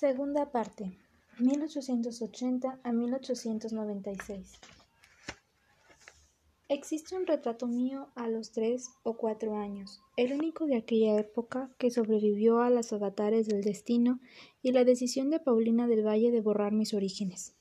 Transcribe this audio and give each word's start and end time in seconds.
Segunda 0.00 0.50
parte, 0.50 0.96
1880 1.40 2.80
a 2.82 2.90
1896. 2.90 4.52
Existe 6.70 7.14
un 7.14 7.26
retrato 7.26 7.66
mío 7.66 8.08
a 8.14 8.26
los 8.26 8.50
tres 8.50 8.88
o 9.02 9.18
cuatro 9.18 9.58
años, 9.58 10.00
el 10.16 10.32
único 10.32 10.64
de 10.64 10.76
aquella 10.76 11.20
época 11.20 11.70
que 11.76 11.90
sobrevivió 11.90 12.60
a 12.60 12.70
las 12.70 12.94
avatares 12.94 13.46
del 13.46 13.60
destino 13.62 14.20
y 14.62 14.72
la 14.72 14.84
decisión 14.84 15.28
de 15.28 15.38
Paulina 15.38 15.86
del 15.86 16.06
Valle 16.06 16.30
de 16.30 16.40
borrar 16.40 16.72
mis 16.72 16.94
orígenes. 16.94 17.54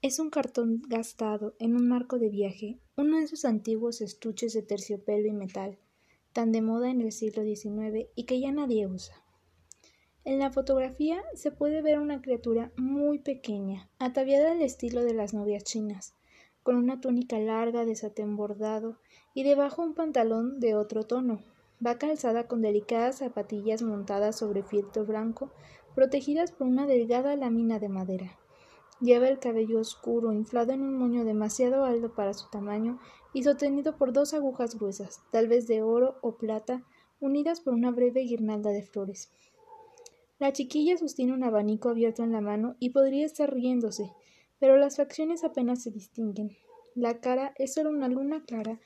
Es 0.00 0.18
un 0.18 0.30
cartón 0.30 0.80
gastado 0.88 1.54
en 1.58 1.76
un 1.76 1.86
marco 1.86 2.18
de 2.18 2.30
viaje, 2.30 2.78
uno 2.96 3.18
de 3.18 3.24
esos 3.24 3.44
antiguos 3.44 4.00
estuches 4.00 4.54
de 4.54 4.62
terciopelo 4.62 5.28
y 5.28 5.34
metal, 5.34 5.78
tan 6.32 6.50
de 6.50 6.62
moda 6.62 6.90
en 6.90 7.02
el 7.02 7.12
siglo 7.12 7.42
XIX 7.44 8.08
y 8.14 8.24
que 8.24 8.40
ya 8.40 8.52
nadie 8.52 8.86
usa. 8.86 9.23
En 10.24 10.38
la 10.38 10.50
fotografía 10.50 11.22
se 11.34 11.50
puede 11.50 11.82
ver 11.82 11.98
una 11.98 12.22
criatura 12.22 12.72
muy 12.76 13.18
pequeña, 13.18 13.90
ataviada 13.98 14.52
al 14.52 14.62
estilo 14.62 15.04
de 15.04 15.12
las 15.12 15.34
novias 15.34 15.64
chinas, 15.64 16.14
con 16.62 16.76
una 16.76 16.98
túnica 16.98 17.38
larga 17.38 17.84
de 17.84 17.94
satén 17.94 18.34
bordado 18.34 18.96
y 19.34 19.42
debajo 19.42 19.82
un 19.82 19.92
pantalón 19.92 20.60
de 20.60 20.76
otro 20.76 21.02
tono. 21.02 21.40
Va 21.84 21.98
calzada 21.98 22.48
con 22.48 22.62
delicadas 22.62 23.18
zapatillas 23.18 23.82
montadas 23.82 24.38
sobre 24.38 24.62
fieltro 24.62 25.04
blanco, 25.04 25.50
protegidas 25.94 26.52
por 26.52 26.68
una 26.68 26.86
delgada 26.86 27.36
lámina 27.36 27.78
de 27.78 27.90
madera. 27.90 28.38
Lleva 29.02 29.28
el 29.28 29.38
cabello 29.38 29.78
oscuro, 29.78 30.32
inflado 30.32 30.72
en 30.72 30.80
un 30.80 30.96
moño 30.96 31.26
demasiado 31.26 31.84
alto 31.84 32.14
para 32.14 32.32
su 32.32 32.48
tamaño 32.48 32.98
y 33.34 33.42
sostenido 33.42 33.98
por 33.98 34.14
dos 34.14 34.32
agujas 34.32 34.78
gruesas, 34.78 35.20
tal 35.30 35.48
vez 35.48 35.66
de 35.66 35.82
oro 35.82 36.16
o 36.22 36.36
plata, 36.36 36.82
unidas 37.20 37.60
por 37.60 37.74
una 37.74 37.90
breve 37.90 38.22
guirnalda 38.22 38.70
de 38.70 38.84
flores. 38.84 39.30
La 40.44 40.52
chiquilla 40.52 40.98
sostiene 40.98 41.32
un 41.32 41.42
abanico 41.42 41.88
abierto 41.88 42.22
en 42.22 42.30
la 42.30 42.42
mano 42.42 42.76
y 42.78 42.90
podría 42.90 43.24
estar 43.24 43.50
riéndose, 43.50 44.12
pero 44.58 44.76
las 44.76 44.98
facciones 44.98 45.42
apenas 45.42 45.82
se 45.82 45.90
distinguen. 45.90 46.50
La 46.94 47.18
cara 47.18 47.54
es 47.56 47.72
solo 47.72 47.88
una 47.88 48.08
luna 48.08 48.44
clara 48.44 48.78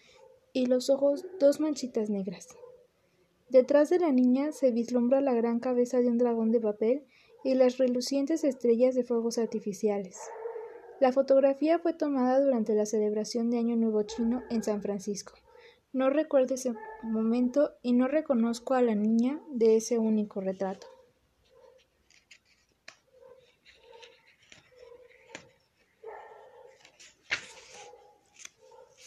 y 0.53 0.67
los 0.67 0.89
ojos 0.89 1.27
dos 1.41 1.59
manchitas 1.59 2.11
negras. 2.11 2.47
Detrás 3.49 3.91
de 3.91 3.99
la 3.99 4.13
niña 4.13 4.53
se 4.53 4.71
vislumbra 4.71 5.21
la 5.21 5.35
gran 5.35 5.59
cabeza 5.59 5.99
de 5.99 6.07
un 6.07 6.19
dragón 6.19 6.53
de 6.53 6.61
papel 6.61 7.07
y 7.43 7.55
las 7.55 7.77
relucientes 7.79 8.45
estrellas 8.45 8.95
de 8.95 9.03
fuegos 9.03 9.37
artificiales. 9.37 10.17
La 11.01 11.11
fotografía 11.11 11.81
fue 11.81 11.93
tomada 11.93 12.41
durante 12.41 12.77
la 12.77 12.87
celebración 12.87 13.51
de 13.51 13.59
Año 13.59 13.75
Nuevo 13.75 14.05
Chino 14.05 14.45
en 14.49 14.63
San 14.63 14.81
Francisco. 14.81 15.33
No 15.93 16.09
recuerdo 16.09 16.55
ese 16.55 16.75
momento 17.03 17.73
y 17.83 17.95
no 17.95 18.07
reconozco 18.07 18.75
a 18.75 18.83
la 18.83 18.95
niña 18.95 19.43
de 19.51 19.75
ese 19.75 19.99
único 19.99 20.41
retrato. 20.41 20.87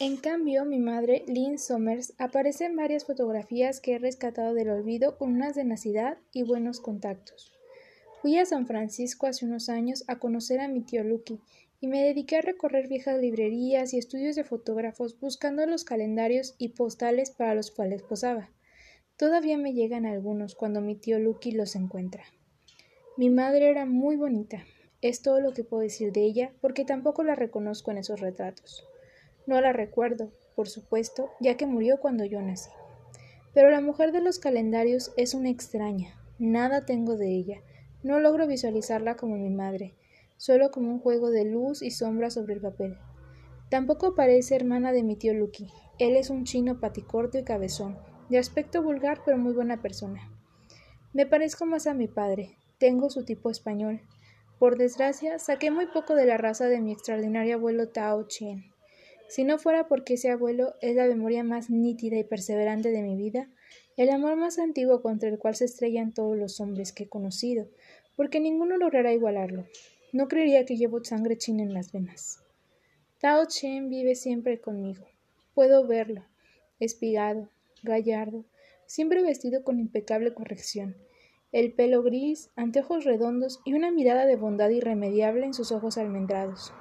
En 0.02 0.16
cambio, 0.16 0.64
mi 0.64 0.80
madre, 0.80 1.22
Lynn 1.28 1.60
Somers, 1.60 2.12
aparece 2.18 2.64
en 2.64 2.74
varias 2.74 3.04
fotografías 3.04 3.80
que 3.80 3.92
he 3.92 3.98
rescatado 4.00 4.52
del 4.52 4.68
olvido 4.68 5.16
con 5.16 5.32
unas 5.32 5.54
de 5.54 5.62
nacidad 5.62 6.18
y 6.32 6.42
buenos 6.42 6.80
contactos. 6.80 7.52
Fui 8.20 8.36
a 8.36 8.44
San 8.44 8.66
Francisco 8.66 9.28
hace 9.28 9.44
unos 9.44 9.68
años 9.68 10.02
a 10.08 10.18
conocer 10.18 10.58
a 10.58 10.66
mi 10.66 10.80
tío 10.80 11.04
Lucky 11.04 11.38
y 11.80 11.86
me 11.86 12.02
dediqué 12.02 12.38
a 12.38 12.42
recorrer 12.42 12.88
viejas 12.88 13.20
librerías 13.20 13.94
y 13.94 13.98
estudios 13.98 14.34
de 14.34 14.42
fotógrafos 14.42 15.20
buscando 15.20 15.64
los 15.66 15.84
calendarios 15.84 16.56
y 16.58 16.70
postales 16.70 17.30
para 17.30 17.54
los 17.54 17.70
cuales 17.70 18.02
posaba. 18.02 18.50
Todavía 19.16 19.56
me 19.56 19.72
llegan 19.72 20.04
algunos 20.04 20.56
cuando 20.56 20.80
mi 20.80 20.96
tío 20.96 21.20
Lucky 21.20 21.52
los 21.52 21.76
encuentra. 21.76 22.24
Mi 23.16 23.30
madre 23.30 23.70
era 23.70 23.86
muy 23.86 24.16
bonita. 24.16 24.64
Es 25.00 25.22
todo 25.22 25.40
lo 25.40 25.52
que 25.54 25.62
puedo 25.62 25.84
decir 25.84 26.10
de 26.10 26.24
ella 26.24 26.50
porque 26.60 26.84
tampoco 26.84 27.22
la 27.22 27.36
reconozco 27.36 27.92
en 27.92 27.98
esos 27.98 28.18
retratos. 28.18 28.84
No 29.46 29.60
la 29.60 29.72
recuerdo, 29.72 30.30
por 30.54 30.68
supuesto, 30.68 31.30
ya 31.40 31.56
que 31.56 31.66
murió 31.66 31.98
cuando 31.98 32.24
yo 32.24 32.40
nací. 32.40 32.70
Pero 33.54 33.70
la 33.70 33.80
mujer 33.80 34.12
de 34.12 34.20
los 34.20 34.38
calendarios 34.38 35.12
es 35.16 35.34
una 35.34 35.50
extraña. 35.50 36.14
Nada 36.38 36.84
tengo 36.86 37.16
de 37.16 37.28
ella. 37.28 37.60
No 38.02 38.18
logro 38.20 38.46
visualizarla 38.46 39.16
como 39.16 39.36
mi 39.36 39.50
madre, 39.50 39.94
solo 40.36 40.70
como 40.70 40.90
un 40.90 41.00
juego 41.00 41.30
de 41.30 41.44
luz 41.44 41.82
y 41.82 41.90
sombra 41.90 42.30
sobre 42.30 42.54
el 42.54 42.60
papel. 42.60 42.96
Tampoco 43.68 44.14
parece 44.14 44.56
hermana 44.56 44.92
de 44.92 45.02
mi 45.02 45.16
tío 45.16 45.34
Lucky. 45.34 45.68
Él 45.98 46.16
es 46.16 46.30
un 46.30 46.44
chino 46.44 46.80
paticorto 46.80 47.38
y 47.38 47.44
cabezón, 47.44 47.96
de 48.28 48.38
aspecto 48.38 48.82
vulgar 48.82 49.22
pero 49.24 49.38
muy 49.38 49.52
buena 49.52 49.82
persona. 49.82 50.30
Me 51.12 51.26
parezco 51.26 51.66
más 51.66 51.86
a 51.86 51.94
mi 51.94 52.08
padre. 52.08 52.56
Tengo 52.78 53.10
su 53.10 53.24
tipo 53.24 53.50
español. 53.50 54.00
Por 54.58 54.78
desgracia, 54.78 55.38
saqué 55.38 55.70
muy 55.70 55.86
poco 55.86 56.14
de 56.14 56.26
la 56.26 56.38
raza 56.38 56.66
de 56.66 56.80
mi 56.80 56.92
extraordinario 56.92 57.56
abuelo 57.56 57.88
Tao 57.88 58.26
Chien. 58.26 58.71
Si 59.32 59.44
no 59.44 59.56
fuera 59.56 59.88
porque 59.88 60.12
ese 60.12 60.28
abuelo 60.28 60.74
es 60.82 60.94
la 60.94 61.06
memoria 61.06 61.42
más 61.42 61.70
nítida 61.70 62.18
y 62.18 62.22
perseverante 62.22 62.90
de 62.90 63.00
mi 63.00 63.16
vida, 63.16 63.48
el 63.96 64.10
amor 64.10 64.36
más 64.36 64.58
antiguo 64.58 65.00
contra 65.00 65.30
el 65.30 65.38
cual 65.38 65.54
se 65.54 65.64
estrellan 65.64 66.12
todos 66.12 66.36
los 66.36 66.60
hombres 66.60 66.92
que 66.92 67.04
he 67.04 67.08
conocido, 67.08 67.66
porque 68.14 68.40
ninguno 68.40 68.76
logrará 68.76 69.10
igualarlo. 69.14 69.64
No 70.12 70.28
creería 70.28 70.66
que 70.66 70.76
llevo 70.76 71.02
sangre 71.02 71.38
china 71.38 71.62
en 71.62 71.72
las 71.72 71.92
venas. 71.92 72.40
Tao 73.22 73.46
Chen 73.46 73.88
vive 73.88 74.16
siempre 74.16 74.60
conmigo. 74.60 75.06
Puedo 75.54 75.86
verlo, 75.86 76.26
espigado, 76.78 77.48
gallardo, 77.82 78.44
siempre 78.84 79.22
vestido 79.22 79.64
con 79.64 79.80
impecable 79.80 80.34
corrección, 80.34 80.94
el 81.52 81.72
pelo 81.72 82.02
gris, 82.02 82.50
anteojos 82.54 83.06
redondos 83.06 83.60
y 83.64 83.72
una 83.72 83.92
mirada 83.92 84.26
de 84.26 84.36
bondad 84.36 84.68
irremediable 84.68 85.46
en 85.46 85.54
sus 85.54 85.72
ojos 85.72 85.96
almendrados. 85.96 86.74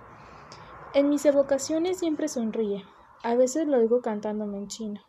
En 0.94 1.08
mis 1.08 1.26
evocaciones 1.26 2.00
siempre 2.00 2.28
sonríe. 2.28 2.84
A 3.24 3.36
veces 3.36 3.66
lo 3.66 3.78
oigo 3.78 4.02
cantándome 4.02 4.58
en 4.58 4.68
chino. 4.68 5.00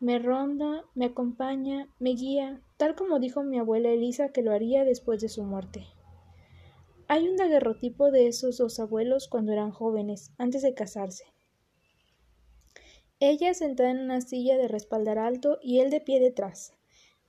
Me 0.00 0.18
ronda, 0.18 0.84
me 0.94 1.06
acompaña, 1.06 1.88
me 1.98 2.10
guía, 2.10 2.60
tal 2.76 2.94
como 2.94 3.18
dijo 3.18 3.42
mi 3.42 3.58
abuela 3.58 3.88
Elisa 3.88 4.32
que 4.32 4.42
lo 4.42 4.52
haría 4.52 4.84
después 4.84 5.22
de 5.22 5.30
su 5.30 5.44
muerte. 5.44 5.86
Hay 7.08 7.26
un 7.26 7.36
daguerrotipo 7.36 8.10
de 8.10 8.26
esos 8.26 8.58
dos 8.58 8.78
abuelos 8.80 9.28
cuando 9.28 9.52
eran 9.52 9.70
jóvenes, 9.70 10.30
antes 10.36 10.60
de 10.60 10.74
casarse. 10.74 11.24
Ella 13.18 13.54
sentada 13.54 13.92
en 13.92 14.00
una 14.00 14.20
silla 14.20 14.58
de 14.58 14.68
respaldar 14.68 15.18
alto 15.18 15.58
y 15.62 15.80
él 15.80 15.88
de 15.88 16.02
pie 16.02 16.20
detrás, 16.20 16.74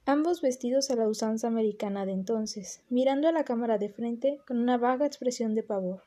ambos 0.06 0.42
vestidos 0.42 0.92
a 0.92 0.98
la 0.98 1.08
usanza 1.08 1.48
americana 1.48 2.06
de 2.06 2.12
entonces, 2.12 2.82
mirando 2.90 3.30
a 3.30 3.32
la 3.32 3.46
cámara 3.46 3.78
de 3.78 3.88
frente 3.88 4.42
con 4.46 4.58
una 4.60 4.78
vaga 4.78 5.06
expresión 5.06 5.56
de 5.56 5.64
pavor. 5.64 6.04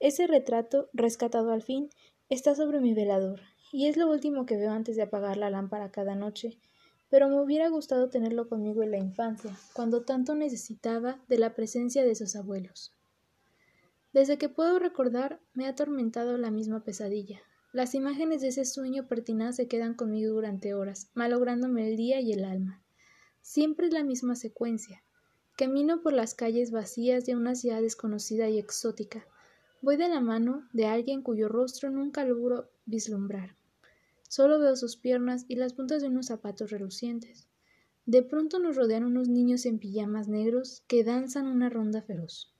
Ese 0.00 0.26
retrato, 0.26 0.88
rescatado 0.94 1.52
al 1.52 1.62
fin, 1.62 1.90
está 2.30 2.54
sobre 2.54 2.80
mi 2.80 2.94
velador, 2.94 3.40
y 3.70 3.86
es 3.86 3.98
lo 3.98 4.10
último 4.10 4.46
que 4.46 4.56
veo 4.56 4.72
antes 4.72 4.96
de 4.96 5.02
apagar 5.02 5.36
la 5.36 5.50
lámpara 5.50 5.90
cada 5.90 6.14
noche, 6.14 6.58
pero 7.10 7.28
me 7.28 7.40
hubiera 7.40 7.68
gustado 7.68 8.08
tenerlo 8.08 8.48
conmigo 8.48 8.82
en 8.82 8.92
la 8.92 8.98
infancia, 8.98 9.54
cuando 9.74 10.02
tanto 10.02 10.34
necesitaba 10.34 11.20
de 11.28 11.38
la 11.38 11.54
presencia 11.54 12.02
de 12.02 12.12
esos 12.12 12.34
abuelos. 12.34 12.94
Desde 14.14 14.38
que 14.38 14.48
puedo 14.48 14.78
recordar, 14.78 15.38
me 15.52 15.66
ha 15.66 15.70
atormentado 15.70 16.38
la 16.38 16.50
misma 16.50 16.82
pesadilla. 16.82 17.42
Las 17.72 17.94
imágenes 17.94 18.40
de 18.40 18.48
ese 18.48 18.64
sueño 18.64 19.06
pertinaz 19.06 19.56
se 19.56 19.68
quedan 19.68 19.94
conmigo 19.94 20.32
durante 20.32 20.72
horas, 20.72 21.10
malográndome 21.14 21.88
el 21.88 21.96
día 21.96 22.20
y 22.20 22.32
el 22.32 22.44
alma. 22.44 22.82
Siempre 23.42 23.88
es 23.88 23.92
la 23.92 24.02
misma 24.02 24.34
secuencia. 24.34 25.04
Camino 25.56 26.00
por 26.00 26.12
las 26.14 26.34
calles 26.34 26.70
vacías 26.70 27.26
de 27.26 27.36
una 27.36 27.54
ciudad 27.54 27.82
desconocida 27.82 28.48
y 28.48 28.58
exótica, 28.58 29.26
Voy 29.82 29.96
de 29.96 30.08
la 30.08 30.20
mano 30.20 30.68
de 30.74 30.84
alguien 30.84 31.22
cuyo 31.22 31.48
rostro 31.48 31.88
nunca 31.88 32.26
logro 32.26 32.68
vislumbrar. 32.84 33.56
Solo 34.28 34.58
veo 34.58 34.76
sus 34.76 34.96
piernas 34.96 35.46
y 35.48 35.56
las 35.56 35.72
puntas 35.72 36.02
de 36.02 36.08
unos 36.08 36.26
zapatos 36.26 36.70
relucientes. 36.70 37.48
De 38.04 38.22
pronto 38.22 38.58
nos 38.58 38.76
rodean 38.76 39.04
unos 39.04 39.28
niños 39.28 39.64
en 39.64 39.78
pijamas 39.78 40.28
negros 40.28 40.84
que 40.86 41.02
danzan 41.02 41.46
una 41.46 41.70
ronda 41.70 42.02
feroz. 42.02 42.54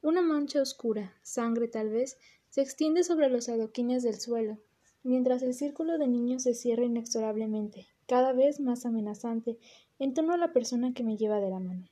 Una 0.00 0.22
mancha 0.22 0.62
oscura, 0.62 1.12
sangre 1.22 1.68
tal 1.68 1.90
vez, 1.90 2.16
se 2.48 2.62
extiende 2.62 3.04
sobre 3.04 3.28
los 3.28 3.50
adoquines 3.50 4.02
del 4.02 4.18
suelo, 4.18 4.58
mientras 5.02 5.42
el 5.42 5.52
círculo 5.52 5.98
de 5.98 6.08
niños 6.08 6.44
se 6.44 6.54
cierra 6.54 6.84
inexorablemente, 6.84 7.86
cada 8.06 8.32
vez 8.32 8.60
más 8.60 8.86
amenazante, 8.86 9.58
en 9.98 10.14
torno 10.14 10.32
a 10.32 10.38
la 10.38 10.54
persona 10.54 10.94
que 10.94 11.04
me 11.04 11.18
lleva 11.18 11.38
de 11.38 11.50
la 11.50 11.60
mano. 11.60 11.86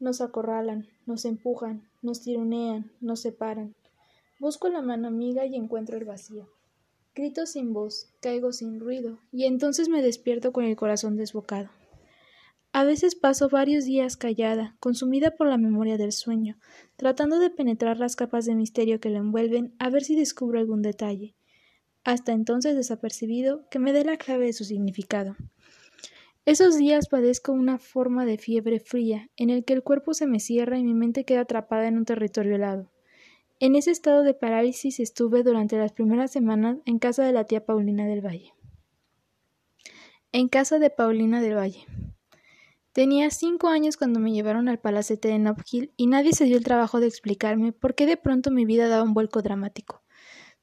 Nos 0.00 0.20
acorralan, 0.20 0.88
nos 1.06 1.24
empujan, 1.24 1.88
nos 2.02 2.20
tironean, 2.20 2.92
nos 3.00 3.20
separan. 3.20 3.74
Busco 4.38 4.68
la 4.68 4.82
mano 4.82 5.08
amiga 5.08 5.46
y 5.46 5.56
encuentro 5.56 5.96
el 5.96 6.04
vacío. 6.04 6.48
Grito 7.14 7.46
sin 7.46 7.72
voz, 7.72 8.12
caigo 8.20 8.52
sin 8.52 8.80
ruido, 8.80 9.18
y 9.30 9.44
entonces 9.44 9.88
me 9.88 10.02
despierto 10.02 10.52
con 10.52 10.64
el 10.64 10.76
corazón 10.76 11.16
desbocado. 11.16 11.70
A 12.72 12.84
veces 12.84 13.14
paso 13.14 13.50
varios 13.50 13.84
días 13.84 14.16
callada, 14.16 14.76
consumida 14.80 15.32
por 15.32 15.46
la 15.46 15.58
memoria 15.58 15.98
del 15.98 16.12
sueño, 16.12 16.58
tratando 16.96 17.38
de 17.38 17.50
penetrar 17.50 17.98
las 17.98 18.16
capas 18.16 18.46
de 18.46 18.54
misterio 18.54 18.98
que 18.98 19.10
lo 19.10 19.18
envuelven 19.18 19.74
a 19.78 19.90
ver 19.90 20.04
si 20.04 20.16
descubro 20.16 20.58
algún 20.58 20.80
detalle, 20.80 21.36
hasta 22.02 22.32
entonces 22.32 22.74
desapercibido 22.74 23.68
que 23.70 23.78
me 23.78 23.92
dé 23.92 24.04
la 24.04 24.16
clave 24.16 24.46
de 24.46 24.52
su 24.54 24.64
significado. 24.64 25.36
Esos 26.44 26.76
días 26.76 27.06
padezco 27.08 27.52
una 27.52 27.78
forma 27.78 28.26
de 28.26 28.36
fiebre 28.36 28.80
fría, 28.80 29.30
en 29.36 29.48
el 29.48 29.64
que 29.64 29.74
el 29.74 29.84
cuerpo 29.84 30.12
se 30.12 30.26
me 30.26 30.40
cierra 30.40 30.76
y 30.76 30.82
mi 30.82 30.92
mente 30.92 31.24
queda 31.24 31.42
atrapada 31.42 31.86
en 31.86 31.96
un 31.96 32.04
territorio 32.04 32.56
helado. 32.56 32.90
En 33.60 33.76
ese 33.76 33.92
estado 33.92 34.24
de 34.24 34.34
parálisis 34.34 34.98
estuve 34.98 35.44
durante 35.44 35.78
las 35.78 35.92
primeras 35.92 36.32
semanas 36.32 36.78
en 36.84 36.98
casa 36.98 37.24
de 37.24 37.32
la 37.32 37.44
tía 37.44 37.64
Paulina 37.64 38.08
del 38.08 38.26
Valle. 38.26 38.52
En 40.32 40.48
casa 40.48 40.80
de 40.80 40.90
Paulina 40.90 41.40
del 41.40 41.56
Valle. 41.56 41.86
Tenía 42.92 43.30
cinco 43.30 43.68
años 43.68 43.96
cuando 43.96 44.18
me 44.18 44.32
llevaron 44.32 44.68
al 44.68 44.80
palacete 44.80 45.28
de 45.28 45.38
Nob 45.38 45.58
y 45.96 46.06
nadie 46.08 46.32
se 46.32 46.44
dio 46.44 46.56
el 46.56 46.64
trabajo 46.64 46.98
de 46.98 47.06
explicarme 47.06 47.70
por 47.72 47.94
qué 47.94 48.04
de 48.04 48.16
pronto 48.16 48.50
mi 48.50 48.64
vida 48.64 48.88
daba 48.88 49.04
un 49.04 49.14
vuelco 49.14 49.42
dramático. 49.42 50.02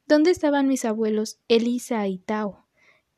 ¿Dónde 0.06 0.32
estaban 0.32 0.68
mis 0.68 0.84
abuelos, 0.84 1.40
Elisa 1.48 2.06
y 2.08 2.18
Tao? 2.18 2.69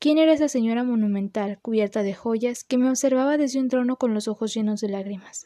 ¿Quién 0.01 0.17
era 0.17 0.33
esa 0.33 0.47
señora 0.47 0.83
monumental, 0.83 1.59
cubierta 1.61 2.01
de 2.01 2.15
joyas, 2.15 2.63
que 2.63 2.79
me 2.79 2.89
observaba 2.89 3.37
desde 3.37 3.59
un 3.59 3.67
trono 3.67 3.97
con 3.97 4.15
los 4.15 4.27
ojos 4.27 4.51
llenos 4.51 4.81
de 4.81 4.89
lágrimas? 4.89 5.45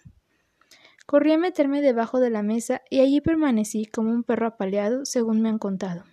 Corrí 1.05 1.33
a 1.33 1.37
meterme 1.37 1.81
debajo 1.81 2.21
de 2.21 2.29
la 2.29 2.41
mesa 2.41 2.81
y 2.89 3.01
allí 3.01 3.19
permanecí 3.19 3.85
como 3.85 4.11
un 4.11 4.23
perro 4.23 4.47
apaleado, 4.47 5.03
según 5.03 5.41
me 5.41 5.49
han 5.49 5.59
contado. 5.59 6.05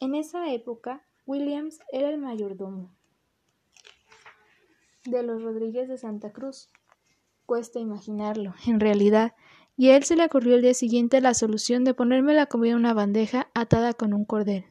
En 0.00 0.14
esa 0.14 0.50
época, 0.50 1.04
Williams 1.26 1.78
era 1.92 2.08
el 2.08 2.16
mayordomo 2.16 2.96
de 5.04 5.22
los 5.22 5.42
Rodríguez 5.42 5.90
de 5.90 5.98
Santa 5.98 6.32
Cruz. 6.32 6.70
Cuesta 7.44 7.80
imaginarlo, 7.80 8.54
en 8.66 8.80
realidad, 8.80 9.34
y 9.76 9.90
a 9.90 9.98
él 9.98 10.04
se 10.04 10.16
le 10.16 10.24
ocurrió 10.24 10.54
el 10.54 10.62
día 10.62 10.72
siguiente 10.72 11.20
la 11.20 11.34
solución 11.34 11.84
de 11.84 11.92
ponerme 11.92 12.32
la 12.32 12.46
comida 12.46 12.72
en 12.72 12.78
una 12.78 12.94
bandeja 12.94 13.50
atada 13.52 13.92
con 13.92 14.14
un 14.14 14.24
cordel. 14.24 14.64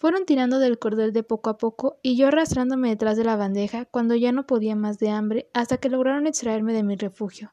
Fueron 0.00 0.24
tirando 0.24 0.58
del 0.60 0.78
cordel 0.78 1.12
de 1.12 1.22
poco 1.22 1.50
a 1.50 1.58
poco 1.58 2.00
y 2.02 2.16
yo 2.16 2.28
arrastrándome 2.28 2.88
detrás 2.88 3.18
de 3.18 3.24
la 3.24 3.36
bandeja 3.36 3.84
cuando 3.84 4.16
ya 4.16 4.32
no 4.32 4.46
podía 4.46 4.74
más 4.74 4.98
de 4.98 5.10
hambre 5.10 5.50
hasta 5.52 5.76
que 5.76 5.90
lograron 5.90 6.26
extraerme 6.26 6.72
de 6.72 6.82
mi 6.82 6.96
refugio. 6.96 7.52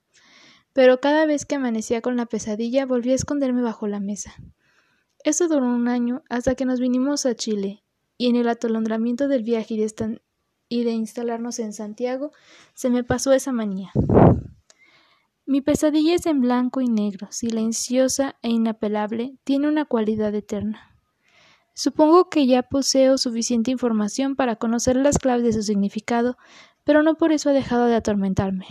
Pero 0.72 1.02
cada 1.02 1.26
vez 1.26 1.46
que 1.46 1.56
amanecía 1.56 2.02
con 2.02 2.16
la 2.16 2.26
pesadilla 2.26 2.86
volví 2.86 3.12
a 3.12 3.16
esconderme 3.16 3.62
bajo 3.62 3.86
la 3.88 4.00
mesa. 4.00 4.34
Esto 5.26 5.50
duró 5.50 5.66
un 5.66 5.90
año 5.90 6.24
hasta 6.30 6.56
que 6.56 6.64
nos 6.64 6.80
vinimos 6.80 7.26
a 7.26 7.36
Chile, 7.36 7.84
y 8.18 8.30
en 8.30 8.38
el 8.38 8.48
atolondramiento 8.48 9.28
del 9.28 9.44
viaje 9.44 9.74
y 9.74 9.80
de, 9.80 10.22
y 10.70 10.86
de 10.86 10.92
instalarnos 10.92 11.60
en 11.60 11.74
Santiago, 11.74 12.32
se 12.74 12.90
me 12.90 13.04
pasó 13.04 13.34
esa 13.34 13.52
manía. 13.52 13.92
Mi 15.46 15.60
pesadilla 15.60 16.16
es 16.16 16.26
en 16.26 16.40
blanco 16.40 16.80
y 16.80 16.88
negro, 16.88 17.28
silenciosa 17.30 18.38
e 18.42 18.48
inapelable, 18.48 19.36
tiene 19.44 19.68
una 19.68 19.84
cualidad 19.84 20.34
eterna. 20.34 20.97
Supongo 21.78 22.28
que 22.28 22.48
ya 22.48 22.64
poseo 22.64 23.20
suficiente 23.20 23.70
información 23.70 24.36
para 24.36 24.56
conocer 24.56 24.96
las 24.96 25.20
claves 25.20 25.44
de 25.44 25.54
su 25.54 25.62
significado, 25.62 26.36
pero 26.84 27.04
no 27.04 27.18
por 27.18 27.32
eso 27.32 27.52
ha 27.52 27.54
dejado 27.54 27.86
de 27.86 27.94
atormentarme. 27.94 28.66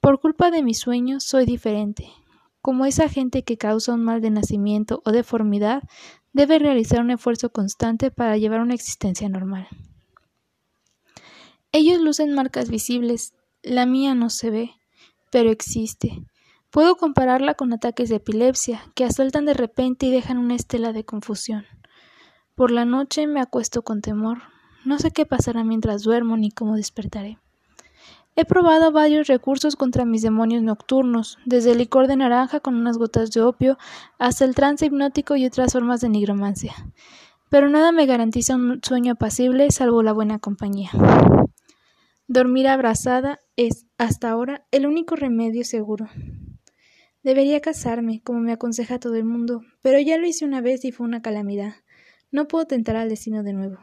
Por 0.00 0.18
culpa 0.18 0.50
de 0.50 0.62
mis 0.62 0.78
sueños 0.78 1.24
soy 1.24 1.44
diferente. 1.44 2.08
Como 2.62 2.86
esa 2.86 3.10
gente 3.10 3.44
que 3.44 3.58
causa 3.58 3.92
un 3.92 4.04
mal 4.04 4.22
de 4.22 4.30
nacimiento 4.30 5.02
o 5.04 5.12
deformidad, 5.12 5.82
debe 6.32 6.58
realizar 6.58 7.02
un 7.02 7.10
esfuerzo 7.10 7.50
constante 7.50 8.10
para 8.10 8.38
llevar 8.38 8.62
una 8.62 8.72
existencia 8.72 9.28
normal. 9.28 9.68
Ellos 11.72 12.00
lucen 12.00 12.32
marcas 12.32 12.70
visibles, 12.70 13.34
la 13.62 13.84
mía 13.84 14.14
no 14.14 14.30
se 14.30 14.48
ve, 14.48 14.70
pero 15.30 15.50
existe. 15.50 16.24
Puedo 16.70 16.96
compararla 16.96 17.52
con 17.52 17.70
ataques 17.74 18.08
de 18.08 18.16
epilepsia, 18.16 18.80
que 18.94 19.04
asaltan 19.04 19.44
de 19.44 19.52
repente 19.52 20.06
y 20.06 20.10
dejan 20.10 20.38
una 20.38 20.54
estela 20.54 20.94
de 20.94 21.04
confusión. 21.04 21.66
Por 22.58 22.72
la 22.72 22.84
noche 22.84 23.28
me 23.28 23.40
acuesto 23.40 23.82
con 23.82 24.00
temor. 24.00 24.38
No 24.84 24.98
sé 24.98 25.12
qué 25.12 25.24
pasará 25.24 25.62
mientras 25.62 26.02
duermo 26.02 26.36
ni 26.36 26.50
cómo 26.50 26.74
despertaré. 26.74 27.38
He 28.34 28.44
probado 28.44 28.90
varios 28.90 29.28
recursos 29.28 29.76
contra 29.76 30.04
mis 30.04 30.22
demonios 30.22 30.64
nocturnos, 30.64 31.38
desde 31.44 31.70
el 31.70 31.78
licor 31.78 32.08
de 32.08 32.16
naranja 32.16 32.58
con 32.58 32.74
unas 32.74 32.98
gotas 32.98 33.30
de 33.30 33.42
opio 33.42 33.78
hasta 34.18 34.44
el 34.44 34.56
trance 34.56 34.86
hipnótico 34.86 35.36
y 35.36 35.46
otras 35.46 35.72
formas 35.72 36.00
de 36.00 36.08
nigromancia. 36.08 36.74
Pero 37.48 37.68
nada 37.68 37.92
me 37.92 38.06
garantiza 38.06 38.56
un 38.56 38.80
sueño 38.82 39.12
apacible 39.12 39.70
salvo 39.70 40.02
la 40.02 40.12
buena 40.12 40.40
compañía. 40.40 40.90
Dormir 42.26 42.66
abrazada 42.66 43.38
es, 43.54 43.86
hasta 43.98 44.30
ahora, 44.30 44.66
el 44.72 44.88
único 44.88 45.14
remedio 45.14 45.64
seguro. 45.64 46.08
Debería 47.22 47.60
casarme, 47.60 48.20
como 48.24 48.40
me 48.40 48.50
aconseja 48.50 48.98
todo 48.98 49.14
el 49.14 49.24
mundo, 49.24 49.62
pero 49.80 50.00
ya 50.00 50.18
lo 50.18 50.26
hice 50.26 50.44
una 50.44 50.60
vez 50.60 50.84
y 50.84 50.90
fue 50.90 51.06
una 51.06 51.22
calamidad. 51.22 51.74
No 52.30 52.48
puedo 52.48 52.66
tentar 52.66 52.96
al 52.96 53.08
destino 53.08 53.42
de 53.42 53.52
nuevo. 53.52 53.78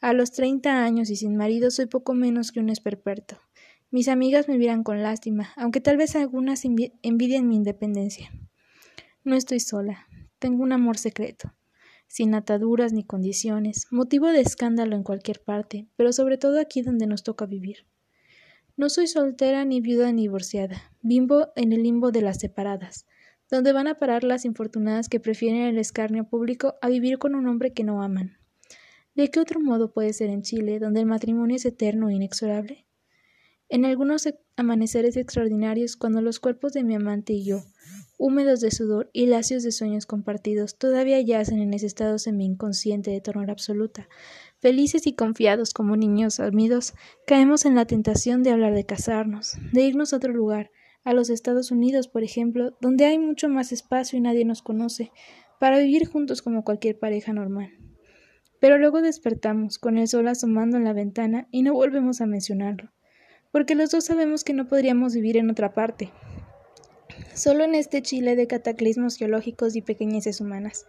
A 0.00 0.12
los 0.12 0.32
treinta 0.32 0.84
años 0.84 1.10
y 1.10 1.16
sin 1.16 1.36
marido 1.36 1.70
soy 1.70 1.86
poco 1.86 2.14
menos 2.14 2.52
que 2.52 2.60
un 2.60 2.68
esperperto. 2.68 3.38
Mis 3.90 4.08
amigas 4.08 4.48
me 4.48 4.58
miran 4.58 4.82
con 4.82 5.02
lástima, 5.02 5.52
aunque 5.56 5.80
tal 5.80 5.96
vez 5.96 6.16
algunas 6.16 6.64
envidien 6.64 7.48
mi 7.48 7.56
independencia. 7.56 8.30
No 9.22 9.36
estoy 9.36 9.60
sola. 9.60 10.06
Tengo 10.38 10.62
un 10.62 10.72
amor 10.72 10.98
secreto 10.98 11.54
sin 12.14 12.32
ataduras 12.34 12.92
ni 12.92 13.02
condiciones, 13.02 13.88
motivo 13.90 14.28
de 14.28 14.40
escándalo 14.40 14.94
en 14.94 15.02
cualquier 15.02 15.42
parte, 15.42 15.88
pero 15.96 16.12
sobre 16.12 16.38
todo 16.38 16.60
aquí 16.60 16.80
donde 16.80 17.08
nos 17.08 17.24
toca 17.24 17.44
vivir. 17.44 17.86
No 18.76 18.88
soy 18.88 19.08
soltera 19.08 19.64
ni 19.64 19.80
viuda 19.80 20.12
ni 20.12 20.22
divorciada, 20.22 20.92
bimbo 21.02 21.48
en 21.56 21.72
el 21.72 21.82
limbo 21.82 22.12
de 22.12 22.22
las 22.22 22.38
separadas, 22.38 23.06
donde 23.50 23.72
van 23.72 23.88
a 23.88 23.96
parar 23.96 24.24
las 24.24 24.44
infortunadas 24.44 25.08
que 25.08 25.20
prefieren 25.20 25.62
el 25.62 25.78
escarnio 25.78 26.24
público 26.24 26.74
a 26.80 26.88
vivir 26.88 27.18
con 27.18 27.34
un 27.34 27.46
hombre 27.46 27.72
que 27.72 27.84
no 27.84 28.02
aman. 28.02 28.38
¿De 29.14 29.30
qué 29.30 29.40
otro 29.40 29.60
modo 29.60 29.92
puede 29.92 30.12
ser 30.12 30.30
en 30.30 30.42
Chile, 30.42 30.78
donde 30.80 31.00
el 31.00 31.06
matrimonio 31.06 31.56
es 31.56 31.64
eterno 31.64 32.08
e 32.08 32.14
inexorable? 32.14 32.86
En 33.68 33.84
algunos 33.84 34.28
amaneceres 34.56 35.16
extraordinarios, 35.16 35.96
cuando 35.96 36.20
los 36.20 36.38
cuerpos 36.40 36.72
de 36.72 36.84
mi 36.84 36.94
amante 36.94 37.32
y 37.32 37.44
yo, 37.44 37.62
húmedos 38.18 38.60
de 38.60 38.70
sudor 38.70 39.10
y 39.12 39.26
lacios 39.26 39.62
de 39.62 39.72
sueños 39.72 40.06
compartidos, 40.06 40.76
todavía 40.76 41.20
yacen 41.20 41.60
en 41.60 41.74
ese 41.74 41.86
estado 41.86 42.18
semi-inconsciente 42.18 43.10
de 43.10 43.20
ternura 43.20 43.52
absoluta. 43.52 44.08
Felices 44.58 45.06
y 45.06 45.14
confiados 45.14 45.72
como 45.72 45.96
niños 45.96 46.36
dormidos, 46.36 46.94
caemos 47.26 47.64
en 47.64 47.74
la 47.74 47.86
tentación 47.86 48.42
de 48.42 48.50
hablar 48.50 48.74
de 48.74 48.84
casarnos, 48.84 49.54
de 49.72 49.82
irnos 49.82 50.12
a 50.12 50.16
otro 50.16 50.32
lugar, 50.32 50.70
a 51.04 51.12
los 51.12 51.30
Estados 51.30 51.70
Unidos, 51.70 52.08
por 52.08 52.24
ejemplo, 52.24 52.76
donde 52.80 53.04
hay 53.04 53.18
mucho 53.18 53.48
más 53.48 53.72
espacio 53.72 54.18
y 54.18 54.22
nadie 54.22 54.44
nos 54.44 54.62
conoce, 54.62 55.12
para 55.60 55.78
vivir 55.78 56.06
juntos 56.06 56.42
como 56.42 56.64
cualquier 56.64 56.98
pareja 56.98 57.32
normal. 57.32 57.70
Pero 58.60 58.78
luego 58.78 59.02
despertamos, 59.02 59.78
con 59.78 59.98
el 59.98 60.08
sol 60.08 60.26
asomando 60.28 60.76
en 60.76 60.84
la 60.84 60.92
ventana, 60.92 61.46
y 61.50 61.62
no 61.62 61.74
volvemos 61.74 62.20
a 62.20 62.26
mencionarlo, 62.26 62.90
porque 63.52 63.74
los 63.74 63.90
dos 63.90 64.04
sabemos 64.04 64.44
que 64.44 64.54
no 64.54 64.66
podríamos 64.66 65.14
vivir 65.14 65.36
en 65.36 65.50
otra 65.50 65.74
parte, 65.74 66.10
solo 67.34 67.64
en 67.64 67.74
este 67.74 68.02
Chile 68.02 68.36
de 68.36 68.46
cataclismos 68.46 69.16
geológicos 69.16 69.76
y 69.76 69.82
pequeñeces 69.82 70.40
humanas, 70.40 70.86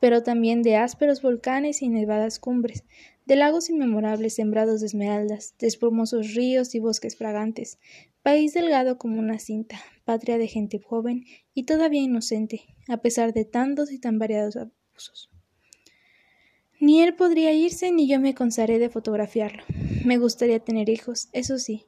pero 0.00 0.22
también 0.22 0.62
de 0.62 0.76
ásperos 0.76 1.22
volcanes 1.22 1.80
y 1.80 1.88
nevadas 1.88 2.38
cumbres, 2.38 2.84
de 3.26 3.36
lagos 3.36 3.68
inmemorables 3.68 4.34
sembrados 4.34 4.80
de 4.80 4.86
esmeraldas, 4.86 5.54
de 5.58 5.66
espumosos 5.66 6.34
ríos 6.34 6.74
y 6.74 6.78
bosques 6.78 7.16
fragantes, 7.16 7.78
país 8.22 8.54
delgado 8.54 8.98
como 8.98 9.18
una 9.18 9.38
cinta, 9.38 9.78
patria 10.04 10.38
de 10.38 10.46
gente 10.46 10.78
joven 10.78 11.24
y 11.52 11.64
todavía 11.64 12.02
inocente, 12.02 12.62
a 12.88 12.98
pesar 12.98 13.32
de 13.32 13.44
tantos 13.44 13.92
y 13.92 13.98
tan 13.98 14.18
variados 14.18 14.56
abusos. 14.56 15.30
Ni 16.80 17.02
él 17.02 17.14
podría 17.14 17.52
irse 17.52 17.90
ni 17.90 18.08
yo 18.08 18.20
me 18.20 18.34
consaré 18.34 18.78
de 18.78 18.90
fotografiarlo. 18.90 19.64
Me 20.04 20.18
gustaría 20.18 20.60
tener 20.60 20.88
hijos, 20.88 21.28
eso 21.32 21.58
sí, 21.58 21.84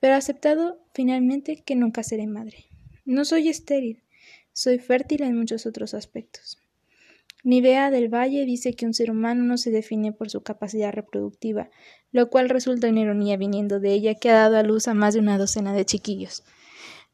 pero 0.00 0.14
aceptado 0.14 0.78
finalmente 0.92 1.62
que 1.64 1.74
nunca 1.74 2.02
seré 2.02 2.26
madre. 2.26 2.66
No 3.04 3.24
soy 3.24 3.48
estéril, 3.48 4.04
soy 4.52 4.78
fértil 4.78 5.22
en 5.22 5.36
muchos 5.36 5.66
otros 5.66 5.92
aspectos. 5.92 6.58
Nivea 7.44 7.90
del 7.90 8.12
Valle 8.12 8.44
dice 8.44 8.74
que 8.74 8.84
un 8.84 8.94
ser 8.94 9.10
humano 9.10 9.44
no 9.44 9.58
se 9.58 9.70
define 9.70 10.12
por 10.12 10.28
su 10.28 10.42
capacidad 10.42 10.92
reproductiva, 10.92 11.70
lo 12.10 12.30
cual 12.30 12.48
resulta 12.48 12.88
una 12.88 13.00
ironía 13.00 13.36
viniendo 13.36 13.78
de 13.78 13.92
ella 13.92 14.14
que 14.16 14.30
ha 14.30 14.34
dado 14.34 14.56
a 14.56 14.62
luz 14.64 14.88
a 14.88 14.94
más 14.94 15.14
de 15.14 15.20
una 15.20 15.38
docena 15.38 15.72
de 15.72 15.84
chiquillos. 15.84 16.42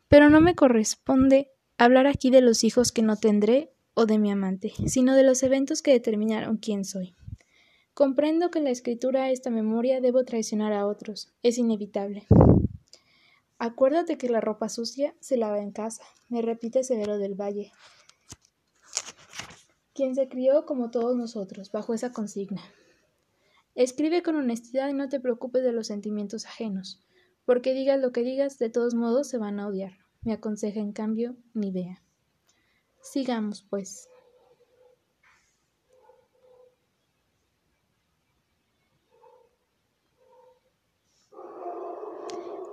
Pero 0.09 0.31
no 0.31 0.41
me 0.41 0.55
corresponde 0.55 1.51
hablar 1.77 2.07
aquí 2.07 2.31
de 2.31 2.41
los 2.41 2.65
hijos 2.65 2.91
que 2.91 3.03
no 3.03 3.17
tendré 3.17 3.73
o 3.93 4.07
de 4.07 4.19
mi 4.19 4.31
amante, 4.31 4.73
sino 4.87 5.15
de 5.15 5.25
los 5.25 5.43
eventos 5.43 5.83
que 5.83 5.93
determinaron 5.93 6.57
quién 6.57 6.85
soy. 6.85 7.15
Comprendo 7.93 8.51
que 8.51 8.59
en 8.59 8.65
la 8.65 8.71
escritura 8.71 9.25
de 9.25 9.33
esta 9.33 9.51
memoria 9.51 10.01
debo 10.01 10.25
traicionar 10.25 10.73
a 10.73 10.87
otros, 10.87 11.33
es 11.43 11.59
inevitable. 11.59 12.27
Acuérdate 13.59 14.19
que 14.19 14.29
la 14.29 14.41
ropa 14.41 14.69
sucia 14.69 15.15
se 15.21 15.37
lava 15.37 15.61
en 15.61 15.71
casa, 15.71 16.03
me 16.29 16.43
repite 16.43 16.83
Severo 16.83 17.19
del 17.19 17.35
Valle, 17.35 17.71
quien 19.95 20.15
se 20.15 20.29
crió 20.29 20.67
como 20.67 20.91
todos 20.91 21.17
nosotros, 21.17 21.71
bajo 21.71 21.95
esa 21.95 22.13
consigna. 22.13 22.61
Escribe 23.75 24.23
con 24.23 24.37
honestidad 24.37 24.89
y 24.89 24.93
no 24.93 25.09
te 25.09 25.21
preocupes 25.21 25.63
de 25.63 25.73
los 25.73 25.87
sentimientos 25.87 26.47
ajenos, 26.47 27.01
porque 27.45 27.75
digas 27.75 28.01
lo 28.01 28.13
que 28.13 28.23
digas, 28.23 28.59
de 28.59 28.71
todos 28.71 28.95
modos 28.95 29.29
se 29.29 29.39
van 29.39 29.61
a 29.61 29.69
odiar. 29.69 29.93
Me 30.23 30.33
aconseja 30.33 30.81
en 30.81 30.93
cambio 30.93 31.37
ni 31.55 31.71
vea. 31.71 32.03
Sigamos, 33.03 33.67
pues. 33.69 34.09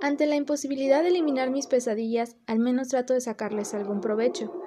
Ante 0.00 0.26
la 0.26 0.34
imposibilidad 0.34 1.02
de 1.02 1.10
eliminar 1.10 1.50
mis 1.50 1.68
pesadillas, 1.68 2.36
al 2.46 2.58
menos 2.58 2.88
trato 2.88 3.14
de 3.14 3.20
sacarles 3.20 3.74
algún 3.74 4.00
provecho. 4.00 4.61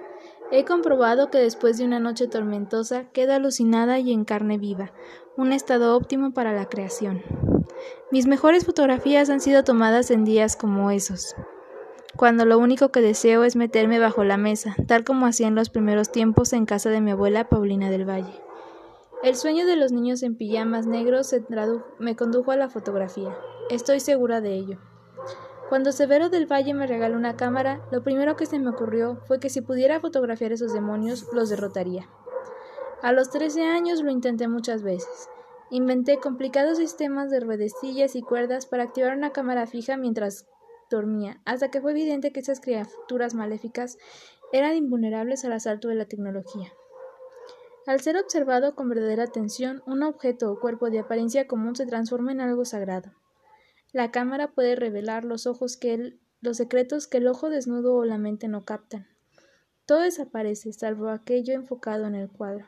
He 0.52 0.64
comprobado 0.64 1.30
que 1.30 1.40
después 1.40 1.78
de 1.78 1.86
una 1.86 2.00
noche 2.00 2.28
tormentosa 2.28 3.06
queda 3.12 3.36
alucinada 3.36 4.00
y 4.00 4.14
en 4.14 4.26
carne 4.26 4.58
viva, 4.58 4.92
un 5.38 5.52
estado 5.52 5.96
óptimo 5.96 6.34
para 6.34 6.54
la 6.54 6.70
creación. 6.70 7.24
Mis 8.12 8.28
mejores 8.28 8.66
fotografías 8.66 9.30
han 9.30 9.42
sido 9.42 9.64
tomadas 9.64 10.12
en 10.12 10.24
días 10.24 10.56
como 10.56 10.92
esos, 10.92 11.36
cuando 12.16 12.46
lo 12.46 12.58
único 12.60 12.90
que 12.90 13.02
deseo 13.02 13.44
es 13.44 13.56
meterme 13.56 14.00
bajo 14.00 14.24
la 14.24 14.38
mesa, 14.38 14.76
tal 14.88 15.04
como 15.04 15.26
hacía 15.26 15.48
en 15.48 15.56
los 15.56 15.70
primeros 15.70 16.12
tiempos 16.12 16.54
en 16.54 16.66
casa 16.66 16.90
de 16.90 17.02
mi 17.02 17.12
abuela 17.12 17.50
Paulina 17.50 17.90
del 17.90 18.08
Valle. 18.08 18.42
El 19.24 19.36
sueño 19.36 19.66
de 19.66 19.76
los 19.76 19.92
niños 19.92 20.24
en 20.24 20.36
pijamas 20.36 20.86
negros 20.86 21.36
me 22.00 22.16
condujo 22.16 22.52
a 22.52 22.56
la 22.56 22.70
fotografía. 22.70 23.36
Estoy 23.70 24.00
segura 24.00 24.40
de 24.40 24.54
ello. 24.54 24.78
Cuando 25.70 25.92
Severo 25.92 26.30
del 26.30 26.46
Valle 26.46 26.76
me 26.76 26.86
regaló 26.86 27.18
una 27.18 27.36
cámara, 27.36 27.82
lo 27.92 28.04
primero 28.04 28.36
que 28.36 28.46
se 28.46 28.60
me 28.60 28.70
ocurrió 28.70 29.18
fue 29.28 29.40
que 29.40 29.50
si 29.50 29.62
pudiera 29.62 30.00
fotografiar 30.00 30.52
esos 30.52 30.74
demonios, 30.74 31.28
los 31.34 31.50
derrotaría. 31.50 32.08
A 33.02 33.12
los 33.12 33.32
trece 33.32 33.64
años 33.64 34.04
lo 34.04 34.12
intenté 34.12 34.48
muchas 34.48 34.84
veces. 34.84 35.28
Inventé 35.72 36.20
complicados 36.20 36.78
sistemas 36.78 37.32
de 37.32 37.40
ruedecillas 37.40 38.16
y 38.16 38.22
cuerdas 38.22 38.68
para 38.68 38.84
activar 38.84 39.18
una 39.18 39.32
cámara 39.32 39.66
fija 39.66 39.98
mientras 39.98 40.46
dormía, 40.92 41.42
hasta 41.46 41.72
que 41.72 41.82
fue 41.82 41.92
evidente 41.92 42.32
que 42.32 42.42
esas 42.42 42.62
criaturas 42.62 43.34
maléficas 43.34 43.98
eran 44.54 44.76
invulnerables 44.76 45.46
al 45.46 45.54
asalto 45.54 45.88
de 45.88 45.96
la 45.96 46.06
tecnología. 46.06 46.72
Al 47.88 48.02
ser 48.02 48.18
observado 48.18 48.76
con 48.76 48.88
verdadera 48.88 49.24
atención, 49.24 49.82
un 49.88 50.04
objeto 50.04 50.52
o 50.52 50.60
cuerpo 50.60 50.92
de 50.92 51.00
apariencia 51.00 51.48
común 51.48 51.76
se 51.76 51.88
transforma 51.88 52.32
en 52.32 52.42
algo 52.42 52.66
sagrado. 52.66 53.12
La 53.96 54.12
cámara 54.12 54.52
puede 54.52 54.76
revelar 54.76 55.24
los 55.24 55.48
ojos 55.48 55.78
que 55.78 56.20
los 56.42 56.58
secretos 56.58 57.08
que 57.08 57.20
el 57.20 57.28
ojo 57.28 57.50
desnudo 57.50 57.96
o 57.96 58.04
la 58.04 58.18
mente 58.18 58.50
no 58.50 58.66
captan. 58.66 59.08
Todo 59.86 60.02
desaparece, 60.02 60.74
salvo 60.74 61.08
aquello 61.08 61.54
enfocado 61.54 62.06
en 62.06 62.16
el 62.16 62.30
cuadro. 62.30 62.66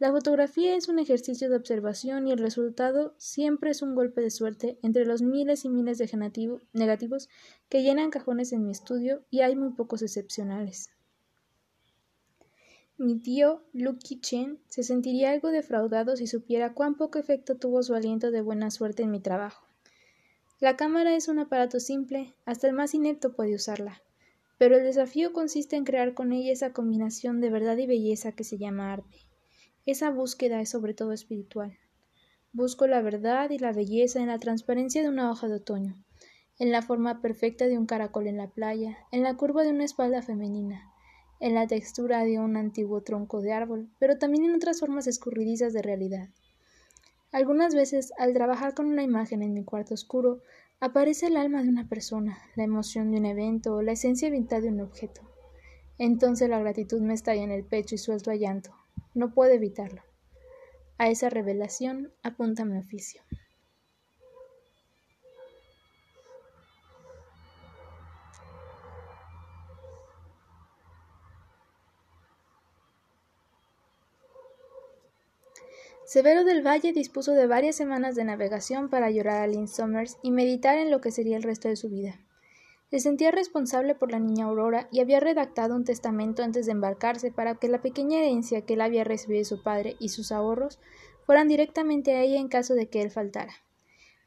La 0.00 0.10
fotografía 0.10 0.74
es 0.74 0.88
un 0.88 0.98
ejercicio 0.98 1.48
de 1.48 1.54
observación 1.54 2.26
y 2.26 2.32
el 2.32 2.40
resultado 2.40 3.14
siempre 3.18 3.70
es 3.70 3.82
un 3.82 3.94
golpe 3.94 4.20
de 4.20 4.32
suerte 4.32 4.80
entre 4.82 5.06
los 5.06 5.22
miles 5.22 5.64
y 5.64 5.68
miles 5.68 5.98
de 5.98 6.58
negativos 6.72 7.28
que 7.68 7.84
llenan 7.84 8.10
cajones 8.10 8.52
en 8.52 8.64
mi 8.64 8.72
estudio 8.72 9.22
y 9.30 9.42
hay 9.42 9.54
muy 9.54 9.74
pocos 9.74 10.02
excepcionales. 10.02 10.90
Mi 12.96 13.14
tío, 13.20 13.62
Lucky 13.72 14.20
Chen, 14.20 14.58
se 14.66 14.82
sentiría 14.82 15.30
algo 15.30 15.50
defraudado 15.50 16.16
si 16.16 16.26
supiera 16.26 16.74
cuán 16.74 16.96
poco 16.96 17.20
efecto 17.20 17.58
tuvo 17.58 17.84
su 17.84 17.94
aliento 17.94 18.32
de 18.32 18.40
buena 18.40 18.72
suerte 18.72 19.04
en 19.04 19.12
mi 19.12 19.20
trabajo. 19.20 19.68
La 20.62 20.76
cámara 20.76 21.16
es 21.16 21.26
un 21.26 21.40
aparato 21.40 21.80
simple, 21.80 22.36
hasta 22.44 22.68
el 22.68 22.72
más 22.72 22.94
inepto 22.94 23.34
puede 23.34 23.56
usarla, 23.56 24.00
pero 24.58 24.76
el 24.76 24.84
desafío 24.84 25.32
consiste 25.32 25.74
en 25.74 25.82
crear 25.82 26.14
con 26.14 26.32
ella 26.32 26.52
esa 26.52 26.72
combinación 26.72 27.40
de 27.40 27.50
verdad 27.50 27.76
y 27.78 27.88
belleza 27.88 28.30
que 28.30 28.44
se 28.44 28.58
llama 28.58 28.92
arte. 28.92 29.26
Esa 29.86 30.10
búsqueda 30.10 30.60
es 30.60 30.68
sobre 30.68 30.94
todo 30.94 31.10
espiritual. 31.10 31.76
Busco 32.52 32.86
la 32.86 33.02
verdad 33.02 33.50
y 33.50 33.58
la 33.58 33.72
belleza 33.72 34.20
en 34.20 34.28
la 34.28 34.38
transparencia 34.38 35.02
de 35.02 35.08
una 35.08 35.32
hoja 35.32 35.48
de 35.48 35.56
otoño, 35.56 35.96
en 36.60 36.70
la 36.70 36.82
forma 36.82 37.20
perfecta 37.20 37.66
de 37.66 37.76
un 37.76 37.86
caracol 37.86 38.28
en 38.28 38.36
la 38.36 38.46
playa, 38.46 38.98
en 39.10 39.24
la 39.24 39.36
curva 39.36 39.64
de 39.64 39.70
una 39.70 39.82
espalda 39.82 40.22
femenina, 40.22 40.92
en 41.40 41.54
la 41.56 41.66
textura 41.66 42.22
de 42.22 42.38
un 42.38 42.56
antiguo 42.56 43.02
tronco 43.02 43.40
de 43.40 43.52
árbol, 43.52 43.90
pero 43.98 44.16
también 44.16 44.44
en 44.44 44.54
otras 44.54 44.78
formas 44.78 45.08
escurridizas 45.08 45.72
de 45.72 45.82
realidad. 45.82 46.28
Algunas 47.32 47.74
veces, 47.74 48.12
al 48.18 48.34
trabajar 48.34 48.74
con 48.74 48.86
una 48.86 49.02
imagen 49.02 49.42
en 49.42 49.54
mi 49.54 49.64
cuarto 49.64 49.94
oscuro, 49.94 50.42
aparece 50.80 51.28
el 51.28 51.38
alma 51.38 51.62
de 51.62 51.70
una 51.70 51.88
persona, 51.88 52.38
la 52.56 52.64
emoción 52.64 53.10
de 53.10 53.18
un 53.18 53.24
evento 53.24 53.74
o 53.74 53.82
la 53.82 53.92
esencia 53.92 54.28
vital 54.28 54.62
de 54.62 54.68
un 54.68 54.80
objeto. 54.80 55.22
Entonces 55.96 56.50
la 56.50 56.58
gratitud 56.58 57.00
me 57.00 57.14
estalla 57.14 57.42
en 57.42 57.50
el 57.50 57.64
pecho 57.64 57.94
y 57.94 57.98
suelto 57.98 58.30
a 58.30 58.34
llanto. 58.34 58.76
No 59.14 59.32
puedo 59.32 59.52
evitarlo. 59.52 60.02
A 60.98 61.08
esa 61.08 61.30
revelación 61.30 62.12
apunta 62.22 62.66
mi 62.66 62.76
oficio. 62.76 63.22
Severo 76.12 76.44
del 76.44 76.60
Valle 76.60 76.92
dispuso 76.92 77.32
de 77.32 77.46
varias 77.46 77.74
semanas 77.74 78.14
de 78.14 78.24
navegación 78.24 78.90
para 78.90 79.10
llorar 79.10 79.40
a 79.40 79.46
Lynn 79.46 79.66
Somers 79.66 80.18
y 80.22 80.30
meditar 80.30 80.76
en 80.76 80.90
lo 80.90 81.00
que 81.00 81.10
sería 81.10 81.38
el 81.38 81.42
resto 81.42 81.68
de 81.68 81.76
su 81.76 81.88
vida. 81.88 82.20
Se 82.90 83.00
sentía 83.00 83.30
responsable 83.30 83.94
por 83.94 84.10
la 84.10 84.18
niña 84.18 84.44
Aurora 84.44 84.90
y 84.92 85.00
había 85.00 85.20
redactado 85.20 85.74
un 85.74 85.84
testamento 85.84 86.42
antes 86.42 86.66
de 86.66 86.72
embarcarse 86.72 87.30
para 87.32 87.54
que 87.54 87.68
la 87.68 87.80
pequeña 87.80 88.18
herencia 88.18 88.60
que 88.60 88.74
él 88.74 88.82
había 88.82 89.04
recibido 89.04 89.38
de 89.38 89.46
su 89.46 89.62
padre 89.62 89.96
y 90.00 90.10
sus 90.10 90.32
ahorros 90.32 90.78
fueran 91.24 91.48
directamente 91.48 92.14
a 92.14 92.20
ella 92.20 92.38
en 92.38 92.48
caso 92.48 92.74
de 92.74 92.90
que 92.90 93.00
él 93.00 93.10
faltara. 93.10 93.54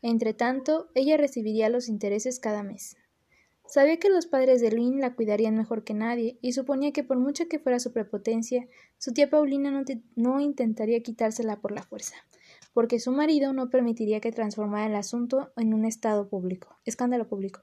Entre 0.02 0.34
tanto, 0.34 0.88
ella 0.96 1.18
recibiría 1.18 1.70
los 1.70 1.88
intereses 1.88 2.40
cada 2.40 2.64
mes. 2.64 2.98
Sabía 3.68 3.98
que 3.98 4.10
los 4.10 4.28
padres 4.28 4.62
de 4.62 4.72
Lynn 4.72 5.02
la 5.02 5.16
cuidarían 5.16 5.58
mejor 5.58 5.84
que 5.84 5.94
nadie, 5.94 6.38
y 6.42 6.54
suponía 6.54 6.92
que 6.92 7.04
por 7.04 7.18
mucha 7.18 7.46
que 7.46 7.60
fuera 7.60 7.80
su 7.80 7.92
prepotencia, 7.92 8.68
su 8.98 9.12
tía 9.12 9.30
Paulina 9.30 9.84
no, 10.16 10.40
intentaría 10.40 11.02
quitársela 11.02 11.60
por 11.60 11.72
la 11.72 11.82
fuerza, 11.82 12.16
porque 12.74 13.00
su 13.00 13.12
marido 13.12 13.54
no 13.54 13.70
permitiría 13.70 14.22
que 14.22 14.32
transformara 14.32 14.86
el 14.86 14.96
asunto 14.96 15.52
en 15.58 15.74
un 15.74 15.86
estado 15.86 16.30
público, 16.30 16.78
escándalo 16.86 17.28
público. 17.28 17.62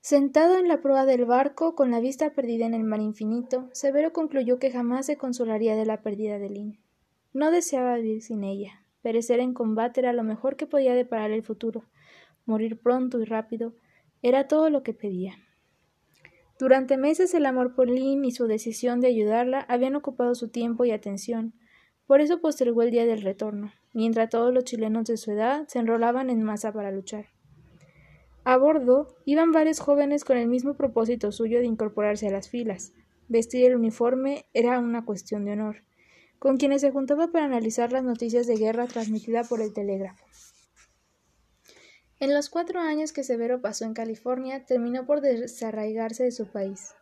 Sentado 0.00 0.58
en 0.58 0.66
la 0.66 0.80
proa 0.80 1.06
del 1.06 1.24
barco, 1.24 1.76
con 1.76 1.92
la 1.92 2.00
vista 2.00 2.30
perdida 2.30 2.66
en 2.66 2.74
el 2.74 2.82
mar 2.82 3.00
infinito, 3.00 3.70
Severo 3.72 4.12
concluyó 4.12 4.58
que 4.58 4.72
jamás 4.72 5.06
se 5.06 5.16
consolaría 5.16 5.76
de 5.76 5.86
la 5.86 6.02
pérdida 6.02 6.40
de 6.40 6.50
Lynn. 6.50 6.80
No 7.32 7.52
deseaba 7.52 7.94
vivir 7.96 8.20
sin 8.20 8.42
ella. 8.42 8.84
Perecer 9.02 9.38
en 9.38 9.54
combate 9.54 10.00
era 10.00 10.12
lo 10.12 10.24
mejor 10.24 10.56
que 10.56 10.66
podía 10.66 10.94
deparar 10.94 11.30
el 11.30 11.44
futuro. 11.44 11.84
Morir 12.46 12.80
pronto 12.80 13.20
y 13.20 13.24
rápido, 13.24 13.74
era 14.22 14.48
todo 14.48 14.70
lo 14.70 14.82
que 14.82 14.94
pedía. 14.94 15.34
Durante 16.58 16.96
meses 16.96 17.34
el 17.34 17.44
amor 17.44 17.74
por 17.74 17.90
Lynn 17.90 18.24
y 18.24 18.30
su 18.30 18.46
decisión 18.46 19.00
de 19.00 19.08
ayudarla 19.08 19.66
habían 19.68 19.96
ocupado 19.96 20.34
su 20.36 20.48
tiempo 20.48 20.84
y 20.84 20.92
atención. 20.92 21.54
Por 22.06 22.20
eso 22.20 22.40
postergó 22.40 22.82
el 22.82 22.92
día 22.92 23.04
del 23.04 23.22
retorno, 23.22 23.72
mientras 23.92 24.30
todos 24.30 24.54
los 24.54 24.64
chilenos 24.64 25.06
de 25.06 25.16
su 25.16 25.32
edad 25.32 25.66
se 25.66 25.80
enrolaban 25.80 26.30
en 26.30 26.42
masa 26.42 26.72
para 26.72 26.92
luchar. 26.92 27.26
A 28.44 28.56
bordo 28.56 29.16
iban 29.24 29.52
varios 29.52 29.80
jóvenes 29.80 30.24
con 30.24 30.36
el 30.36 30.48
mismo 30.48 30.74
propósito 30.74 31.32
suyo 31.32 31.58
de 31.58 31.66
incorporarse 31.66 32.28
a 32.28 32.32
las 32.32 32.48
filas. 32.48 32.92
Vestir 33.28 33.64
el 33.66 33.76
uniforme 33.76 34.46
era 34.52 34.78
una 34.78 35.04
cuestión 35.04 35.44
de 35.44 35.52
honor, 35.52 35.82
con 36.38 36.56
quienes 36.56 36.80
se 36.80 36.90
juntaba 36.90 37.28
para 37.28 37.46
analizar 37.46 37.92
las 37.92 38.04
noticias 38.04 38.46
de 38.46 38.56
guerra 38.56 38.86
transmitidas 38.86 39.48
por 39.48 39.60
el 39.60 39.72
telégrafo. 39.72 40.24
En 42.22 42.32
los 42.32 42.50
cuatro 42.50 42.78
años 42.78 43.12
que 43.12 43.24
Severo 43.24 43.60
pasó 43.60 43.84
en 43.84 43.94
California, 43.94 44.64
terminó 44.64 45.04
por 45.06 45.22
desarraigarse 45.22 46.22
de 46.22 46.30
su 46.30 46.46
país. 46.46 46.94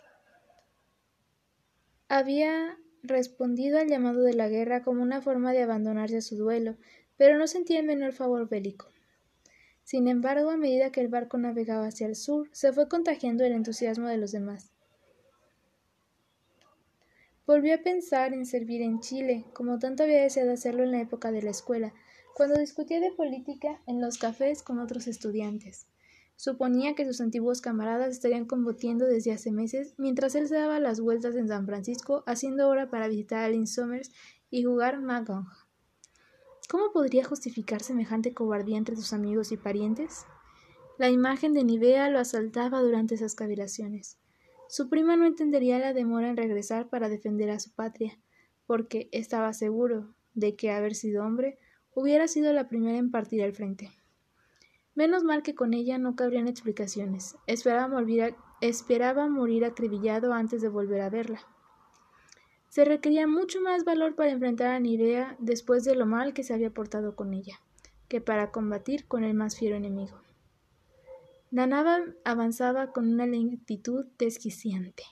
Había 2.09 2.79
respondido 3.03 3.79
al 3.79 3.89
llamado 3.89 4.23
de 4.23 4.33
la 4.33 4.49
guerra 4.49 4.83
como 4.83 5.03
una 5.03 5.21
forma 5.21 5.53
de 5.53 5.61
abandonarse 5.61 6.17
a 6.17 6.23
su 6.23 6.39
duelo, 6.39 6.77
pero 7.19 7.37
no 7.37 7.47
sentía 7.49 7.81
el 7.81 7.85
menor 7.85 8.15
favor 8.15 8.49
bélico. 8.49 8.89
Sin 9.85 10.09
embargo, 10.09 10.49
a 10.49 10.57
medida 10.57 10.91
que 10.91 11.03
el 11.03 11.09
barco 11.09 11.37
navegaba 11.37 11.89
hacia 11.89 12.07
el 12.07 12.17
sur, 12.17 12.49
se 12.53 12.73
fue 12.73 12.89
contagiando 12.89 13.45
el 13.45 13.53
entusiasmo 13.53 14.09
de 14.09 14.17
los 14.17 14.33
demás. 14.33 14.71
Volvió 17.47 17.75
a 17.75 17.83
pensar 17.83 18.33
en 18.33 18.47
servir 18.47 18.81
en 18.81 19.01
Chile, 19.01 19.45
como 19.53 19.79
tanto 19.79 20.03
había 20.03 20.23
deseado 20.23 20.53
hacerlo 20.53 20.83
en 20.83 20.93
la 20.93 21.03
época 21.03 21.31
de 21.31 21.43
la 21.43 21.51
escuela, 21.51 21.93
cuando 22.41 22.59
discutía 22.59 23.01
de 23.01 23.13
política 23.13 23.83
en 23.87 24.01
los 24.01 24.17
cafés 24.17 24.63
con 24.63 24.79
otros 24.79 25.07
estudiantes. 25.07 25.87
Suponía 26.37 26.95
que 26.95 27.05
sus 27.05 27.21
antiguos 27.21 27.61
camaradas 27.61 28.13
estarían 28.13 28.47
combatiendo 28.47 29.05
desde 29.05 29.33
hace 29.33 29.53
meses, 29.53 29.93
mientras 29.99 30.35
él 30.35 30.49
se 30.49 30.55
daba 30.55 30.81
las 30.81 31.01
vueltas 31.01 31.37
en 31.37 31.49
San 31.49 31.67
Francisco, 31.67 32.25
haciendo 32.27 32.67
hora 32.71 32.89
para 32.89 33.09
visitar 33.09 33.45
a 33.45 33.51
Lynn 33.51 33.67
Somers 33.67 34.11
y 34.49 34.65
jugar 34.65 35.03
Mahjong. 35.03 35.49
¿Cómo 36.71 36.93
podría 36.95 37.25
justificar 37.25 37.83
semejante 37.83 38.33
cobardía 38.33 38.79
entre 38.79 38.97
sus 38.97 39.13
amigos 39.13 39.53
y 39.53 39.59
parientes? 39.59 40.25
La 40.97 41.11
imagen 41.11 41.53
de 41.53 41.63
Nivea 41.63 42.09
lo 42.09 42.19
asaltaba 42.19 42.81
durante 42.81 43.17
esas 43.17 43.35
cavilaciones. 43.35 44.17
Su 44.67 44.89
prima 44.89 45.15
no 45.15 45.27
entendería 45.27 45.79
la 45.79 45.93
demora 45.93 46.31
en 46.31 46.39
regresar 46.39 46.89
para 46.89 47.11
defender 47.11 47.51
a 47.51 47.61
su 47.61 47.71
patria, 47.75 48.19
porque 48.67 49.11
estaba 49.13 49.53
seguro 49.53 50.15
de 50.33 50.57
que 50.57 50.71
haber 50.71 50.95
sido 50.95 51.23
hombre 51.23 51.59
hubiera 51.95 52.29
sido 52.29 52.53
la 52.53 52.69
primera 52.69 52.99
en 52.99 53.11
partir 53.11 53.43
al 53.43 53.53
frente. 53.53 53.91
Menos 54.95 55.25
mal 55.25 55.43
que 55.43 55.55
con 55.55 55.73
ella 55.73 55.99
no 55.99 56.17
cabrían 56.17 56.49
explicaciones. 56.49 57.37
Esperaba 57.47 57.89
morir, 57.89 58.35
morir 59.31 59.65
acribillado 59.65 60.33
antes 60.33 60.61
de 60.63 60.69
volver 60.69 61.01
a 61.01 61.11
verla. 61.11 61.41
Se 62.69 62.85
requería 62.85 63.27
mucho 63.27 63.61
más 63.61 63.85
valor 63.85 64.15
para 64.15 64.31
enfrentar 64.31 64.73
a 64.73 64.81
Nivea 64.81 65.37
después 65.41 65.85
de 65.85 65.97
lo 65.97 66.07
mal 66.07 66.35
que 66.35 66.45
se 66.45 66.55
había 66.55 66.71
portado 66.71 67.17
con 67.17 67.35
ella, 67.35 67.61
que 68.09 68.21
para 68.21 68.53
combatir 68.53 69.07
con 69.09 69.25
el 69.25 69.35
más 69.35 69.57
fiero 69.57 69.77
enemigo. 69.77 70.21
La 71.51 71.67
nave 71.67 72.15
avanzaba 72.25 72.93
con 72.93 73.13
una 73.13 73.27
lentitud 73.27 74.07
desquiciante. 74.19 75.03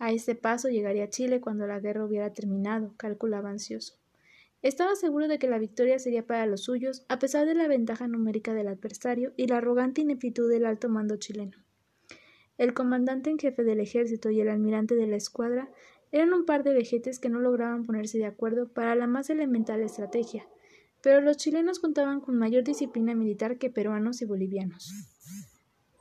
A 0.00 0.10
este 0.10 0.34
paso 0.34 0.68
llegaría 0.68 1.04
a 1.04 1.10
Chile 1.10 1.40
cuando 1.40 1.68
la 1.68 1.78
guerra 1.78 2.04
hubiera 2.04 2.32
terminado, 2.32 2.94
calculaba 2.96 3.50
ansioso. 3.50 4.01
Estaba 4.62 4.94
seguro 4.94 5.26
de 5.26 5.40
que 5.40 5.48
la 5.48 5.58
victoria 5.58 5.98
sería 5.98 6.24
para 6.24 6.46
los 6.46 6.62
suyos, 6.62 7.04
a 7.08 7.18
pesar 7.18 7.46
de 7.46 7.54
la 7.54 7.66
ventaja 7.66 8.06
numérica 8.06 8.54
del 8.54 8.68
adversario 8.68 9.32
y 9.36 9.48
la 9.48 9.56
arrogante 9.56 10.02
ineptitud 10.02 10.48
del 10.48 10.66
alto 10.66 10.88
mando 10.88 11.16
chileno. 11.16 11.58
El 12.58 12.72
comandante 12.72 13.28
en 13.30 13.38
jefe 13.38 13.64
del 13.64 13.80
ejército 13.80 14.30
y 14.30 14.40
el 14.40 14.48
almirante 14.48 14.94
de 14.94 15.08
la 15.08 15.16
escuadra 15.16 15.68
eran 16.12 16.32
un 16.32 16.44
par 16.44 16.62
de 16.62 16.74
vejetes 16.74 17.18
que 17.18 17.28
no 17.28 17.40
lograban 17.40 17.84
ponerse 17.86 18.18
de 18.18 18.26
acuerdo 18.26 18.68
para 18.68 18.94
la 18.94 19.08
más 19.08 19.30
elemental 19.30 19.80
estrategia, 19.80 20.46
pero 21.02 21.20
los 21.20 21.38
chilenos 21.38 21.80
contaban 21.80 22.20
con 22.20 22.38
mayor 22.38 22.62
disciplina 22.62 23.16
militar 23.16 23.58
que 23.58 23.70
peruanos 23.70 24.22
y 24.22 24.26
bolivianos. 24.26 24.92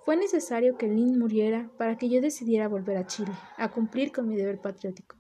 Fue 0.06 0.16
necesario 0.18 0.78
que 0.78 0.88
Lin 0.88 1.18
muriera 1.18 1.72
para 1.78 1.98
que 1.98 2.10
yo 2.10 2.22
decidiera 2.22 2.68
volver 2.68 2.98
a 2.98 3.08
Chile, 3.08 3.32
a 3.58 3.72
cumplir 3.72 4.12
con 4.12 4.28
mi 4.28 4.36
deber 4.36 4.60
patriótico. 4.60 5.16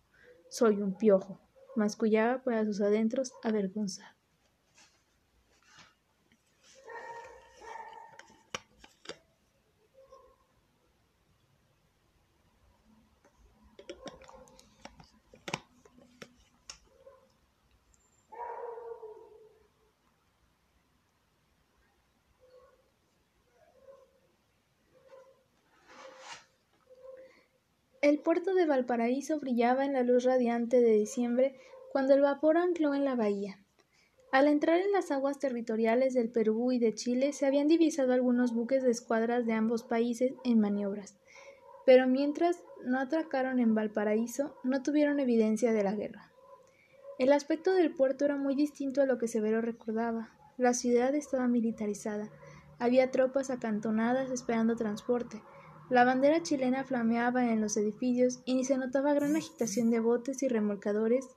Soy 0.50 0.81
un 0.81 0.95
piojo, 0.95 1.39
mascullaba 1.75 2.43
para 2.43 2.65
sus 2.65 2.81
adentros 2.81 3.33
avergonzado. 3.43 4.20
El 28.12 28.20
puerto 28.20 28.53
de 28.53 28.65
Valparaíso 28.65 29.39
brillaba 29.39 29.86
en 29.86 29.94
la 29.94 30.03
luz 30.03 30.25
radiante 30.25 30.82
de 30.82 30.91
diciembre 30.91 31.56
cuando 31.94 32.13
el 32.13 32.20
vapor 32.20 32.58
ancló 32.58 32.94
en 32.94 33.06
la 33.06 33.15
bahía. 33.15 33.63
Al 34.34 34.50
entrar 34.50 34.82
en 34.82 34.91
las 34.91 35.12
aguas 35.12 35.39
territoriales 35.39 36.13
del 36.13 36.30
Perú 36.30 36.74
y 36.74 36.77
de 36.77 36.94
Chile 36.94 37.32
se 37.32 37.46
habían 37.46 37.70
divisado 37.70 38.12
algunos 38.12 38.53
buques 38.53 38.84
de 38.84 38.91
escuadras 38.91 39.46
de 39.46 39.53
ambos 39.53 39.84
países 39.84 40.34
en 40.44 40.60
maniobras, 40.60 41.15
pero 41.86 42.06
mientras 42.06 42.62
no 42.84 43.00
atracaron 43.00 43.62
en 43.62 43.75
Valparaíso 43.75 44.58
no 44.65 44.84
tuvieron 44.84 45.22
evidencia 45.22 45.72
de 45.72 45.84
la 45.86 45.94
guerra. 45.94 46.34
El 47.18 47.32
aspecto 47.32 47.74
del 47.74 47.96
puerto 47.96 48.25
era 48.25 48.36
muy 48.36 48.56
distinto 48.56 49.01
a 49.01 49.06
lo 49.06 49.20
que 49.20 49.30
Severo 49.30 49.62
recordaba. 49.62 50.32
La 50.58 50.74
ciudad 50.74 51.15
estaba 51.15 51.48
militarizada, 51.48 52.30
había 52.77 53.10
tropas 53.10 53.50
acantonadas 53.51 54.32
esperando 54.32 54.75
transporte, 54.75 55.41
la 55.91 56.05
bandera 56.05 56.41
chilena 56.41 56.86
flameaba 56.86 57.51
en 57.51 57.60
los 57.60 57.75
edificios 57.75 58.39
y 58.45 58.55
ni 58.55 58.63
se 58.63 58.77
notaba 58.77 59.13
gran 59.13 59.36
agitación 59.36 59.91
de 59.91 60.00
botes 60.00 60.41
y 60.41 60.48
remolcadores 60.48 61.27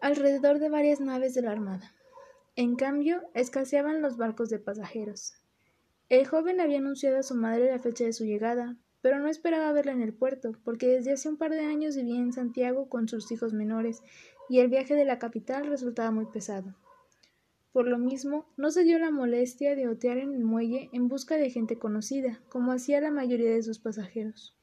alrededor 0.00 0.60
de 0.60 0.70
varias 0.70 1.00
naves 1.00 1.34
de 1.34 1.42
la 1.42 1.50
Armada. 1.50 1.92
En 2.56 2.74
cambio, 2.74 3.20
escaseaban 3.34 4.00
los 4.00 4.16
barcos 4.16 4.48
de 4.48 4.58
pasajeros. 4.58 5.34
El 6.08 6.26
joven 6.26 6.58
había 6.58 6.78
anunciado 6.78 7.18
a 7.18 7.22
su 7.22 7.34
madre 7.34 7.70
la 7.70 7.78
fecha 7.78 8.04
de 8.04 8.14
su 8.14 8.24
llegada, 8.24 8.76
pero 9.02 9.18
no 9.18 9.28
esperaba 9.28 9.72
verla 9.72 9.92
en 9.92 10.00
el 10.00 10.14
puerto, 10.14 10.52
porque 10.64 10.88
desde 10.88 11.12
hace 11.12 11.28
un 11.28 11.36
par 11.36 11.50
de 11.50 11.66
años 11.66 11.96
vivía 11.96 12.20
en 12.20 12.32
Santiago 12.32 12.88
con 12.88 13.08
sus 13.08 13.30
hijos 13.30 13.52
menores, 13.52 14.02
y 14.48 14.60
el 14.60 14.68
viaje 14.68 14.94
de 14.94 15.04
la 15.04 15.18
capital 15.18 15.66
resultaba 15.66 16.10
muy 16.10 16.24
pesado. 16.24 16.74
Por 17.74 17.88
lo 17.88 17.98
mismo, 17.98 18.46
no 18.56 18.70
se 18.70 18.84
dio 18.84 19.00
la 19.00 19.10
molestia 19.10 19.74
de 19.74 19.88
otear 19.88 20.18
en 20.18 20.32
el 20.32 20.44
muelle 20.44 20.90
en 20.92 21.08
busca 21.08 21.36
de 21.36 21.50
gente 21.50 21.76
conocida, 21.76 22.40
como 22.48 22.70
hacía 22.70 23.00
la 23.00 23.10
mayoría 23.10 23.50
de 23.50 23.64
sus 23.64 23.80
pasajeros. 23.80 24.56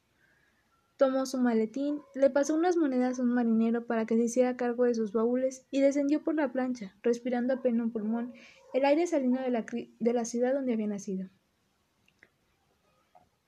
Tomó 0.95 1.25
su 1.25 1.37
maletín, 1.37 1.99
le 2.15 2.29
pasó 2.29 2.55
unas 2.55 2.77
monedas 2.77 3.19
a 3.19 3.23
un 3.23 3.33
marinero 3.33 3.85
para 3.85 4.05
que 4.05 4.15
se 4.15 4.23
hiciera 4.23 4.55
cargo 4.55 4.85
de 4.85 4.95
sus 4.95 5.11
baúles 5.11 5.65
y 5.71 5.81
descendió 5.81 6.23
por 6.23 6.35
la 6.35 6.53
plancha, 6.53 6.95
respirando 7.03 7.53
a 7.53 7.61
pleno 7.61 7.91
pulmón 7.91 8.31
el 8.73 8.85
aire 8.85 9.05
salino 9.05 9.41
de 9.41 9.49
la, 9.49 9.65
de 9.99 10.13
la 10.13 10.23
ciudad 10.23 10.53
donde 10.53 10.71
había 10.71 10.87
nacido. 10.87 11.27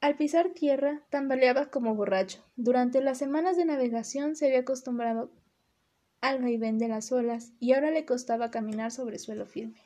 Al 0.01 0.17
pisar 0.17 0.49
tierra, 0.49 1.03
tambaleaba 1.09 1.67
como 1.67 1.95
borracho. 1.95 2.43
Durante 2.57 2.99
las 2.99 3.17
semanas 3.17 3.55
de 3.55 3.63
navegación 3.63 4.35
se 4.35 4.47
había 4.47 4.59
acostumbrado 4.59 5.31
al 6.23 6.41
vaivén 6.41 6.77
de 6.77 6.87
las 6.87 7.11
olas 7.11 7.51
y 7.59 7.73
ahora 7.73 7.91
le 7.91 8.05
costaba 8.05 8.49
caminar 8.49 8.91
sobre 8.91 9.19
suelo 9.19 9.45
firme. 9.45 9.81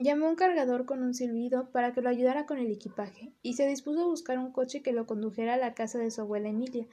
Llamó 0.00 0.26
a 0.26 0.30
un 0.30 0.34
cargador 0.34 0.84
con 0.84 1.04
un 1.04 1.14
silbido 1.14 1.70
para 1.70 1.94
que 1.94 2.02
lo 2.02 2.08
ayudara 2.08 2.44
con 2.44 2.58
el 2.58 2.72
equipaje 2.72 3.32
y 3.40 3.54
se 3.54 3.68
dispuso 3.68 4.02
a 4.02 4.06
buscar 4.06 4.40
un 4.40 4.50
coche 4.50 4.82
que 4.82 4.90
lo 4.90 5.06
condujera 5.06 5.54
a 5.54 5.58
la 5.58 5.74
casa 5.74 5.98
de 5.98 6.10
su 6.10 6.22
abuela 6.22 6.48
Emilia, 6.48 6.88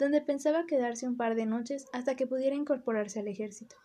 donde 0.00 0.22
pensaba 0.22 0.66
quedarse 0.66 1.06
un 1.06 1.16
par 1.16 1.36
de 1.36 1.46
noches 1.46 1.86
hasta 1.92 2.16
que 2.16 2.26
pudiera 2.26 2.56
incorporarse 2.56 3.20
al 3.20 3.28
ejército. 3.28 3.76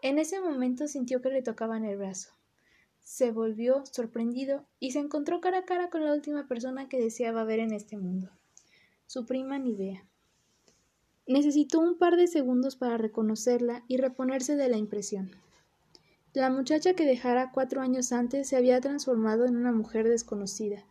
En 0.00 0.18
ese 0.18 0.40
momento 0.40 0.88
sintió 0.88 1.20
que 1.20 1.28
le 1.28 1.42
tocaban 1.42 1.84
el 1.84 1.98
brazo. 1.98 2.30
Se 3.00 3.32
volvió 3.32 3.84
sorprendido 3.84 4.64
y 4.78 4.92
se 4.92 5.00
encontró 5.00 5.42
cara 5.42 5.58
a 5.58 5.64
cara 5.66 5.90
con 5.90 6.06
la 6.06 6.14
última 6.14 6.48
persona 6.48 6.88
que 6.88 6.98
deseaba 6.98 7.44
ver 7.44 7.58
en 7.58 7.74
este 7.74 7.98
mundo, 7.98 8.30
su 9.06 9.26
prima 9.26 9.58
Nivea. 9.58 10.09
Necesitó 11.30 11.78
un 11.78 11.96
par 11.96 12.16
de 12.16 12.26
segundos 12.26 12.74
para 12.74 12.96
reconocerla 12.96 13.84
y 13.86 13.98
reponerse 13.98 14.56
de 14.56 14.68
la 14.68 14.78
impresión. 14.78 15.30
La 16.32 16.50
muchacha 16.50 16.94
que 16.94 17.06
dejara 17.06 17.52
cuatro 17.52 17.82
años 17.82 18.10
antes 18.10 18.48
se 18.48 18.56
había 18.56 18.80
transformado 18.80 19.46
en 19.46 19.56
una 19.56 19.70
mujer 19.70 20.08
desconocida, 20.08 20.82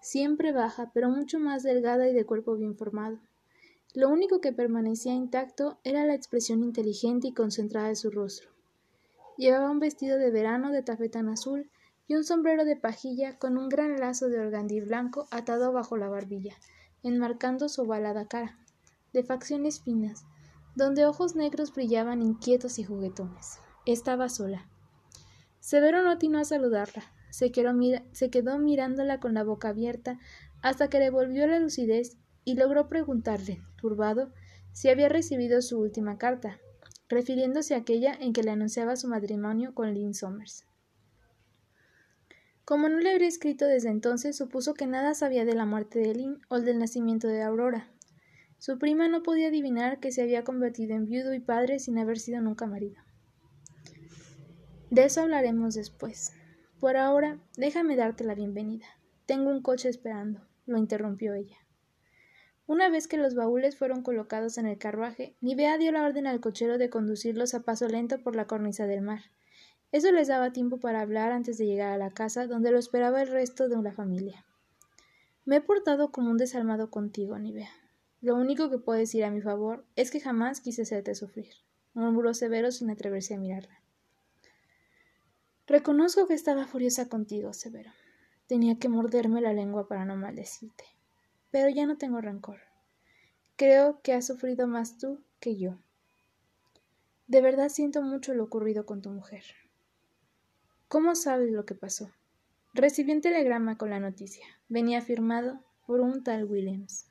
siempre 0.00 0.50
baja, 0.50 0.90
pero 0.92 1.10
mucho 1.10 1.38
más 1.38 1.62
delgada 1.62 2.08
y 2.08 2.12
de 2.12 2.26
cuerpo 2.26 2.56
bien 2.56 2.74
formado. 2.76 3.20
Lo 3.94 4.08
único 4.08 4.40
que 4.40 4.50
permanecía 4.50 5.14
intacto 5.14 5.78
era 5.84 6.04
la 6.04 6.16
expresión 6.16 6.64
inteligente 6.64 7.28
y 7.28 7.32
concentrada 7.32 7.86
de 7.86 7.94
su 7.94 8.10
rostro. 8.10 8.48
Llevaba 9.36 9.70
un 9.70 9.78
vestido 9.78 10.18
de 10.18 10.32
verano 10.32 10.72
de 10.72 10.82
tafetán 10.82 11.28
azul 11.28 11.70
y 12.08 12.16
un 12.16 12.24
sombrero 12.24 12.64
de 12.64 12.74
pajilla 12.74 13.38
con 13.38 13.56
un 13.56 13.68
gran 13.68 14.00
lazo 14.00 14.28
de 14.28 14.40
organdí 14.40 14.80
blanco 14.80 15.28
atado 15.30 15.72
bajo 15.72 15.96
la 15.96 16.08
barbilla, 16.08 16.56
enmarcando 17.04 17.68
su 17.68 17.82
ovalada 17.82 18.26
cara 18.26 18.58
de 19.14 19.22
facciones 19.22 19.80
finas, 19.80 20.26
donde 20.74 21.06
ojos 21.06 21.36
negros 21.36 21.72
brillaban 21.72 22.20
inquietos 22.20 22.78
y 22.78 22.84
juguetones. 22.84 23.60
Estaba 23.86 24.28
sola. 24.28 24.68
Severo 25.60 26.02
no 26.02 26.10
atinó 26.10 26.40
a 26.40 26.44
saludarla. 26.44 27.04
Se 27.30 27.50
quedó, 27.50 28.58
mirándola 28.58 29.18
con 29.18 29.34
la 29.34 29.44
boca 29.44 29.70
abierta 29.70 30.18
hasta 30.62 30.88
que 30.88 30.98
le 30.98 31.10
volvió 31.10 31.46
la 31.46 31.58
lucidez 31.58 32.18
y 32.44 32.54
logró 32.54 32.88
preguntarle, 32.88 33.62
turbado, 33.76 34.32
si 34.72 34.88
había 34.88 35.08
recibido 35.08 35.62
su 35.62 35.80
última 35.80 36.18
carta, 36.18 36.58
refiriéndose 37.08 37.74
a 37.74 37.78
aquella 37.78 38.12
en 38.12 38.32
que 38.32 38.42
le 38.42 38.50
anunciaba 38.50 38.96
su 38.96 39.08
matrimonio 39.08 39.74
con 39.74 39.94
Lynn 39.94 40.14
Somers. 40.14 40.64
Como 42.64 42.88
no 42.88 42.98
le 42.98 43.10
habría 43.12 43.28
escrito 43.28 43.66
desde 43.66 43.90
entonces, 43.90 44.36
supuso 44.36 44.74
que 44.74 44.86
nada 44.86 45.14
sabía 45.14 45.44
de 45.44 45.54
la 45.54 45.66
muerte 45.66 45.98
de 45.98 46.14
Lynn 46.14 46.40
o 46.48 46.60
del 46.60 46.78
nacimiento 46.78 47.28
de 47.28 47.42
Aurora, 47.42 47.90
su 48.64 48.78
prima 48.78 49.08
no 49.08 49.22
podía 49.22 49.48
adivinar 49.48 50.00
que 50.00 50.10
se 50.10 50.22
había 50.22 50.42
convertido 50.42 50.96
en 50.96 51.04
viudo 51.04 51.34
y 51.34 51.38
padre 51.38 51.78
sin 51.78 51.98
haber 51.98 52.18
sido 52.18 52.40
nunca 52.40 52.64
marido. 52.64 52.96
De 54.88 55.04
eso 55.04 55.20
hablaremos 55.20 55.74
después. 55.74 56.32
Por 56.80 56.96
ahora, 56.96 57.38
déjame 57.58 57.94
darte 57.94 58.24
la 58.24 58.34
bienvenida. 58.34 58.86
Tengo 59.26 59.50
un 59.50 59.60
coche 59.60 59.90
esperando, 59.90 60.48
lo 60.64 60.78
interrumpió 60.78 61.34
ella. 61.34 61.58
Una 62.66 62.88
vez 62.88 63.06
que 63.06 63.18
los 63.18 63.34
baúles 63.34 63.76
fueron 63.76 64.00
colocados 64.00 64.56
en 64.56 64.64
el 64.64 64.78
carruaje, 64.78 65.36
Nivea 65.42 65.76
dio 65.76 65.92
la 65.92 66.02
orden 66.02 66.26
al 66.26 66.40
cochero 66.40 66.78
de 66.78 66.88
conducirlos 66.88 67.52
a 67.52 67.64
paso 67.64 67.86
lento 67.86 68.22
por 68.22 68.34
la 68.34 68.46
cornisa 68.46 68.86
del 68.86 69.02
mar. 69.02 69.24
Eso 69.92 70.10
les 70.10 70.28
daba 70.28 70.54
tiempo 70.54 70.80
para 70.80 71.02
hablar 71.02 71.32
antes 71.32 71.58
de 71.58 71.66
llegar 71.66 71.92
a 71.92 71.98
la 71.98 72.12
casa 72.12 72.46
donde 72.46 72.70
lo 72.70 72.78
esperaba 72.78 73.20
el 73.20 73.28
resto 73.28 73.68
de 73.68 73.82
la 73.82 73.92
familia. 73.92 74.46
Me 75.44 75.56
he 75.56 75.60
portado 75.60 76.10
como 76.10 76.30
un 76.30 76.38
desalmado 76.38 76.90
contigo, 76.90 77.38
Nivea. 77.38 77.83
Lo 78.24 78.36
único 78.36 78.70
que 78.70 78.78
puedo 78.78 78.98
decir 78.98 79.22
a 79.22 79.30
mi 79.30 79.42
favor 79.42 79.84
es 79.96 80.10
que 80.10 80.18
jamás 80.18 80.62
quise 80.62 80.80
hacerte 80.80 81.14
sufrir, 81.14 81.52
murmuró 81.92 82.32
Severo 82.32 82.72
sin 82.72 82.88
atreverse 82.88 83.34
a 83.34 83.38
mirarla. 83.38 83.82
Reconozco 85.66 86.26
que 86.26 86.32
estaba 86.32 86.66
furiosa 86.66 87.10
contigo, 87.10 87.52
Severo. 87.52 87.90
Tenía 88.46 88.78
que 88.78 88.88
morderme 88.88 89.42
la 89.42 89.52
lengua 89.52 89.88
para 89.88 90.06
no 90.06 90.16
maldecirte. 90.16 90.84
Pero 91.50 91.68
ya 91.68 91.84
no 91.84 91.98
tengo 91.98 92.22
rencor. 92.22 92.60
Creo 93.56 94.00
que 94.00 94.14
has 94.14 94.26
sufrido 94.26 94.66
más 94.66 94.96
tú 94.96 95.22
que 95.38 95.58
yo. 95.58 95.76
De 97.26 97.42
verdad 97.42 97.68
siento 97.68 98.00
mucho 98.00 98.32
lo 98.32 98.44
ocurrido 98.44 98.86
con 98.86 99.02
tu 99.02 99.10
mujer. 99.10 99.44
¿Cómo 100.88 101.14
sabes 101.14 101.52
lo 101.52 101.66
que 101.66 101.74
pasó? 101.74 102.10
Recibí 102.72 103.12
un 103.12 103.20
telegrama 103.20 103.76
con 103.76 103.90
la 103.90 104.00
noticia. 104.00 104.46
Venía 104.70 105.02
firmado 105.02 105.62
por 105.86 106.00
un 106.00 106.24
tal 106.24 106.44
Williams. 106.46 107.10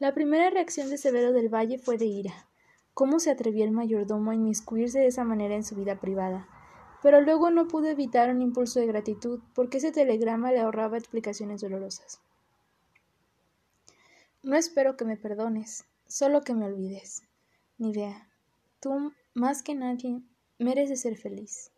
La 0.00 0.14
primera 0.14 0.48
reacción 0.48 0.90
de 0.90 0.96
Severo 0.96 1.32
del 1.32 1.48
Valle 1.52 1.76
fue 1.76 1.98
de 1.98 2.04
ira. 2.04 2.46
¿Cómo 2.94 3.18
se 3.18 3.32
atrevió 3.32 3.64
el 3.64 3.72
mayordomo 3.72 4.30
a 4.30 4.36
inmiscuirse 4.36 5.00
de 5.00 5.08
esa 5.08 5.24
manera 5.24 5.56
en 5.56 5.64
su 5.64 5.74
vida 5.74 5.98
privada? 5.98 6.46
Pero 7.02 7.20
luego 7.20 7.50
no 7.50 7.66
pudo 7.66 7.88
evitar 7.88 8.30
un 8.30 8.40
impulso 8.40 8.78
de 8.78 8.86
gratitud, 8.86 9.40
porque 9.56 9.78
ese 9.78 9.90
telegrama 9.90 10.52
le 10.52 10.60
ahorraba 10.60 10.98
explicaciones 10.98 11.62
dolorosas. 11.62 12.20
No 14.44 14.54
espero 14.54 14.96
que 14.96 15.04
me 15.04 15.16
perdones, 15.16 15.84
solo 16.06 16.42
que 16.42 16.54
me 16.54 16.66
olvides. 16.66 17.24
Ni 17.76 17.92
vea, 17.92 18.28
tú, 18.78 19.12
más 19.34 19.64
que 19.64 19.74
nadie, 19.74 20.22
mereces 20.60 21.00
ser 21.00 21.16
feliz. 21.16 21.72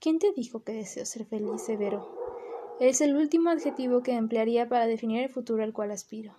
¿Quién 0.00 0.18
te 0.18 0.32
dijo 0.32 0.64
que 0.64 0.72
deseo 0.72 1.04
ser 1.04 1.26
feliz, 1.26 1.60
Severo? 1.60 2.16
Es 2.80 3.02
el 3.02 3.14
último 3.14 3.50
adjetivo 3.50 4.02
que 4.02 4.14
emplearía 4.14 4.70
para 4.70 4.86
definir 4.86 5.22
el 5.22 5.28
futuro 5.28 5.62
al 5.62 5.74
cual 5.74 5.90
aspiro. 5.90 6.34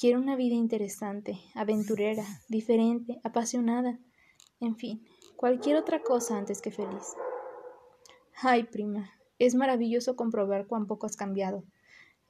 Quiero 0.00 0.18
una 0.18 0.34
vida 0.34 0.54
interesante, 0.54 1.38
aventurera, 1.54 2.24
diferente, 2.48 3.20
apasionada, 3.22 3.98
en 4.58 4.74
fin, 4.74 5.06
cualquier 5.36 5.76
otra 5.76 6.02
cosa 6.02 6.38
antes 6.38 6.62
que 6.62 6.70
feliz. 6.70 7.12
Ay, 8.40 8.62
prima, 8.62 9.10
es 9.38 9.54
maravilloso 9.54 10.16
comprobar 10.16 10.66
cuán 10.66 10.86
poco 10.86 11.04
has 11.04 11.18
cambiado. 11.18 11.64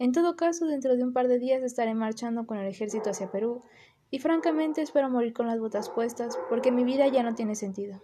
En 0.01 0.11
todo 0.11 0.35
caso, 0.35 0.67
dentro 0.67 0.97
de 0.97 1.05
un 1.05 1.13
par 1.13 1.29
de 1.29 1.39
días 1.39 1.63
estaré 1.63 1.95
marchando 1.95 2.45
con 2.45 2.59
el 2.59 2.67
ejército 2.67 3.11
hacia 3.11 3.31
Perú, 3.31 3.63
y 4.11 4.19
francamente 4.19 4.83
espero 4.83 5.09
morir 5.09 5.33
con 5.33 5.47
las 5.47 5.61
botas 5.61 5.91
puestas, 5.91 6.41
porque 6.49 6.73
mi 6.73 6.83
vida 6.83 7.07
ya 7.07 7.23
no 7.23 7.37
tiene 7.37 7.55
sentido. 7.55 8.03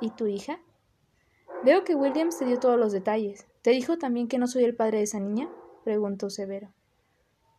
¿Y 0.00 0.10
tu 0.10 0.28
hija? 0.28 0.60
Veo 1.64 1.82
que 1.82 1.96
Williams 1.96 2.38
te 2.38 2.44
dio 2.44 2.60
todos 2.60 2.78
los 2.78 2.92
detalles. 2.92 3.44
¿Te 3.62 3.70
dijo 3.70 3.98
también 3.98 4.28
que 4.28 4.38
no 4.38 4.46
soy 4.46 4.62
el 4.62 4.76
padre 4.76 4.98
de 4.98 5.04
esa 5.04 5.18
niña? 5.18 5.50
preguntó 5.82 6.30
Severo. 6.30 6.72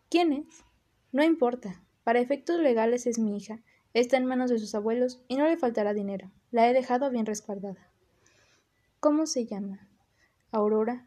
¿Quién 0.10 0.32
es? 0.32 0.64
No 1.12 1.24
importa. 1.24 1.82
Para 2.04 2.20
efectos 2.20 2.60
legales 2.60 3.08
es 3.08 3.20
mi 3.20 3.38
hija. 3.38 3.60
Está 3.94 4.18
en 4.18 4.26
manos 4.26 4.50
de 4.50 4.60
sus 4.60 4.76
abuelos 4.76 5.22
y 5.28 5.38
no 5.38 5.46
le 5.46 5.58
faltará 5.58 5.94
dinero. 5.94 6.32
La 6.52 6.70
he 6.70 6.74
dejado 6.74 7.10
bien 7.10 7.26
resguardada. 7.26 7.90
¿Cómo 9.00 9.26
se 9.26 9.46
llama? 9.46 9.88
Aurora. 10.52 11.06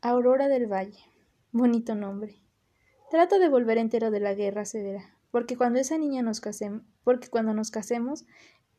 Aurora 0.00 0.48
del 0.48 0.66
Valle. 0.66 1.00
Bonito 1.52 1.94
nombre. 1.94 2.40
Trata 3.10 3.38
de 3.38 3.48
volver 3.48 3.78
entero 3.78 4.10
de 4.10 4.20
la 4.20 4.34
guerra 4.34 4.64
severa, 4.64 5.16
porque 5.30 5.56
cuando 5.56 5.78
esa 5.78 5.96
niña 5.96 6.22
nos 6.22 6.40
casemos, 6.40 6.82
porque 7.04 7.28
cuando 7.28 7.54
nos 7.54 7.70
casemos, 7.70 8.26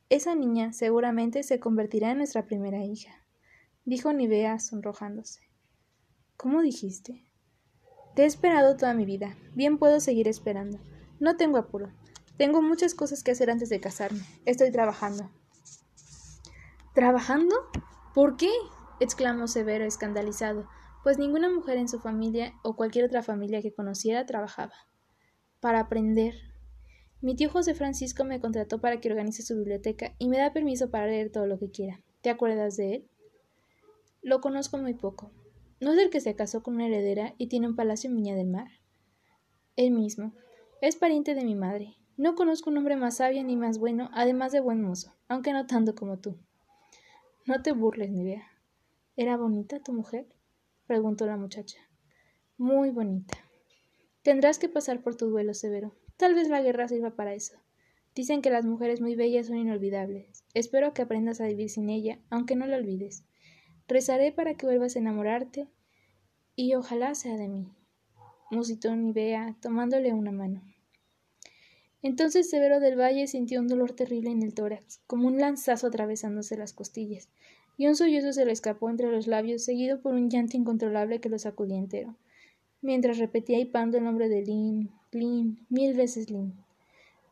esa 0.09 0.35
niña 0.35 0.73
seguramente 0.73 1.43
se 1.43 1.59
convertirá 1.59 2.11
en 2.11 2.17
nuestra 2.17 2.45
primera 2.45 2.83
hija 2.83 3.23
dijo 3.87 4.11
Nivea 4.11 4.59
sonrojándose. 4.59 5.39
¿Cómo 6.35 6.61
dijiste? 6.61 7.23
Te 8.17 8.23
he 8.23 8.25
esperado 8.25 8.75
toda 8.77 8.95
mi 8.95 9.05
vida. 9.05 9.37
Bien 9.53 9.77
puedo 9.77 9.99
seguir 9.99 10.27
esperando. 10.27 10.79
No 11.19 11.37
tengo 11.37 11.59
apuro. 11.59 11.91
Tengo 12.35 12.63
muchas 12.63 12.95
cosas 12.95 13.23
que 13.23 13.29
hacer 13.29 13.51
antes 13.51 13.69
de 13.69 13.79
casarme. 13.79 14.23
Estoy 14.43 14.71
trabajando. 14.71 15.29
¿Trabajando? 16.95 17.55
¿Por 18.15 18.35
qué? 18.35 18.49
exclamó 18.99 19.47
Severo, 19.47 19.85
escandalizado, 19.85 20.67
pues 21.03 21.19
ninguna 21.19 21.47
mujer 21.47 21.77
en 21.77 21.87
su 21.87 21.99
familia 21.99 22.55
o 22.63 22.75
cualquier 22.75 23.05
otra 23.05 23.21
familia 23.21 23.61
que 23.61 23.71
conociera 23.71 24.25
trabajaba. 24.25 24.73
Para 25.59 25.81
aprender. 25.81 26.33
Mi 27.21 27.35
tío 27.35 27.51
José 27.51 27.75
Francisco 27.75 28.23
me 28.23 28.41
contrató 28.41 28.81
para 28.81 28.99
que 28.99 29.11
organice 29.11 29.43
su 29.43 29.55
biblioteca 29.57 30.15
y 30.17 30.27
me 30.27 30.39
da 30.39 30.53
permiso 30.53 30.89
para 30.89 31.05
leer 31.05 31.31
todo 31.31 31.45
lo 31.45 31.59
que 31.59 31.69
quiera. 31.69 32.01
¿Te 32.21 32.31
acuerdas 32.31 32.77
de 32.77 32.95
él? 32.95 33.07
Lo 34.23 34.41
conozco 34.41 34.79
muy 34.79 34.95
poco. 34.95 35.31
¿No 35.79 35.93
es 35.93 35.99
el 35.99 36.09
que 36.09 36.21
se 36.21 36.35
casó 36.35 36.63
con 36.63 36.75
una 36.75 36.87
heredera 36.87 37.35
y 37.37 37.47
tiene 37.47 37.67
un 37.67 37.75
palacio 37.75 38.09
en 38.09 38.15
Viña 38.15 38.35
del 38.35 38.47
Mar? 38.47 38.67
Él 39.75 39.91
mismo. 39.91 40.33
Es 40.81 40.95
pariente 40.95 41.35
de 41.35 41.45
mi 41.45 41.53
madre. 41.53 41.95
No 42.17 42.33
conozco 42.33 42.71
un 42.71 42.77
hombre 42.77 42.95
más 42.95 43.17
sabio 43.17 43.43
ni 43.43 43.55
más 43.55 43.77
bueno, 43.77 44.09
además 44.11 44.51
de 44.51 44.59
buen 44.59 44.81
mozo, 44.81 45.13
aunque 45.27 45.53
no 45.53 45.67
tanto 45.67 45.93
como 45.93 46.17
tú. 46.17 46.39
No 47.45 47.61
te 47.61 47.73
burles, 47.73 48.09
Nivea. 48.09 48.43
¿Era 49.15 49.37
bonita 49.37 49.79
tu 49.79 49.93
mujer? 49.93 50.27
preguntó 50.87 51.27
la 51.27 51.37
muchacha. 51.37 51.77
Muy 52.57 52.89
bonita. 52.89 53.37
Tendrás 54.23 54.57
que 54.57 54.69
pasar 54.69 55.03
por 55.03 55.15
tu 55.15 55.29
duelo 55.29 55.53
severo. 55.53 55.95
Tal 56.17 56.33
vez 56.33 56.49
la 56.49 56.63
guerra 56.63 56.87
sirva 56.87 57.15
para 57.15 57.35
eso. 57.35 57.55
Dicen 58.15 58.41
que 58.41 58.49
las 58.49 58.65
mujeres 58.65 58.99
muy 58.99 59.15
bellas 59.15 59.45
son 59.45 59.57
inolvidables. 59.57 60.43
Espero 60.55 60.95
que 60.95 61.03
aprendas 61.03 61.39
a 61.39 61.45
vivir 61.45 61.69
sin 61.69 61.87
ella, 61.91 62.19
aunque 62.31 62.55
no 62.55 62.65
la 62.65 62.77
olvides. 62.77 63.26
Rezaré 63.87 64.33
para 64.33 64.55
que 64.55 64.65
vuelvas 64.65 64.95
a 64.95 64.99
enamorarte 64.99 65.67
y 66.55 66.75
ojalá 66.75 67.15
sea 67.15 67.37
de 67.37 67.47
mí. 67.47 67.71
Musitó 68.51 68.95
Nivea, 68.95 69.55
tomándole 69.61 70.13
una 70.13 70.31
mano. 70.31 70.61
Entonces 72.01 72.49
Severo 72.49 72.79
del 72.79 72.99
Valle 72.99 73.27
sintió 73.27 73.59
un 73.59 73.67
dolor 73.67 73.93
terrible 73.93 74.29
en 74.29 74.43
el 74.43 74.53
tórax, 74.53 74.99
como 75.07 75.27
un 75.27 75.37
lanzazo 75.39 75.87
atravesándose 75.87 76.57
las 76.57 76.73
costillas, 76.73 77.29
y 77.77 77.87
un 77.87 77.95
sollozo 77.95 78.33
se 78.33 78.45
le 78.45 78.51
escapó 78.51 78.89
entre 78.89 79.11
los 79.11 79.27
labios, 79.27 79.63
seguido 79.63 80.01
por 80.01 80.13
un 80.13 80.29
llanto 80.29 80.57
incontrolable 80.57 81.19
que 81.19 81.29
lo 81.29 81.39
sacudía 81.39 81.77
entero, 81.77 82.15
mientras 82.81 83.17
repetía 83.17 83.59
hipando 83.59 83.97
el 83.97 84.03
nombre 84.03 84.29
de 84.29 84.41
Lin, 84.41 84.91
Lin, 85.11 85.65
mil 85.69 85.95
veces 85.95 86.29
Lin. 86.29 86.53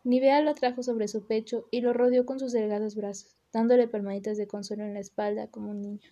Nivea 0.04 0.42
lo 0.42 0.52
atrajo 0.52 0.84
sobre 0.84 1.08
su 1.08 1.26
pecho 1.26 1.68
y 1.72 1.82
lo 1.82 1.94
rodeó 1.94 2.26
con 2.26 2.40
sus 2.40 2.52
delgados 2.52 2.96
brazos, 2.96 3.36
dándole 3.52 3.88
palmaditas 3.88 4.38
de 4.38 4.48
consuelo 4.48 4.84
en 4.84 4.94
la 4.94 5.00
espalda 5.00 5.48
como 5.48 5.72
un 5.72 5.82
niño. 5.82 6.12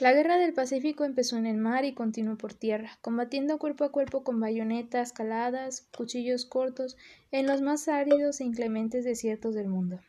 La 0.00 0.14
guerra 0.14 0.38
del 0.38 0.54
Pacífico 0.54 1.04
empezó 1.04 1.36
en 1.36 1.44
el 1.44 1.58
mar 1.58 1.84
y 1.84 1.92
continuó 1.92 2.38
por 2.38 2.54
tierra, 2.54 2.98
combatiendo 3.02 3.58
cuerpo 3.58 3.84
a 3.84 3.92
cuerpo 3.92 4.24
con 4.24 4.40
bayonetas, 4.40 5.12
caladas, 5.12 5.88
cuchillos 5.94 6.46
cortos, 6.46 6.96
en 7.30 7.46
los 7.46 7.60
más 7.60 7.86
áridos 7.86 8.40
e 8.40 8.44
inclementes 8.44 9.04
desiertos 9.04 9.54
del 9.54 9.68
mundo, 9.68 10.00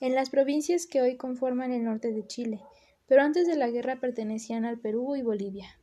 en 0.00 0.14
las 0.14 0.28
provincias 0.28 0.86
que 0.86 1.00
hoy 1.00 1.16
conforman 1.16 1.72
el 1.72 1.82
norte 1.82 2.12
de 2.12 2.26
Chile, 2.26 2.60
pero 3.06 3.22
antes 3.22 3.46
de 3.46 3.56
la 3.56 3.70
guerra 3.70 4.00
pertenecían 4.00 4.66
al 4.66 4.78
Perú 4.78 5.16
y 5.16 5.22
Bolivia. 5.22 5.78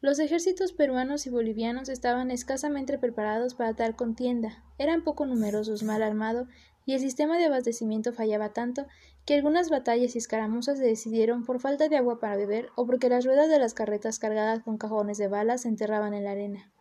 Los 0.00 0.18
ejércitos 0.18 0.72
peruanos 0.72 1.24
y 1.28 1.30
bolivianos 1.30 1.88
estaban 1.88 2.32
escasamente 2.32 2.98
preparados 2.98 3.54
para 3.54 3.74
tal 3.74 3.94
contienda, 3.94 4.64
eran 4.76 5.04
poco 5.04 5.24
numerosos, 5.24 5.84
mal 5.84 6.02
armados 6.02 6.48
y 6.88 6.94
el 6.94 7.00
sistema 7.00 7.36
de 7.36 7.44
abastecimiento 7.44 8.14
fallaba 8.14 8.54
tanto 8.54 8.86
que 9.26 9.34
algunas 9.34 9.68
batallas 9.68 10.14
y 10.14 10.18
escaramuzas 10.18 10.78
se 10.78 10.84
decidieron 10.84 11.44
por 11.44 11.60
falta 11.60 11.90
de 11.90 11.98
agua 11.98 12.18
para 12.18 12.34
beber 12.34 12.70
o 12.76 12.86
porque 12.86 13.10
las 13.10 13.26
ruedas 13.26 13.50
de 13.50 13.58
las 13.58 13.74
carretas 13.74 14.18
cargadas 14.18 14.62
con 14.62 14.78
cajones 14.78 15.18
de 15.18 15.28
balas 15.28 15.60
se 15.60 15.68
enterraban 15.68 16.14
en 16.14 16.24
la 16.24 16.30
arena. 16.30 16.72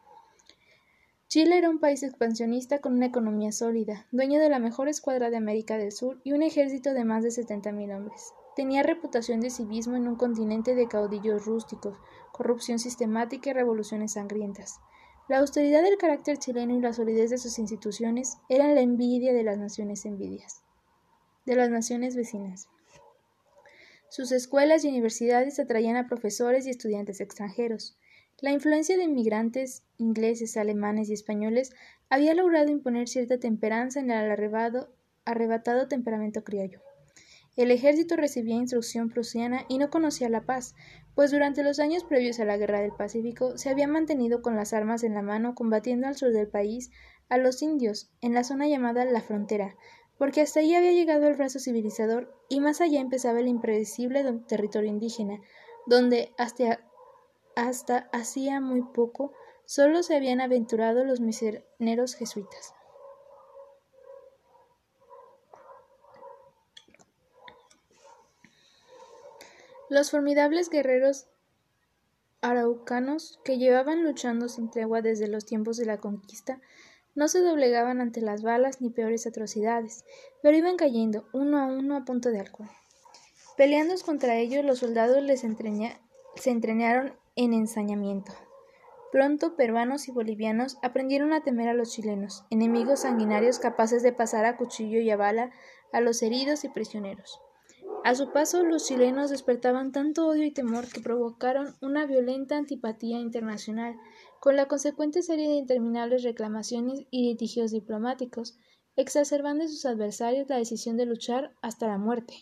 Chile 1.28 1.58
era 1.58 1.70
un 1.70 1.80
país 1.80 2.04
expansionista 2.04 2.80
con 2.80 2.94
una 2.94 3.08
economía 3.08 3.52
sólida, 3.52 4.08
dueño 4.14 4.40
de 4.40 4.48
la 4.48 4.60
mejor 4.60 4.88
escuadra 4.88 5.30
de 5.30 5.36
América 5.36 5.78
del 5.78 5.92
Sur 5.92 6.22
y 6.24 6.32
un 6.32 6.42
ejército 6.42 6.94
de 6.94 7.04
más 7.04 7.22
de 7.26 7.32
setenta 7.32 7.74
mil 7.74 7.92
hombres. 7.92 8.32
Tenía 8.56 8.84
reputación 8.84 9.42
de 9.42 9.50
civismo 9.50 9.98
en 9.98 10.08
un 10.08 10.16
continente 10.16 10.74
de 10.74 10.88
caudillos 10.88 11.46
rústicos, 11.46 11.98
corrupción 12.32 12.80
sistemática 12.80 13.50
y 13.50 13.54
revoluciones 13.54 14.14
sangrientas. 14.14 14.80
La 15.30 15.40
austeridad 15.40 15.84
del 15.84 15.98
carácter 15.98 16.38
chileno 16.38 16.78
y 16.78 16.80
la 16.80 16.94
solidez 16.94 17.30
de 17.30 17.38
sus 17.38 17.60
instituciones 17.60 18.38
eran 18.48 18.76
la 18.76 18.82
envidia 18.82 19.34
de 19.34 19.44
las 19.44 19.58
naciones 19.58 20.06
envidias, 20.06 20.64
de 21.46 21.56
las 21.56 21.70
naciones 21.70 22.16
vecinas. 22.16 22.70
Sus 24.08 24.32
escuelas 24.32 24.86
y 24.86 24.88
universidades 24.88 25.60
atraían 25.60 25.98
a 25.98 26.08
profesores 26.08 26.66
y 26.66 26.70
estudiantes 26.70 27.20
extranjeros. 27.20 27.98
La 28.40 28.52
influencia 28.52 28.96
de 28.96 29.04
inmigrantes 29.04 29.84
ingleses, 29.98 30.56
alemanes 30.56 31.10
y 31.10 31.14
españoles 31.14 31.74
había 32.10 32.34
logrado 32.34 32.72
imponer 32.72 33.10
cierta 33.10 33.38
temperanza 33.38 34.00
en 34.00 34.12
el 34.12 34.32
arrebatado 35.26 35.88
temperamento 35.90 36.46
criollo. 36.46 36.87
El 37.58 37.72
ejército 37.72 38.16
recibía 38.16 38.56
instrucción 38.56 39.10
prusiana 39.10 39.66
y 39.68 39.80
no 39.80 39.90
conocía 39.90 40.30
la 40.30 40.46
paz, 40.46 40.76
pues 41.16 41.32
durante 41.32 41.64
los 41.64 41.80
años 41.80 42.04
previos 42.04 42.40
a 42.40 42.46
la 42.46 42.56
Guerra 42.56 42.82
del 42.82 42.92
Pacífico 42.92 43.58
se 43.58 43.72
había 43.72 43.88
mantenido 43.88 44.44
con 44.44 44.56
las 44.56 44.74
armas 44.74 45.04
en 45.04 45.16
la 45.16 45.24
mano 45.24 45.56
combatiendo 45.56 46.06
al 46.06 46.16
sur 46.16 46.32
del 46.32 46.48
país 46.48 46.92
a 47.30 47.40
los 47.40 47.64
indios 47.64 48.12
en 48.22 48.36
la 48.36 48.44
zona 48.44 48.68
llamada 48.68 49.06
la 49.06 49.22
frontera, 49.22 49.76
porque 50.20 50.42
hasta 50.42 50.60
allí 50.60 50.76
había 50.76 50.92
llegado 50.92 51.28
el 51.28 51.36
brazo 51.36 51.58
civilizador 51.58 52.32
y 52.48 52.60
más 52.60 52.80
allá 52.80 53.00
empezaba 53.00 53.40
el 53.40 53.48
impredecible 53.48 54.24
territorio 54.48 54.92
indígena, 54.92 55.42
donde 55.88 56.36
hasta, 56.38 56.88
hasta 57.56 58.08
hacía 58.14 58.62
muy 58.62 58.84
poco 58.84 59.34
solo 59.66 60.04
se 60.04 60.16
habían 60.16 60.42
aventurado 60.42 61.04
los 61.04 61.22
misioneros 61.22 62.14
jesuitas. 62.14 62.77
Los 69.90 70.12
formidables 70.12 70.70
guerreros 70.70 71.28
araucanos, 72.42 73.40
que 73.46 73.58
llevaban 73.58 74.04
luchando 74.04 74.50
sin 74.50 74.70
tregua 74.70 75.02
desde 75.02 75.30
los 75.30 75.46
tiempos 75.46 75.78
de 75.78 75.86
la 75.86 75.98
conquista, 75.98 76.60
No 77.16 77.28
se 77.28 77.40
doblegaban 77.40 78.00
ante 78.00 78.22
las 78.22 78.44
balas 78.44 78.80
ni 78.80 78.92
peores 78.92 79.26
atrocidades, 79.26 80.04
pero 80.44 80.56
iban 80.56 80.76
cayendo 80.76 81.28
uno 81.34 81.58
a 81.58 81.66
uno 81.66 81.96
a 81.96 82.06
punto 82.06 82.30
de 82.30 82.42
alcohol. 82.42 82.70
Peleando 83.56 83.96
contra 84.06 84.36
ellos, 84.36 84.64
los 84.64 84.80
soldados 84.80 85.24
les 85.24 85.40
se 85.40 86.50
entrenaron 86.52 87.14
en 87.36 87.54
ensañamiento. 87.54 88.34
Pronto 89.12 89.56
peruanos 89.56 90.10
y 90.10 90.12
bolivianos 90.12 90.78
aprendieron 90.84 91.32
a 91.32 91.44
temer 91.44 91.70
a 91.70 91.74
los 91.74 91.92
chilenos, 91.92 92.44
enemigos 92.52 93.00
sanguinarios 93.00 93.58
capaces 93.58 94.04
de 94.04 94.12
pasar 94.12 94.46
a 94.46 94.58
cuchillo 94.58 95.00
y 95.00 95.10
a 95.10 95.16
bala 95.16 95.52
a 95.94 96.02
los 96.02 96.22
heridos 96.22 96.66
y 96.66 96.70
prisioneros. 96.70 97.42
A 98.08 98.16
su 98.16 98.32
paso, 98.32 98.64
los 98.64 98.86
chilenos 98.86 99.32
despertaban 99.32 99.92
tanto 99.92 100.30
odio 100.30 100.46
y 100.46 100.52
temor 100.52 100.88
que 100.88 101.02
provocaron 101.02 101.76
una 101.82 102.06
violenta 102.06 102.56
antipatía 102.56 103.20
internacional, 103.20 103.98
con 104.40 104.56
la 104.56 104.70
consecuente 104.70 105.22
serie 105.22 105.50
de 105.50 105.56
interminables 105.56 106.24
reclamaciones 106.24 107.02
y 107.12 107.28
litigios 107.28 107.72
diplomáticos, 107.72 108.58
exacerbando 108.96 109.66
en 109.66 109.70
sus 109.70 109.86
adversarios 109.86 110.48
la 110.48 110.56
decisión 110.56 110.96
de 110.96 111.06
luchar 111.06 111.52
hasta 111.62 111.88
la 111.88 111.98
muerte, 111.98 112.34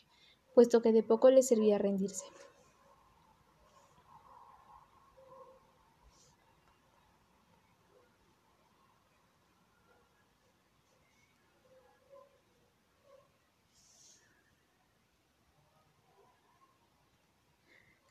puesto 0.53 0.83
que 0.83 0.91
de 0.91 1.01
poco 1.01 1.31
les 1.31 1.47
servía 1.47 1.79
rendirse. 1.79 2.25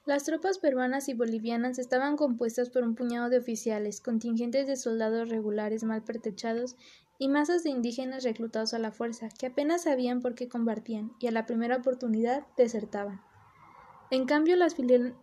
Las 0.06 0.24
tropas 0.24 0.58
peruanas 0.58 1.08
y 1.08 1.14
bolivianas 1.14 1.78
estaban 1.78 2.16
compuestas 2.16 2.68
por 2.68 2.82
un 2.82 2.94
puñado 2.94 3.30
de 3.30 3.38
oficiales, 3.38 4.02
contingentes 4.02 4.66
de 4.66 4.76
soldados 4.76 5.30
regulares 5.30 5.82
mal 5.82 6.02
pertechados 6.02 6.76
y 7.18 7.28
masas 7.28 7.62
de 7.62 7.70
indígenas 7.70 8.22
reclutados 8.22 8.74
a 8.74 8.78
la 8.78 8.92
fuerza, 8.92 9.30
que 9.30 9.46
apenas 9.46 9.84
sabían 9.84 10.20
por 10.20 10.34
qué 10.34 10.46
combatían 10.46 11.12
y 11.20 11.28
a 11.28 11.30
la 11.30 11.46
primera 11.46 11.76
oportunidad 11.76 12.46
desertaban. 12.54 13.22
En 14.10 14.26
cambio, 14.26 14.56
las, 14.56 14.76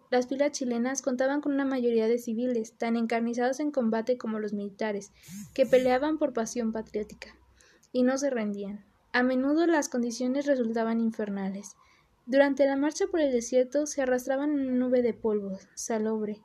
las, 0.10 0.28
filas 0.28 0.52
chilenas 0.52 1.04
contaban 1.04 1.42
con 1.42 1.54
una 1.54 1.66
mayoría 1.66 2.08
de 2.08 2.18
civiles, 2.18 2.74
tan 2.74 2.96
encarnizados 2.96 3.60
en 3.60 3.70
combate 3.70 4.18
como 4.18 4.40
los 4.40 4.52
militares, 4.52 5.12
que 5.54 5.68
peleaban 5.68 6.18
por 6.18 6.34
pasión 6.34 6.72
patriótica, 6.72 7.36
y 7.92 8.02
no 8.02 8.18
se 8.18 8.32
rendían. 8.32 8.84
A 9.14 9.22
menudo 9.22 9.68
las 9.68 9.90
condiciones 9.90 10.48
resultaban 10.48 11.00
infernales. 11.00 11.76
Durante 12.26 12.66
la 12.66 12.78
marcha 12.78 13.08
por 13.08 13.20
el 13.20 13.32
desierto 13.32 13.86
se 13.88 14.02
arrastraban 14.02 14.52
una 14.52 14.72
nube 14.72 15.02
de 15.02 15.14
polvo, 15.14 15.58
salobre, 15.76 16.42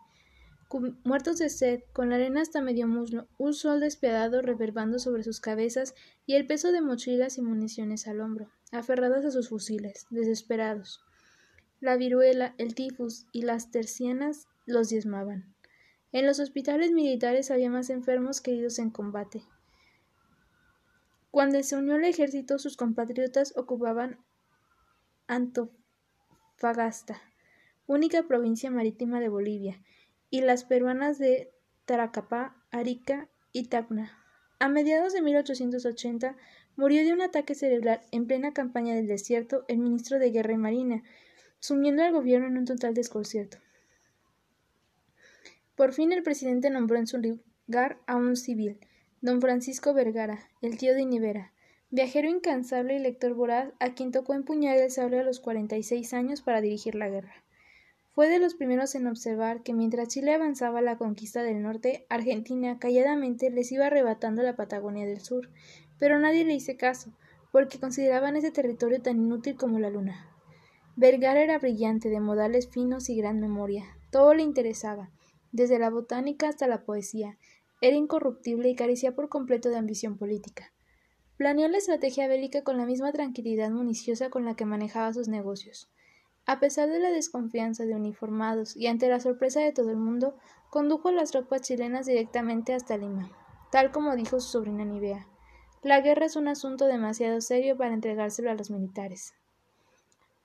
muertos 1.05 1.39
de 1.39 1.49
sed, 1.49 1.83
con 1.93 2.11
la 2.11 2.17
arena 2.17 2.41
hasta 2.41 2.61
medio 2.61 2.89
muslo, 2.89 3.29
un 3.39 3.55
sol 3.55 3.81
despiadado 3.81 4.43
reverbando 4.43 4.99
sobre 4.99 5.23
sus 5.23 5.41
cabezas 5.41 5.95
y 6.27 6.35
el 6.35 6.47
peso 6.47 6.73
de 6.73 6.81
mochilas 6.81 7.39
y 7.39 7.43
municiones 7.43 8.09
al 8.09 8.21
hombro, 8.21 8.51
aferrados 8.73 9.25
a 9.25 9.31
sus 9.31 9.49
fusiles, 9.49 10.07
desesperados. 10.11 11.01
La 11.81 11.97
viruela, 11.97 12.55
el 12.59 12.75
tifus 12.75 13.27
y 13.33 13.43
las 13.43 13.71
tercianas 13.71 14.49
los 14.65 14.89
diezmaban. 14.89 15.55
En 16.11 16.27
los 16.27 16.41
hospitales 16.41 16.93
militares 16.93 17.51
había 17.51 17.71
más 17.71 17.91
enfermos 17.91 18.41
que 18.41 18.53
heridos 18.53 18.79
en 18.79 18.91
combate. 18.91 19.43
Cuando 21.31 21.63
se 21.63 21.77
unió 21.77 21.97
al 21.97 22.05
ejército, 22.05 22.59
sus 22.59 22.77
compatriotas 22.77 23.55
ocupaban 23.57 24.19
Antofagasta, 25.29 27.21
única 27.87 28.23
provincia 28.25 28.71
marítima 28.71 29.21
de 29.21 29.29
Bolivia, 29.29 29.83
y 30.31 30.41
las 30.41 30.65
peruanas 30.65 31.19
de 31.19 31.53
Taracapá, 31.85 32.57
Arica 32.71 33.29
y 33.53 33.65
Tacna. 33.65 34.19
A 34.59 34.69
mediados 34.69 35.13
de 35.13 35.23
1880 35.23 36.37
murió 36.77 37.05
de 37.05 37.13
un 37.13 37.23
ataque 37.23 37.55
cerebral 37.55 38.01
en 38.11 38.27
plena 38.27 38.53
campaña 38.53 38.95
del 38.95 39.07
desierto 39.07 39.65
el 39.69 39.79
ministro 39.79 40.19
de 40.19 40.31
Guerra 40.31 40.53
y 40.53 40.59
Marina, 40.59 41.03
sumiendo 41.59 42.03
al 42.03 42.13
gobierno 42.13 42.47
en 42.47 42.59
un 42.59 42.65
total 42.65 42.95
desconcierto. 42.95 43.59
Por 45.75 45.93
fin 45.93 46.13
el 46.13 46.23
presidente 46.23 46.71
nombró 46.71 46.99
en 46.99 47.07
su 47.07 47.19
lugar 47.19 47.99
a 48.07 48.17
un 48.17 48.37
civil, 48.37 48.79
don 49.21 49.41
Francisco 49.41 49.93
Vergara, 49.93 50.49
el 50.63 50.79
tío 50.79 50.95
de 50.95 51.05
Nivera, 51.05 51.53
viajero 51.91 52.29
incansable 52.29 52.97
y 52.97 52.99
lector 52.99 53.35
voraz, 53.35 53.73
a 53.79 53.95
quien 53.95 54.13
tocó 54.13 54.35
empuñar 54.35 54.77
el 54.77 54.91
sable 54.91 55.21
a 55.21 55.23
los 55.23 55.41
cuarenta 55.41 55.77
y 55.77 55.83
seis 55.83 56.13
años 56.13 56.43
para 56.43 56.61
dirigir 56.61 56.95
la 56.95 57.09
guerra. 57.09 57.45
Fue 58.13 58.29
de 58.29 58.39
los 58.39 58.55
primeros 58.55 58.95
en 58.95 59.07
observar 59.07 59.63
que 59.63 59.75
mientras 59.75 60.09
Chile 60.09 60.33
avanzaba 60.33 60.81
la 60.81 60.97
conquista 60.97 61.43
del 61.43 61.63
norte, 61.63 62.07
Argentina 62.09 62.79
calladamente 62.79 63.51
les 63.51 63.71
iba 63.73 63.87
arrebatando 63.87 64.43
la 64.43 64.57
Patagonia 64.57 65.07
del 65.07 65.21
sur, 65.21 65.51
pero 65.99 66.19
nadie 66.19 66.45
le 66.45 66.55
hizo 66.55 66.73
caso, 66.79 67.13
porque 67.53 67.79
consideraban 67.79 68.37
ese 68.37 68.51
territorio 68.51 69.03
tan 69.03 69.19
inútil 69.19 69.57
como 69.57 69.79
la 69.79 69.91
luna. 69.91 70.31
Vergara 70.97 71.43
era 71.43 71.59
brillante, 71.59 72.09
de 72.09 72.21
modales 72.21 72.71
finos 72.71 73.11
y 73.11 73.17
gran 73.17 73.39
memoria. 73.39 73.85
Todo 74.11 74.33
le 74.33 74.43
interesaba, 74.43 75.11
desde 75.53 75.79
la 75.79 75.91
botánica 75.91 76.49
hasta 76.49 76.67
la 76.67 76.85
poesía. 76.85 77.37
Era 77.83 77.97
incorruptible 77.97 78.71
y 78.71 78.75
carecía 78.75 79.15
por 79.15 79.29
completo 79.29 79.69
de 79.69 79.77
ambición 79.77 80.17
política. 80.17 80.73
Planeó 81.37 81.69
la 81.69 81.77
estrategia 81.77 82.29
bélica 82.29 82.63
con 82.63 82.79
la 82.79 82.87
misma 82.87 83.13
tranquilidad 83.13 83.71
municiosa 83.71 84.31
con 84.31 84.47
la 84.47 84.55
que 84.55 84.65
manejaba 84.65 85.13
sus 85.13 85.29
negocios. 85.29 85.91
A 86.47 86.61
pesar 86.61 86.89
de 86.89 86.99
la 86.99 87.11
desconfianza 87.11 87.85
de 87.85 87.95
uniformados 87.95 88.75
y 88.75 88.87
ante 88.87 89.09
la 89.09 89.21
sorpresa 89.21 89.61
de 89.61 89.73
todo 89.73 89.91
el 89.91 89.99
mundo, 89.99 90.39
condujo 90.71 91.09
a 91.09 91.13
las 91.13 91.33
tropas 91.33 91.61
chilenas 91.61 92.07
directamente 92.07 92.73
hasta 92.73 92.97
Lima, 92.97 93.31
tal 93.71 93.91
como 93.93 94.17
dijo 94.17 94.41
su 94.41 94.49
sobrina 94.49 94.85
Nivea. 94.85 95.27
La 95.83 96.01
guerra 96.01 96.25
es 96.25 96.37
un 96.37 96.49
asunto 96.49 96.87
demasiado 96.87 97.41
serio 97.43 97.77
para 97.77 97.93
entregárselo 97.93 98.51
a 98.51 98.55
los 98.55 98.71
militares. 98.71 99.35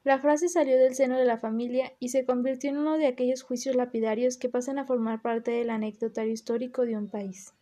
La 0.04 0.20
frase 0.20 0.50
salió 0.50 0.78
del 0.78 0.96
seno 0.96 1.18
de 1.18 1.26
la 1.26 1.38
familia 1.38 1.94
y 2.00 2.10
se 2.10 2.26
convirtió 2.26 2.70
en 2.70 2.78
uno 2.78 2.98
de 2.98 3.08
aquellos 3.08 3.44
juicios 3.44 3.76
lapidarios 3.76 4.38
que 4.38 4.50
pasan 4.50 4.78
a 4.78 4.86
formar 4.86 5.22
parte 5.22 5.52
del 5.52 5.70
anecdotario 5.70 6.34
histórico 6.34 6.86
de 6.86 6.98
un 6.98 7.08
país. 7.08 7.54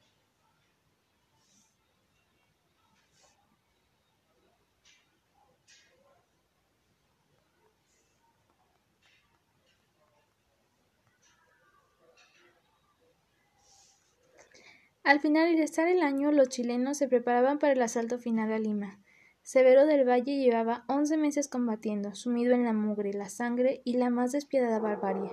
Al 15.10 15.20
finalizar 15.20 15.88
el 15.88 16.04
año, 16.04 16.32
los 16.32 16.50
chilenos 16.50 17.00
se 17.00 17.08
preparaban 17.08 17.58
para 17.58 17.74
el 17.74 17.82
asalto 17.82 18.20
final 18.20 18.52
a 18.52 18.60
Lima. 18.60 19.00
Severo 19.42 19.88
del 19.88 20.08
Valle 20.08 20.38
llevaba 20.38 20.86
once 20.88 21.18
meses 21.18 21.48
combatiendo, 21.48 22.14
sumido 22.14 22.54
en 22.54 22.64
la 22.64 22.74
mugre, 22.74 23.12
la 23.14 23.28
sangre 23.28 23.82
y 23.84 23.98
la 23.98 24.12
más 24.12 24.34
despiadada 24.34 24.78
barbarie. 24.78 25.32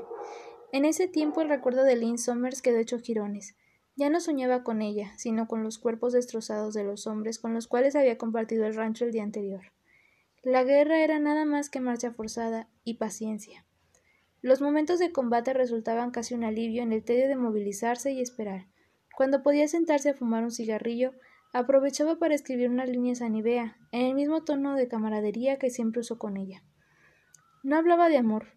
En 0.73 0.87
ese 0.87 1.09
tiempo 1.09 1.43
el 1.43 1.51
recuerdo 1.51 1.85
de 1.85 1.95
Lynn 1.95 2.17
Somers 2.17 2.63
quedó 2.63 2.79
hecho 2.79 3.01
jirones. 3.01 3.55
Ya 3.97 4.09
no 4.09 4.21
soñaba 4.21 4.65
con 4.65 4.81
ella, 4.81 5.13
sino 5.19 5.47
con 5.47 5.63
los 5.63 5.77
cuerpos 5.77 6.15
destrozados 6.15 6.73
de 6.73 6.85
los 6.85 7.07
hombres 7.07 7.39
con 7.39 7.53
los 7.53 7.67
cuales 7.67 7.97
había 7.97 8.17
compartido 8.17 8.65
el 8.65 8.75
rancho 8.75 9.05
el 9.05 9.13
día 9.13 9.25
anterior. 9.25 9.73
La 10.43 10.65
guerra 10.65 11.05
era 11.05 11.19
nada 11.19 11.45
más 11.45 11.69
que 11.69 11.81
marcha 11.81 12.13
forzada 12.13 12.71
y 12.83 12.95
paciencia. 12.95 13.67
Los 14.41 14.63
momentos 14.63 14.99
de 14.99 15.13
combate 15.13 15.53
resultaban 15.53 16.13
casi 16.13 16.33
un 16.33 16.45
alivio 16.45 16.83
en 16.83 16.95
el 16.95 17.05
tedio 17.05 17.29
de 17.29 17.37
movilizarse 17.37 18.11
y 18.13 18.23
esperar. 18.23 18.69
Cuando 19.17 19.43
podía 19.43 19.67
sentarse 19.67 20.11
a 20.11 20.15
fumar 20.15 20.45
un 20.45 20.51
cigarrillo, 20.51 21.15
aprovechaba 21.55 22.17
para 22.19 22.35
escribir 22.35 22.69
unas 22.69 22.91
líneas 22.91 23.23
a 23.23 23.31
Nivea, 23.31 23.79
en 23.91 24.03
el 24.03 24.15
mismo 24.15 24.45
tono 24.45 24.77
de 24.77 24.89
camaradería 24.89 25.57
que 25.59 25.71
siempre 25.71 26.01
usó 26.01 26.19
con 26.19 26.37
ella. 26.37 26.63
No 27.63 27.77
hablaba 27.77 28.11
de 28.11 28.19
amor, 28.19 28.49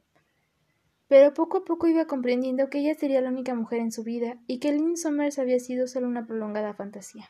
pero 1.08 1.34
poco 1.34 1.60
a 1.60 1.64
poco 1.64 1.88
iba 1.88 2.08
comprendiendo 2.08 2.70
que 2.70 2.80
ella 2.80 2.94
sería 2.94 3.22
la 3.22 3.30
única 3.30 3.56
mujer 3.56 3.80
en 3.80 3.94
su 3.94 4.04
vida 4.04 4.38
y 4.48 4.60
que 4.60 4.74
Lynn 4.74 4.98
Somers 4.98 5.40
había 5.40 5.62
sido 5.62 5.88
solo 5.88 6.10
una 6.10 6.28
prolongada 6.28 6.74
fantasía. 6.74 7.30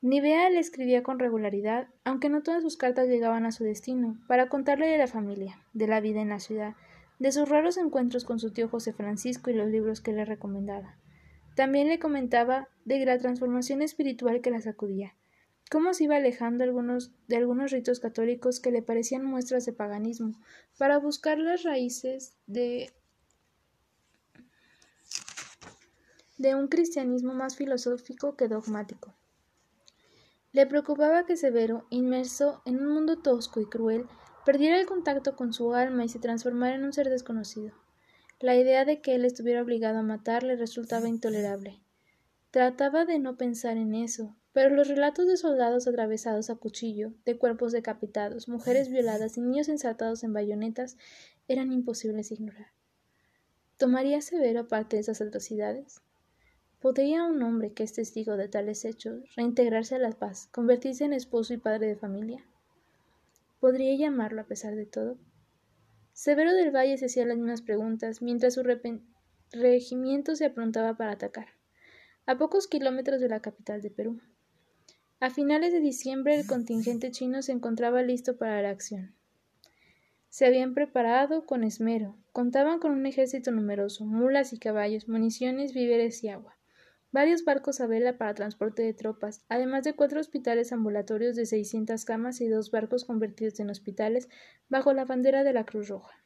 Nivea 0.00 0.50
le 0.50 0.60
escribía 0.60 1.02
con 1.02 1.18
regularidad, 1.18 1.88
aunque 2.04 2.28
no 2.28 2.44
todas 2.44 2.62
sus 2.62 2.76
cartas 2.76 3.08
llegaban 3.08 3.44
a 3.44 3.50
su 3.50 3.64
destino, 3.64 4.16
para 4.28 4.48
contarle 4.48 4.86
de 4.86 4.98
la 4.98 5.08
familia, 5.08 5.58
de 5.72 5.88
la 5.88 5.98
vida 5.98 6.20
en 6.20 6.28
la 6.28 6.38
ciudad, 6.38 6.76
de 7.18 7.32
sus 7.32 7.48
raros 7.48 7.76
encuentros 7.76 8.24
con 8.24 8.38
su 8.38 8.52
tío 8.52 8.68
José 8.68 8.92
Francisco 8.92 9.50
y 9.50 9.54
los 9.54 9.66
libros 9.66 10.00
que 10.00 10.12
le 10.12 10.24
recomendaba. 10.24 10.99
También 11.60 11.88
le 11.88 11.98
comentaba 11.98 12.70
de 12.86 13.04
la 13.04 13.18
transformación 13.18 13.82
espiritual 13.82 14.40
que 14.40 14.50
la 14.50 14.62
sacudía, 14.62 15.14
cómo 15.70 15.92
se 15.92 16.04
iba 16.04 16.16
alejando 16.16 16.64
de 16.64 17.36
algunos 17.36 17.70
ritos 17.70 18.00
católicos 18.00 18.60
que 18.60 18.70
le 18.70 18.80
parecían 18.80 19.26
muestras 19.26 19.66
de 19.66 19.74
paganismo, 19.74 20.32
para 20.78 20.96
buscar 20.96 21.36
las 21.36 21.62
raíces 21.62 22.38
de 22.46 22.90
un 26.38 26.68
cristianismo 26.68 27.34
más 27.34 27.56
filosófico 27.56 28.36
que 28.36 28.48
dogmático. 28.48 29.14
Le 30.52 30.66
preocupaba 30.66 31.26
que 31.26 31.36
Severo, 31.36 31.84
inmerso 31.90 32.62
en 32.64 32.80
un 32.80 32.88
mundo 32.88 33.18
tosco 33.18 33.60
y 33.60 33.66
cruel, 33.66 34.06
perdiera 34.46 34.80
el 34.80 34.86
contacto 34.86 35.36
con 35.36 35.52
su 35.52 35.74
alma 35.74 36.06
y 36.06 36.08
se 36.08 36.20
transformara 36.20 36.76
en 36.76 36.84
un 36.84 36.94
ser 36.94 37.10
desconocido. 37.10 37.74
La 38.40 38.56
idea 38.56 38.86
de 38.86 39.02
que 39.02 39.14
él 39.14 39.26
estuviera 39.26 39.60
obligado 39.60 39.98
a 39.98 40.02
matar 40.02 40.44
le 40.44 40.56
resultaba 40.56 41.10
intolerable. 41.10 41.82
Trataba 42.50 43.04
de 43.04 43.18
no 43.18 43.36
pensar 43.36 43.76
en 43.76 43.94
eso, 43.94 44.34
pero 44.54 44.74
los 44.74 44.88
relatos 44.88 45.26
de 45.26 45.36
soldados 45.36 45.86
atravesados 45.86 46.48
a 46.48 46.56
cuchillo, 46.56 47.12
de 47.26 47.36
cuerpos 47.36 47.70
decapitados, 47.72 48.48
mujeres 48.48 48.88
violadas 48.88 49.36
y 49.36 49.42
niños 49.42 49.68
ensartados 49.68 50.24
en 50.24 50.32
bayonetas 50.32 50.96
eran 51.48 51.70
imposibles 51.70 52.30
de 52.30 52.36
ignorar. 52.36 52.68
¿Tomaría 53.76 54.22
Severo 54.22 54.68
parte 54.68 54.96
de 54.96 55.02
esas 55.02 55.20
atrocidades? 55.20 56.00
¿Podría 56.80 57.24
un 57.24 57.42
hombre 57.42 57.74
que 57.74 57.82
es 57.82 57.92
testigo 57.92 58.38
de 58.38 58.48
tales 58.48 58.86
hechos 58.86 59.22
reintegrarse 59.36 59.96
a 59.96 59.98
la 59.98 60.12
paz, 60.12 60.48
convertirse 60.50 61.04
en 61.04 61.12
esposo 61.12 61.52
y 61.52 61.58
padre 61.58 61.88
de 61.88 61.96
familia? 61.96 62.42
¿Podría 63.60 63.94
llamarlo 63.96 64.40
a 64.40 64.46
pesar 64.46 64.76
de 64.76 64.86
todo? 64.86 65.18
Severo 66.12 66.52
del 66.52 66.74
Valle 66.74 66.98
se 66.98 67.06
hacía 67.06 67.26
las 67.26 67.36
mismas 67.36 67.62
preguntas 67.62 68.22
mientras 68.22 68.54
su 68.54 68.62
regimiento 69.52 70.36
se 70.36 70.44
aprontaba 70.44 70.96
para 70.96 71.12
atacar, 71.12 71.48
a 72.26 72.38
pocos 72.38 72.66
kilómetros 72.66 73.20
de 73.20 73.28
la 73.28 73.40
capital 73.40 73.82
de 73.82 73.90
Perú. 73.90 74.20
A 75.18 75.30
finales 75.30 75.72
de 75.72 75.80
diciembre 75.80 76.38
el 76.38 76.46
contingente 76.46 77.10
chino 77.10 77.42
se 77.42 77.52
encontraba 77.52 78.02
listo 78.02 78.36
para 78.36 78.62
la 78.62 78.70
acción. 78.70 79.14
Se 80.28 80.46
habían 80.46 80.74
preparado 80.74 81.46
con 81.46 81.64
esmero, 81.64 82.16
contaban 82.32 82.78
con 82.78 82.92
un 82.92 83.06
ejército 83.06 83.50
numeroso, 83.50 84.04
mulas 84.04 84.52
y 84.52 84.58
caballos, 84.58 85.08
municiones, 85.08 85.74
víveres 85.74 86.22
y 86.22 86.28
agua 86.28 86.59
varios 87.12 87.44
barcos 87.44 87.80
a 87.80 87.86
vela 87.86 88.18
para 88.18 88.34
transporte 88.34 88.82
de 88.82 88.94
tropas, 88.94 89.42
además 89.48 89.84
de 89.84 89.94
cuatro 89.94 90.20
hospitales 90.20 90.72
ambulatorios 90.72 91.36
de 91.36 91.46
600 91.46 92.04
camas 92.04 92.40
y 92.40 92.48
dos 92.48 92.70
barcos 92.70 93.04
convertidos 93.04 93.58
en 93.60 93.70
hospitales 93.70 94.28
bajo 94.68 94.92
la 94.92 95.04
bandera 95.04 95.44
de 95.44 95.52
la 95.52 95.64
Cruz 95.64 95.88
Roja. 95.88 96.24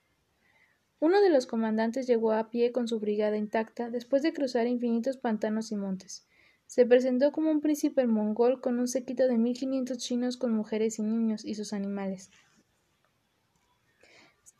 Uno 1.01 1.20
de 1.20 1.31
los 1.31 1.47
comandantes 1.47 2.07
llegó 2.07 2.33
a 2.33 2.51
pie 2.51 2.73
con 2.73 2.88
su 2.88 3.01
brigada 3.01 3.37
intacta 3.37 3.90
después 3.90 4.23
de 4.23 4.33
cruzar 4.33 4.66
infinitos 4.66 5.16
pantanos 5.16 5.73
y 5.73 5.77
montes. 5.77 6.27
Se 6.66 6.87
presentó 6.87 7.31
como 7.33 7.51
un 7.51 7.61
príncipe 7.61 8.07
mongol 8.07 8.61
con 8.61 8.79
un 8.79 8.88
séquito 8.88 9.29
de 9.29 9.37
mil 9.37 9.57
quinientos 9.57 9.99
chinos 9.99 10.37
con 10.37 10.53
mujeres 10.53 10.99
y 10.99 11.03
niños 11.03 11.44
y 11.44 11.57
sus 11.57 11.73
animales. 11.73 12.31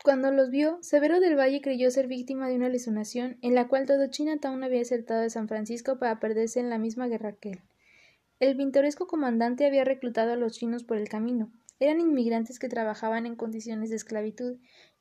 Cuando 0.05 0.29
los 0.29 0.51
vio, 0.51 0.77
Severo 0.83 1.19
del 1.19 1.35
Valle 1.35 1.61
creyó 1.61 1.89
ser 1.89 2.05
víctima 2.05 2.47
de 2.47 2.53
una 2.53 2.67
alucinación 2.67 3.39
en 3.41 3.55
la 3.55 3.67
cual 3.67 3.87
todo 3.87 4.05
Chinatown 4.05 4.63
había 4.63 4.83
acertado 4.83 5.21
de 5.21 5.31
San 5.31 5.47
Francisco 5.47 5.97
para 5.97 6.19
perderse 6.19 6.59
en 6.59 6.69
la 6.69 6.77
misma 6.77 7.07
guerra 7.07 7.33
que 7.33 7.53
él. 7.53 7.61
El 8.39 8.55
pintoresco 8.55 9.07
comandante 9.07 9.65
había 9.65 9.83
reclutado 9.83 10.33
a 10.33 10.35
los 10.35 10.53
chinos 10.53 10.83
por 10.83 10.97
el 10.97 11.09
camino. 11.09 11.51
Eran 11.79 11.99
inmigrantes 11.99 12.59
que 12.59 12.69
trabajaban 12.69 13.25
en 13.25 13.35
condiciones 13.35 13.89
de 13.89 13.95
esclavitud 13.95 14.59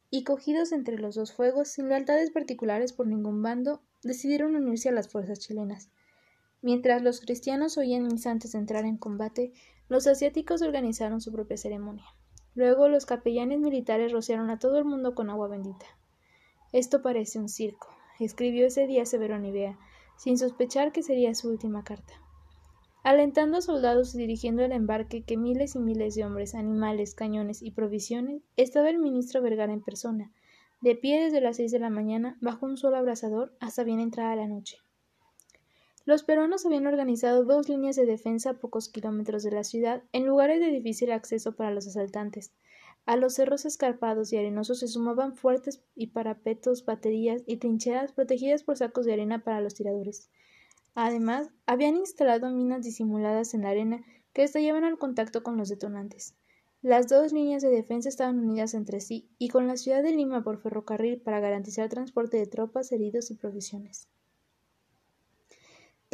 y, 0.09 0.25
cogidos 0.25 0.73
entre 0.73 0.97
los 0.97 1.17
dos 1.17 1.35
fuegos, 1.35 1.69
sin 1.69 1.90
lealtades 1.90 2.31
particulares 2.31 2.95
por 2.95 3.07
ningún 3.07 3.43
bando, 3.43 3.83
decidieron 4.03 4.57
unirse 4.57 4.88
a 4.88 4.93
las 4.93 5.09
fuerzas 5.09 5.38
chilenas. 5.38 5.90
Mientras 6.62 7.03
los 7.03 7.21
cristianos 7.21 7.77
oían 7.77 8.09
misa 8.09 8.35
entrar 8.55 8.87
en 8.87 8.97
combate, 8.97 9.53
los 9.90 10.07
asiáticos 10.07 10.62
organizaron 10.62 11.21
su 11.21 11.31
propia 11.31 11.59
ceremonia. 11.59 12.07
Luego 12.55 12.88
los 12.88 13.07
capellanes 13.07 13.59
militares 13.59 14.12
rociaron 14.12 14.49
a 14.51 14.59
todo 14.59 14.79
el 14.79 14.85
mundo 14.85 15.14
con 15.14 15.29
agua 15.29 15.49
bendita. 15.49 15.87
Esto 16.73 17.03
parece 17.03 17.38
un 17.38 17.49
circo, 17.49 17.88
escribió 18.21 18.67
ese 18.67 18.87
día 18.87 19.07
Severo 19.07 19.38
Nivea, 19.38 19.79
sin 20.17 20.38
sospechar 20.38 20.93
que 20.93 21.03
sería 21.03 21.35
su 21.35 21.49
última 21.49 21.83
carta. 21.83 22.14
Alentando 23.03 23.59
a 23.59 23.61
soldados 23.61 24.14
y 24.14 24.19
dirigiendo 24.19 24.64
el 24.64 24.73
embarque 24.73 25.25
que 25.25 25.37
miles 25.37 25.75
y 25.75 25.79
miles 25.79 26.14
de 26.14 26.25
hombres, 26.25 26.55
animales, 26.55 27.14
cañones 27.14 27.61
y 27.61 27.71
provisiones, 27.71 28.43
estaba 28.57 28.88
el 28.88 28.99
ministro 28.99 29.43
Vergara 29.43 29.73
en 29.73 29.83
persona, 29.83 30.33
de 30.81 30.95
pie 30.95 31.23
desde 31.23 31.40
las 31.40 31.57
seis 31.57 31.73
de 31.73 31.81
la 31.81 31.90
mañana, 31.90 32.38
bajo 32.40 32.67
un 32.67 32.77
sol 32.77 32.95
abrasador, 32.95 33.55
hasta 33.61 33.85
bien 33.85 34.01
entrada 34.01 34.37
la 34.37 34.47
noche. 34.47 34.84
Los 36.07 36.23
peruanos 36.23 36.67
habían 36.67 36.87
organizado 36.87 37.47
dos 37.47 37.71
líneas 37.71 37.97
de 37.97 38.05
defensa 38.05 38.51
a 38.51 38.55
pocos 38.59 38.90
kilómetros 38.90 39.43
de 39.43 39.53
la 39.53 39.64
ciudad, 39.64 40.03
en 40.12 40.27
lugares 40.27 40.61
de 40.61 40.71
difícil 40.71 41.11
acceso 41.11 41.57
para 41.57 41.71
los 41.71 41.87
asaltantes. 41.87 42.53
A 43.07 43.17
los 43.17 43.37
cerros 43.37 43.64
escarpados 43.64 44.31
y 44.31 44.37
arenosos 44.37 44.81
se 44.81 44.88
sumaban 44.88 45.35
fuertes 45.35 45.83
y 45.95 46.09
parapetos, 46.09 46.85
baterías 46.85 47.43
y 47.47 47.57
trincheras 47.57 48.12
protegidas 48.12 48.64
por 48.64 48.77
sacos 48.77 49.07
de 49.07 49.14
arena 49.14 49.45
para 49.45 49.62
los 49.62 49.73
tiradores. 49.73 50.29
Además, 50.95 51.49
habían 51.64 51.97
instalado 51.97 52.51
minas 52.51 52.85
disimuladas 52.85 53.55
en 53.55 53.62
la 53.62 53.71
arena 53.71 54.05
que 54.35 54.43
estallaban 54.43 54.85
al 54.85 54.99
contacto 54.99 55.43
con 55.43 55.57
los 55.57 55.71
detonantes. 55.71 56.35
Las 56.83 57.09
dos 57.09 57.33
líneas 57.33 57.62
de 57.62 57.71
defensa 57.71 58.11
estaban 58.11 58.40
unidas 58.40 58.75
entre 58.75 59.01
sí 59.01 59.31
y 59.38 59.49
con 59.49 59.67
la 59.67 59.79
ciudad 59.79 60.03
de 60.03 60.14
Lima 60.14 60.45
por 60.45 60.61
ferrocarril 60.61 61.23
para 61.23 61.40
garantizar 61.40 61.88
transporte 61.88 62.37
de 62.37 62.47
tropas, 62.47 62.93
heridos 62.93 63.31
y 63.31 63.37
provisiones 63.37 64.07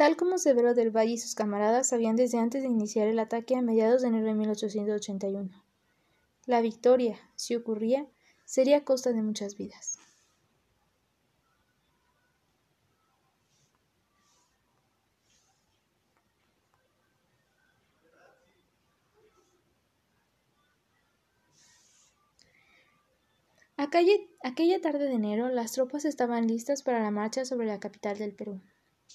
tal 0.01 0.17
como 0.17 0.39
Severo 0.39 0.73
del 0.73 0.89
Valle 0.89 1.11
y 1.11 1.17
sus 1.19 1.35
camaradas 1.35 1.89
sabían 1.89 2.15
desde 2.15 2.39
antes 2.39 2.63
de 2.63 2.67
iniciar 2.67 3.07
el 3.07 3.19
ataque 3.19 3.55
a 3.55 3.61
mediados 3.61 4.01
de 4.01 4.07
enero 4.07 4.25
de 4.25 4.33
1881. 4.33 5.63
La 6.47 6.59
victoria, 6.61 7.19
si 7.35 7.55
ocurría, 7.55 8.07
sería 8.43 8.77
a 8.77 8.83
costa 8.83 9.13
de 9.13 9.21
muchas 9.21 9.57
vidas. 9.57 9.99
Aquella 23.77 24.81
tarde 24.81 25.05
de 25.05 25.13
enero, 25.13 25.49
las 25.49 25.73
tropas 25.73 26.05
estaban 26.05 26.47
listas 26.47 26.81
para 26.81 27.03
la 27.03 27.11
marcha 27.11 27.45
sobre 27.45 27.67
la 27.67 27.79
capital 27.79 28.17
del 28.17 28.33
Perú. 28.33 28.61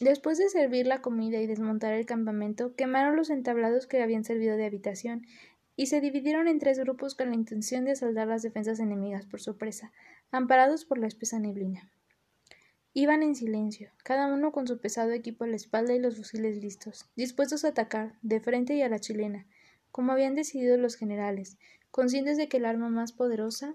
Después 0.00 0.36
de 0.36 0.50
servir 0.50 0.86
la 0.86 1.00
comida 1.00 1.40
y 1.40 1.46
desmontar 1.46 1.94
el 1.94 2.04
campamento, 2.04 2.74
quemaron 2.74 3.16
los 3.16 3.30
entablados 3.30 3.86
que 3.86 4.02
habían 4.02 4.24
servido 4.24 4.56
de 4.56 4.66
habitación 4.66 5.26
y 5.74 5.86
se 5.86 6.02
dividieron 6.02 6.48
en 6.48 6.58
tres 6.58 6.78
grupos 6.78 7.14
con 7.14 7.30
la 7.30 7.34
intención 7.34 7.84
de 7.84 7.92
asaldar 7.92 8.28
las 8.28 8.42
defensas 8.42 8.78
enemigas 8.78 9.24
por 9.24 9.40
sorpresa, 9.40 9.92
amparados 10.30 10.84
por 10.84 10.98
la 10.98 11.06
espesa 11.06 11.38
neblina. 11.38 11.90
Iban 12.92 13.22
en 13.22 13.34
silencio, 13.34 13.90
cada 14.04 14.26
uno 14.26 14.52
con 14.52 14.66
su 14.66 14.80
pesado 14.80 15.12
equipo 15.12 15.44
a 15.44 15.48
la 15.48 15.56
espalda 15.56 15.94
y 15.94 15.98
los 15.98 16.16
fusiles 16.16 16.56
listos, 16.56 17.06
dispuestos 17.16 17.64
a 17.64 17.68
atacar, 17.68 18.18
de 18.22 18.40
frente 18.40 18.74
y 18.74 18.82
a 18.82 18.88
la 18.88 18.98
chilena, 18.98 19.46
como 19.92 20.12
habían 20.12 20.34
decidido 20.34 20.76
los 20.76 20.96
generales, 20.96 21.56
conscientes 21.90 22.36
de 22.36 22.48
que 22.48 22.58
el 22.58 22.66
arma 22.66 22.90
más 22.90 23.12
poderosa 23.12 23.74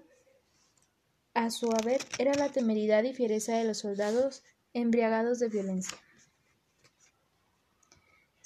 a 1.34 1.50
su 1.50 1.72
haber 1.72 2.00
era 2.18 2.34
la 2.34 2.48
temeridad 2.48 3.02
y 3.04 3.14
fiereza 3.14 3.56
de 3.56 3.64
los 3.64 3.78
soldados 3.78 4.44
embriagados 4.72 5.38
de 5.38 5.48
violencia. 5.48 5.98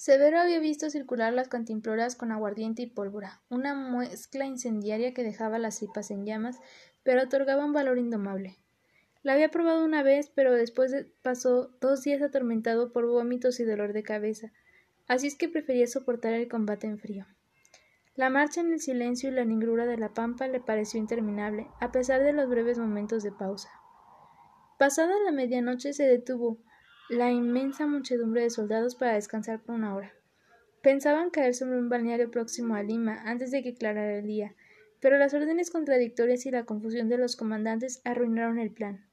Severo 0.07 0.39
había 0.39 0.61
visto 0.61 0.89
circular 0.89 1.33
las 1.33 1.49
cantimploras 1.49 2.15
con 2.15 2.31
aguardiente 2.31 2.81
y 2.81 2.87
pólvora, 2.87 3.41
una 3.49 3.75
mezcla 3.75 4.47
incendiaria 4.47 5.13
que 5.13 5.25
dejaba 5.25 5.59
las 5.59 5.81
cipas 5.81 6.13
en 6.13 6.25
llamas, 6.25 6.61
pero 7.03 7.25
otorgaba 7.25 7.65
un 7.65 7.73
valor 7.73 7.99
indomable. 7.99 8.57
La 9.25 9.33
había 9.33 9.51
probado 9.51 9.85
una 9.85 10.05
vez, 10.05 10.31
pero 10.33 10.53
después 10.53 10.95
pasó 11.23 11.73
dos 11.81 12.05
días 12.05 12.23
atormentado 12.23 12.93
por 12.93 13.05
vómitos 13.09 13.59
y 13.59 13.65
dolor 13.65 13.93
de 13.93 14.05
cabeza, 14.05 14.53
así 15.09 15.27
es 15.27 15.35
que 15.35 15.49
prefería 15.49 15.89
soportar 15.89 16.35
el 16.35 16.47
combate 16.47 16.87
en 16.87 17.01
frío. 17.01 17.27
La 18.15 18.31
marcha 18.31 18.61
en 18.61 18.73
el 18.73 18.79
silencio 18.79 19.31
y 19.31 19.33
la 19.33 19.45
negrura 19.45 19.87
de 19.87 19.99
la 19.99 20.15
pampa 20.15 20.47
le 20.47 20.61
pareció 20.61 21.01
interminable, 21.01 21.67
a 21.81 21.91
pesar 21.91 22.23
de 22.23 22.33
los 22.33 22.49
breves 22.49 22.79
momentos 22.79 23.25
de 23.25 23.33
pausa. 23.33 23.71
Pasada 24.79 25.15
la 25.25 25.33
medianoche 25.33 25.93
se 25.93 26.05
detuvo, 26.05 26.61
la 27.09 27.31
inmensa 27.31 27.87
muchedumbre 27.87 28.43
de 28.43 28.51
soldados 28.51 28.97
para 28.97 29.15
descansar 29.15 29.63
por 29.63 29.77
una 29.77 29.95
hora. 29.95 30.13
Pensaban 30.83 31.31
caer 31.31 31.55
sobre 31.55 31.79
un 31.79 31.89
balneario 31.89 32.33
próximo 32.33 32.75
a 32.75 32.83
Lima 32.83 33.23
antes 33.25 33.53
de 33.53 33.63
que 33.63 33.71
aclarara 33.71 34.19
el 34.19 34.27
día, 34.27 34.57
pero 34.99 35.17
las 35.17 35.33
órdenes 35.33 35.71
contradictorias 35.71 36.47
y 36.47 36.51
la 36.51 36.65
confusión 36.65 37.09
de 37.09 37.19
los 37.19 37.37
comandantes 37.37 38.01
arruinaron 38.05 38.59
el 38.59 38.73
plan. 38.73 39.07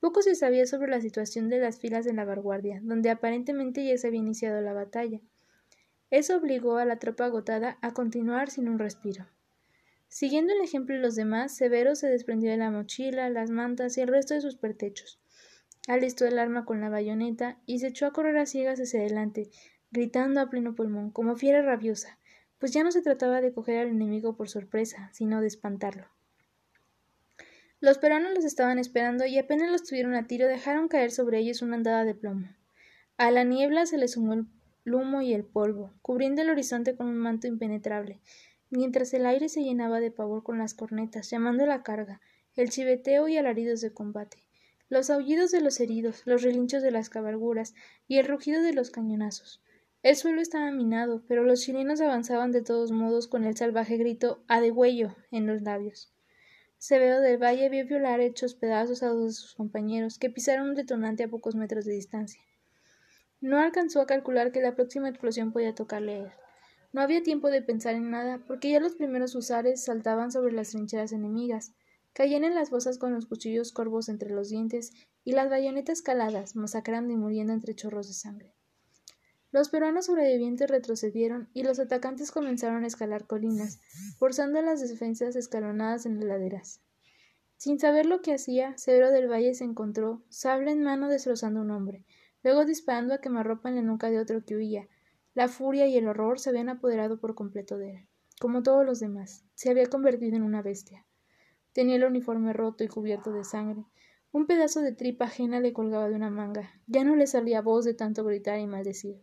Poco 0.00 0.22
se 0.22 0.34
sabía 0.36 0.64
sobre 0.64 0.90
la 0.90 1.02
situación 1.02 1.50
de 1.50 1.58
las 1.58 1.78
filas 1.78 2.06
de 2.06 2.14
la 2.14 2.24
vanguardia, 2.24 2.80
donde 2.82 3.10
aparentemente 3.10 3.84
ya 3.84 3.98
se 3.98 4.06
había 4.06 4.20
iniciado 4.20 4.62
la 4.62 4.72
batalla. 4.72 5.20
Eso 6.10 6.38
obligó 6.38 6.78
a 6.78 6.86
la 6.86 6.98
tropa 6.98 7.26
agotada 7.26 7.76
a 7.82 7.92
continuar 7.92 8.48
sin 8.48 8.70
un 8.70 8.78
respiro. 8.78 9.26
Siguiendo 10.08 10.54
el 10.54 10.62
ejemplo 10.62 10.94
de 10.94 11.02
los 11.02 11.14
demás, 11.14 11.54
Severo 11.54 11.94
se 11.94 12.08
desprendió 12.08 12.50
de 12.50 12.56
la 12.56 12.70
mochila, 12.70 13.28
las 13.28 13.50
mantas 13.50 13.98
y 13.98 14.00
el 14.00 14.08
resto 14.08 14.32
de 14.32 14.40
sus 14.40 14.56
pertechos 14.56 15.20
alistó 15.88 16.26
el 16.26 16.38
arma 16.38 16.64
con 16.64 16.80
la 16.80 16.90
bayoneta 16.90 17.58
y 17.64 17.78
se 17.78 17.88
echó 17.88 18.06
a 18.06 18.12
correr 18.12 18.36
a 18.36 18.46
ciegas 18.46 18.78
hacia 18.78 19.00
adelante, 19.00 19.50
gritando 19.90 20.40
a 20.40 20.50
pleno 20.50 20.74
pulmón, 20.74 21.10
como 21.10 21.36
fiera 21.36 21.62
rabiosa, 21.62 22.18
pues 22.58 22.72
ya 22.72 22.84
no 22.84 22.92
se 22.92 23.00
trataba 23.00 23.40
de 23.40 23.52
coger 23.52 23.78
al 23.78 23.88
enemigo 23.88 24.36
por 24.36 24.48
sorpresa, 24.50 25.10
sino 25.12 25.40
de 25.40 25.46
espantarlo. 25.46 26.06
Los 27.80 27.96
peruanos 27.98 28.34
los 28.34 28.44
estaban 28.44 28.78
esperando 28.78 29.24
y 29.24 29.38
apenas 29.38 29.70
los 29.70 29.84
tuvieron 29.84 30.14
a 30.14 30.26
tiro 30.26 30.46
dejaron 30.46 30.88
caer 30.88 31.10
sobre 31.10 31.38
ellos 31.38 31.62
una 31.62 31.76
andada 31.76 32.04
de 32.04 32.14
plomo. 32.14 32.48
A 33.16 33.30
la 33.30 33.44
niebla 33.44 33.86
se 33.86 33.96
le 33.96 34.08
sumó 34.08 34.34
el 34.34 34.46
humo 34.94 35.22
y 35.22 35.32
el 35.32 35.44
polvo, 35.44 35.94
cubriendo 36.02 36.42
el 36.42 36.50
horizonte 36.50 36.96
con 36.96 37.06
un 37.06 37.16
manto 37.16 37.46
impenetrable, 37.46 38.20
mientras 38.68 39.14
el 39.14 39.24
aire 39.24 39.48
se 39.48 39.62
llenaba 39.62 40.00
de 40.00 40.10
pavor 40.10 40.42
con 40.42 40.58
las 40.58 40.74
cornetas, 40.74 41.30
llamando 41.30 41.64
la 41.66 41.82
carga, 41.82 42.20
el 42.56 42.68
chiveteo 42.68 43.28
y 43.28 43.38
alaridos 43.38 43.80
de 43.80 43.92
combate 43.92 44.47
los 44.88 45.10
aullidos 45.10 45.50
de 45.50 45.60
los 45.60 45.80
heridos, 45.80 46.22
los 46.24 46.42
relinchos 46.42 46.82
de 46.82 46.90
las 46.90 47.10
cabalguras 47.10 47.74
y 48.06 48.18
el 48.18 48.26
rugido 48.26 48.62
de 48.62 48.72
los 48.72 48.90
cañonazos. 48.90 49.62
El 50.02 50.16
suelo 50.16 50.40
estaba 50.40 50.70
minado, 50.70 51.22
pero 51.26 51.42
los 51.42 51.60
chilenos 51.60 52.00
avanzaban 52.00 52.52
de 52.52 52.62
todos 52.62 52.92
modos 52.92 53.26
con 53.26 53.44
el 53.44 53.56
salvaje 53.56 53.96
grito 53.96 54.42
a 54.46 54.60
degüello 54.60 55.16
en 55.30 55.46
los 55.46 55.62
labios. 55.62 56.14
Severo 56.78 57.20
del 57.20 57.42
Valle 57.42 57.68
vio 57.68 57.84
violar 57.84 58.20
hechos 58.20 58.54
pedazos 58.54 59.02
a 59.02 59.08
dos 59.08 59.24
de 59.24 59.32
sus 59.32 59.54
compañeros, 59.54 60.18
que 60.18 60.30
pisaron 60.30 60.70
un 60.70 60.74
detonante 60.76 61.24
a 61.24 61.28
pocos 61.28 61.56
metros 61.56 61.84
de 61.84 61.94
distancia. 61.94 62.40
No 63.40 63.58
alcanzó 63.58 64.00
a 64.00 64.06
calcular 64.06 64.52
que 64.52 64.60
la 64.60 64.76
próxima 64.76 65.08
explosión 65.08 65.52
podía 65.52 65.74
tocarle 65.74 66.12
a 66.12 66.18
él. 66.18 66.32
No 66.92 67.00
había 67.00 67.22
tiempo 67.22 67.50
de 67.50 67.62
pensar 67.62 67.96
en 67.96 68.10
nada, 68.10 68.40
porque 68.46 68.70
ya 68.70 68.80
los 68.80 68.94
primeros 68.94 69.34
husares 69.34 69.84
saltaban 69.84 70.30
sobre 70.30 70.52
las 70.52 70.70
trincheras 70.70 71.12
enemigas, 71.12 71.72
caían 72.18 72.42
en 72.42 72.56
las 72.56 72.70
fosas 72.70 72.98
con 72.98 73.14
los 73.14 73.26
cuchillos 73.26 73.70
corvos 73.70 74.08
entre 74.08 74.30
los 74.30 74.48
dientes 74.48 74.90
y 75.22 75.34
las 75.34 75.48
bayonetas 75.48 76.02
caladas, 76.02 76.56
masacrando 76.56 77.12
y 77.12 77.16
muriendo 77.16 77.52
entre 77.52 77.76
chorros 77.76 78.08
de 78.08 78.14
sangre. 78.14 78.56
Los 79.52 79.68
peruanos 79.68 80.06
sobrevivientes 80.06 80.68
retrocedieron 80.68 81.48
y 81.54 81.62
los 81.62 81.78
atacantes 81.78 82.32
comenzaron 82.32 82.82
a 82.82 82.88
escalar 82.88 83.28
colinas, 83.28 83.78
forzando 84.18 84.60
las 84.62 84.80
defensas 84.80 85.36
escalonadas 85.36 86.06
en 86.06 86.16
las 86.16 86.24
laderas. 86.24 86.80
Sin 87.56 87.78
saber 87.78 88.04
lo 88.04 88.20
que 88.20 88.34
hacía, 88.34 88.76
Severo 88.78 89.12
del 89.12 89.30
Valle 89.30 89.54
se 89.54 89.62
encontró, 89.62 90.24
sable 90.28 90.72
en 90.72 90.82
mano, 90.82 91.06
destrozando 91.06 91.60
a 91.60 91.62
un 91.62 91.70
hombre, 91.70 92.04
luego 92.42 92.64
disparando 92.64 93.14
a 93.14 93.20
quemarropa 93.20 93.68
en 93.68 93.76
la 93.76 93.82
nuca 93.82 94.10
de 94.10 94.18
otro 94.18 94.44
que 94.44 94.56
huía. 94.56 94.88
La 95.34 95.46
furia 95.46 95.86
y 95.86 95.96
el 95.96 96.08
horror 96.08 96.40
se 96.40 96.50
habían 96.50 96.68
apoderado 96.68 97.20
por 97.20 97.36
completo 97.36 97.78
de 97.78 97.90
él. 97.92 98.08
Como 98.40 98.64
todos 98.64 98.84
los 98.84 98.98
demás, 98.98 99.44
se 99.54 99.70
había 99.70 99.86
convertido 99.86 100.34
en 100.34 100.42
una 100.42 100.62
bestia. 100.62 101.04
Tenía 101.78 101.94
el 101.94 102.02
uniforme 102.02 102.52
roto 102.52 102.82
y 102.82 102.88
cubierto 102.88 103.30
de 103.30 103.44
sangre. 103.44 103.84
Un 104.32 104.48
pedazo 104.48 104.80
de 104.80 104.90
tripa 104.90 105.26
ajena 105.26 105.60
le 105.60 105.72
colgaba 105.72 106.08
de 106.08 106.16
una 106.16 106.28
manga. 106.28 106.72
Ya 106.88 107.04
no 107.04 107.14
le 107.14 107.28
salía 107.28 107.62
voz 107.62 107.84
de 107.84 107.94
tanto 107.94 108.24
gritar 108.24 108.58
y 108.58 108.66
maldecir. 108.66 109.22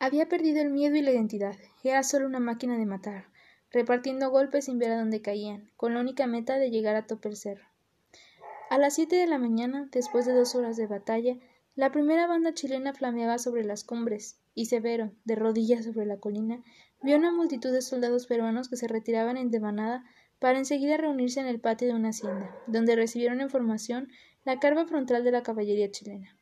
Había 0.00 0.28
perdido 0.28 0.60
el 0.60 0.70
miedo 0.70 0.96
y 0.96 1.02
la 1.02 1.12
identidad. 1.12 1.54
Era 1.84 2.02
solo 2.02 2.26
una 2.26 2.40
máquina 2.40 2.76
de 2.76 2.84
matar, 2.84 3.26
repartiendo 3.70 4.32
golpes 4.32 4.64
sin 4.64 4.80
ver 4.80 4.90
a 4.90 4.98
dónde 4.98 5.22
caían, 5.22 5.70
con 5.76 5.94
la 5.94 6.00
única 6.00 6.26
meta 6.26 6.58
de 6.58 6.72
llegar 6.72 6.96
a 6.96 7.06
tope. 7.06 7.30
A 8.68 8.78
las 8.78 8.96
siete 8.96 9.14
de 9.14 9.28
la 9.28 9.38
mañana, 9.38 9.88
después 9.92 10.26
de 10.26 10.32
dos 10.32 10.56
horas 10.56 10.76
de 10.76 10.88
batalla, 10.88 11.36
la 11.76 11.92
primera 11.92 12.26
banda 12.26 12.54
chilena 12.54 12.92
flameaba 12.92 13.38
sobre 13.38 13.62
las 13.62 13.84
cumbres, 13.84 14.40
y 14.52 14.66
Severo, 14.66 15.12
de 15.24 15.36
rodillas 15.36 15.84
sobre 15.84 16.06
la 16.06 16.16
colina, 16.16 16.60
vio 17.04 17.16
una 17.16 17.30
multitud 17.30 17.70
de 17.70 17.82
soldados 17.82 18.26
peruanos 18.26 18.68
que 18.68 18.76
se 18.76 18.88
retiraban 18.88 19.36
en 19.36 19.52
devanada 19.52 20.04
para 20.38 20.58
enseguida 20.58 20.96
reunirse 20.96 21.40
en 21.40 21.46
el 21.46 21.60
patio 21.60 21.88
de 21.88 21.94
una 21.94 22.10
hacienda, 22.10 22.54
donde 22.66 22.96
recibieron 22.96 23.40
en 23.40 23.50
formación 23.50 24.08
la 24.44 24.58
carga 24.60 24.86
frontal 24.86 25.24
de 25.24 25.32
la 25.32 25.42
caballería 25.42 25.90
chilena. 25.90 26.36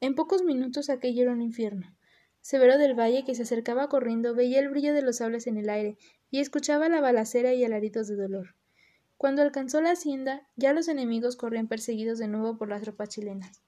En 0.00 0.14
pocos 0.14 0.42
minutos 0.42 0.90
aquello 0.90 1.22
era 1.22 1.32
un 1.32 1.42
infierno. 1.42 1.96
Severo 2.40 2.78
del 2.78 2.94
Valle, 2.94 3.24
que 3.24 3.34
se 3.34 3.42
acercaba 3.42 3.88
corriendo, 3.88 4.34
veía 4.34 4.60
el 4.60 4.68
brillo 4.68 4.94
de 4.94 5.02
los 5.02 5.16
sables 5.16 5.46
en 5.46 5.56
el 5.56 5.68
aire 5.68 5.96
y 6.30 6.40
escuchaba 6.40 6.88
la 6.88 7.00
balacera 7.00 7.54
y 7.54 7.64
alaridos 7.64 8.08
de 8.08 8.16
dolor. 8.16 8.54
Cuando 9.16 9.42
alcanzó 9.42 9.80
la 9.80 9.92
hacienda, 9.92 10.46
ya 10.56 10.72
los 10.72 10.88
enemigos 10.88 11.36
corrían 11.36 11.68
perseguidos 11.68 12.18
de 12.18 12.28
nuevo 12.28 12.58
por 12.58 12.68
las 12.68 12.82
tropas 12.82 13.08
chilenas. 13.08 13.62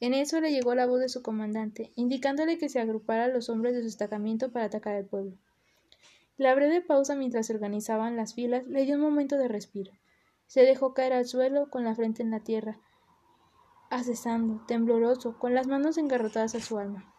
En 0.00 0.14
eso 0.14 0.40
le 0.40 0.52
llegó 0.52 0.74
la 0.74 0.86
voz 0.86 1.00
de 1.00 1.08
su 1.08 1.22
comandante, 1.22 1.92
indicándole 1.94 2.58
que 2.58 2.68
se 2.68 2.80
agrupara 2.80 3.24
a 3.24 3.28
los 3.28 3.48
hombres 3.48 3.74
de 3.74 3.80
su 3.80 3.86
destacamento 3.86 4.52
para 4.52 4.66
atacar 4.66 4.94
al 4.94 5.06
pueblo. 5.06 5.38
La 6.38 6.54
breve 6.54 6.80
pausa 6.80 7.16
mientras 7.16 7.48
se 7.48 7.52
organizaban 7.52 8.14
las 8.14 8.32
filas 8.32 8.64
le 8.68 8.84
dio 8.84 8.94
un 8.94 9.00
momento 9.00 9.36
de 9.36 9.48
respiro. 9.48 9.90
Se 10.46 10.62
dejó 10.62 10.94
caer 10.94 11.12
al 11.12 11.26
suelo 11.26 11.68
con 11.68 11.82
la 11.82 11.96
frente 11.96 12.22
en 12.22 12.30
la 12.30 12.38
tierra, 12.38 12.78
acesando, 13.90 14.64
tembloroso, 14.68 15.36
con 15.36 15.52
las 15.52 15.66
manos 15.66 15.98
engarrotadas 15.98 16.54
a 16.54 16.60
su 16.60 16.78
alma. 16.78 17.12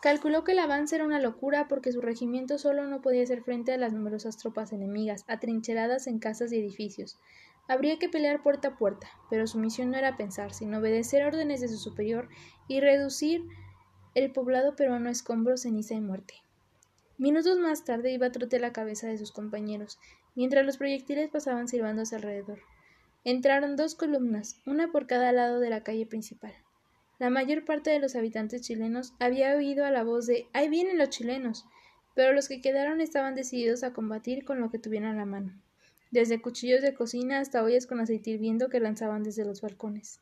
Calculó 0.00 0.42
que 0.42 0.52
el 0.52 0.58
avance 0.58 0.96
era 0.96 1.04
una 1.04 1.20
locura 1.20 1.68
porque 1.68 1.92
su 1.92 2.00
regimiento 2.00 2.56
solo 2.56 2.86
no 2.86 3.02
podía 3.02 3.24
hacer 3.24 3.42
frente 3.42 3.74
a 3.74 3.76
las 3.76 3.92
numerosas 3.92 4.38
tropas 4.38 4.72
enemigas, 4.72 5.26
atrincheradas 5.28 6.06
en 6.06 6.20
casas 6.20 6.50
y 6.52 6.58
edificios. 6.58 7.20
Habría 7.68 7.98
que 7.98 8.08
pelear 8.08 8.42
puerta 8.42 8.68
a 8.68 8.76
puerta, 8.78 9.06
pero 9.28 9.46
su 9.46 9.58
misión 9.58 9.90
no 9.90 9.98
era 9.98 10.16
pensar, 10.16 10.54
sino 10.54 10.78
obedecer 10.78 11.26
órdenes 11.26 11.60
de 11.60 11.68
su 11.68 11.76
superior 11.76 12.30
y 12.68 12.80
reducir 12.80 13.44
el 14.14 14.32
poblado 14.32 14.76
peruano 14.76 15.10
a 15.10 15.12
escombros, 15.12 15.60
ceniza 15.60 15.92
y 15.92 16.00
muerte. 16.00 16.47
Minutos 17.18 17.58
más 17.58 17.84
tarde 17.84 18.12
iba 18.12 18.28
a 18.28 18.32
trote 18.32 18.60
la 18.60 18.72
cabeza 18.72 19.08
de 19.08 19.18
sus 19.18 19.32
compañeros, 19.32 19.98
mientras 20.36 20.64
los 20.64 20.76
proyectiles 20.76 21.28
pasaban 21.30 21.66
silbándose 21.66 22.14
alrededor. 22.14 22.60
Entraron 23.24 23.76
dos 23.76 23.94
columnas, 23.94 24.60
una 24.66 24.92
por 24.92 25.06
cada 25.06 25.32
lado 25.32 25.58
de 25.58 25.68
la 25.68 25.82
calle 25.82 26.06
principal. 26.06 26.54
La 27.18 27.28
mayor 27.28 27.64
parte 27.64 27.90
de 27.90 27.98
los 27.98 28.14
habitantes 28.14 28.62
chilenos 28.62 29.14
había 29.18 29.56
oído 29.56 29.84
a 29.84 29.90
la 29.90 30.04
voz 30.04 30.26
de 30.26 30.46
¡Ahí 30.52 30.68
vienen 30.68 30.96
los 30.96 31.10
chilenos! 31.10 31.66
pero 32.14 32.32
los 32.32 32.48
que 32.48 32.60
quedaron 32.60 33.00
estaban 33.00 33.36
decididos 33.36 33.84
a 33.84 33.92
combatir 33.92 34.44
con 34.44 34.60
lo 34.60 34.72
que 34.72 34.80
tuvieran 34.80 35.14
a 35.14 35.18
la 35.18 35.24
mano, 35.24 35.52
desde 36.10 36.40
cuchillos 36.40 36.82
de 36.82 36.92
cocina 36.92 37.38
hasta 37.38 37.62
ollas 37.62 37.86
con 37.86 38.00
aceite 38.00 38.30
hirviendo 38.30 38.68
que 38.68 38.80
lanzaban 38.80 39.22
desde 39.22 39.44
los 39.44 39.60
balcones. 39.60 40.20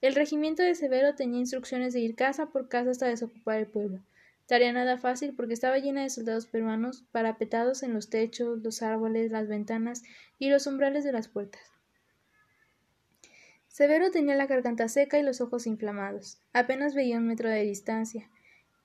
El 0.00 0.16
regimiento 0.16 0.64
de 0.64 0.74
Severo 0.74 1.14
tenía 1.14 1.38
instrucciones 1.38 1.92
de 1.94 2.00
ir 2.00 2.16
casa 2.16 2.46
por 2.46 2.68
casa 2.68 2.90
hasta 2.90 3.06
desocupar 3.06 3.58
el 3.58 3.68
pueblo. 3.68 4.00
Tarea 4.48 4.72
nada 4.72 4.96
fácil 4.96 5.34
porque 5.34 5.52
estaba 5.52 5.76
llena 5.76 6.02
de 6.02 6.08
soldados 6.08 6.46
peruanos 6.46 7.04
parapetados 7.12 7.82
en 7.82 7.92
los 7.92 8.08
techos, 8.08 8.62
los 8.62 8.80
árboles, 8.80 9.30
las 9.30 9.46
ventanas 9.46 10.02
y 10.38 10.48
los 10.48 10.66
umbrales 10.66 11.04
de 11.04 11.12
las 11.12 11.28
puertas. 11.28 11.60
Severo 13.68 14.10
tenía 14.10 14.36
la 14.36 14.46
garganta 14.46 14.88
seca 14.88 15.18
y 15.18 15.22
los 15.22 15.42
ojos 15.42 15.66
inflamados. 15.66 16.40
Apenas 16.54 16.94
veía 16.94 17.18
un 17.18 17.26
metro 17.26 17.50
de 17.50 17.62
distancia. 17.62 18.30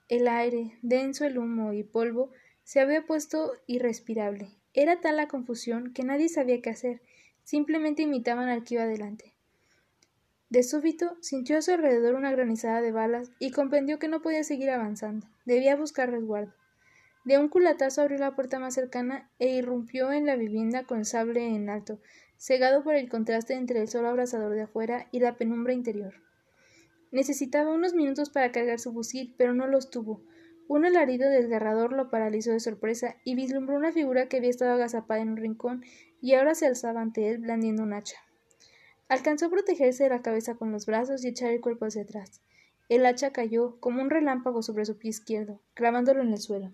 El 0.09 0.27
aire, 0.27 0.77
denso 0.81 1.23
el 1.23 1.37
humo 1.37 1.71
y 1.71 1.83
polvo, 1.83 2.31
se 2.65 2.81
había 2.81 3.05
puesto 3.05 3.53
irrespirable. 3.65 4.49
Era 4.73 4.99
tal 4.99 5.15
la 5.15 5.29
confusión 5.29 5.93
que 5.93 6.03
nadie 6.03 6.27
sabía 6.27 6.61
qué 6.61 6.71
hacer. 6.71 7.01
Simplemente 7.45 8.01
imitaban 8.01 8.49
al 8.49 8.65
que 8.65 8.75
iba 8.75 8.85
delante. 8.85 9.32
De 10.53 10.61
súbito 10.61 11.17
sintió 11.19 11.57
a 11.57 11.63
su 11.63 11.71
alrededor 11.71 12.13
una 12.13 12.29
granizada 12.29 12.79
de 12.79 12.91
balas 12.91 13.31
y 13.39 13.49
comprendió 13.49 13.97
que 13.97 14.07
no 14.07 14.21
podía 14.21 14.43
seguir 14.43 14.69
avanzando. 14.69 15.25
Debía 15.45 15.75
buscar 15.75 16.11
resguardo. 16.11 16.53
De 17.25 17.39
un 17.39 17.49
culatazo 17.49 18.03
abrió 18.03 18.19
la 18.19 18.35
puerta 18.35 18.59
más 18.59 18.75
cercana 18.75 19.31
e 19.39 19.49
irrumpió 19.49 20.11
en 20.11 20.27
la 20.27 20.35
vivienda 20.35 20.83
con 20.83 21.05
sable 21.05 21.55
en 21.55 21.71
alto, 21.71 21.99
cegado 22.37 22.83
por 22.83 22.93
el 22.93 23.09
contraste 23.09 23.55
entre 23.55 23.81
el 23.81 23.87
sol 23.87 24.05
abrasador 24.05 24.53
de 24.53 24.61
afuera 24.61 25.07
y 25.11 25.21
la 25.21 25.37
penumbra 25.37 25.73
interior. 25.73 26.13
Necesitaba 27.11 27.73
unos 27.73 27.95
minutos 27.95 28.29
para 28.29 28.51
cargar 28.51 28.77
su 28.77 28.93
fusil, 28.93 29.33
pero 29.39 29.55
no 29.55 29.65
los 29.65 29.89
tuvo. 29.89 30.21
Un 30.67 30.85
alarido 30.85 31.31
desgarrador 31.31 31.93
lo 31.93 32.11
paralizó 32.11 32.51
de 32.51 32.59
sorpresa 32.59 33.15
y 33.23 33.33
vislumbró 33.33 33.75
una 33.75 33.91
figura 33.91 34.27
que 34.27 34.37
había 34.37 34.51
estado 34.51 34.73
agazapada 34.73 35.19
en 35.19 35.29
un 35.29 35.37
rincón 35.37 35.83
y 36.21 36.35
ahora 36.35 36.53
se 36.53 36.67
alzaba 36.67 37.01
ante 37.01 37.31
él 37.31 37.39
blandiendo 37.39 37.81
un 37.81 37.93
hacha. 37.93 38.17
Alcanzó 39.09 39.47
a 39.47 39.49
protegerse 39.49 40.03
de 40.03 40.09
la 40.09 40.21
cabeza 40.21 40.55
con 40.55 40.71
los 40.71 40.85
brazos 40.85 41.23
y 41.23 41.27
echar 41.27 41.51
el 41.51 41.61
cuerpo 41.61 41.85
hacia 41.85 42.03
atrás. 42.03 42.41
El 42.89 43.05
hacha 43.05 43.31
cayó 43.31 43.79
como 43.79 44.01
un 44.01 44.09
relámpago 44.09 44.61
sobre 44.61 44.85
su 44.85 44.97
pie 44.97 45.09
izquierdo, 45.09 45.61
clavándolo 45.73 46.21
en 46.21 46.31
el 46.31 46.39
suelo. 46.39 46.71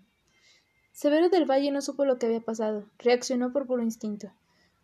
Severo 0.92 1.30
del 1.30 1.50
Valle 1.50 1.72
no 1.72 1.82
supo 1.82 2.06
lo 2.06 2.18
que 2.18 2.26
había 2.26 2.42
pasado, 2.42 2.90
reaccionó 2.98 3.54
por 3.54 3.68
puro 3.68 3.84
instinto. 3.84 4.32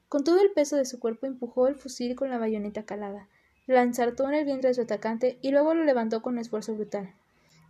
Con 0.08 0.24
todo 0.24 0.40
el 0.42 0.52
peso 0.52 0.76
de 0.76 0.86
su 0.86 1.00
cuerpo 1.00 1.26
empujó 1.26 1.68
el 1.68 1.76
fusil 1.76 2.16
con 2.16 2.30
la 2.30 2.38
bayoneta 2.38 2.84
calada, 2.84 3.28
la 3.68 3.82
ensartó 3.82 4.28
en 4.28 4.36
el 4.36 4.46
vientre 4.46 4.70
de 4.70 4.76
su 4.76 4.82
atacante 4.82 5.40
y 5.42 5.52
luego 5.52 5.74
lo 5.74 5.84
levantó 5.84 6.22
con 6.22 6.38
esfuerzo 6.38 6.76
brutal. 6.76 7.14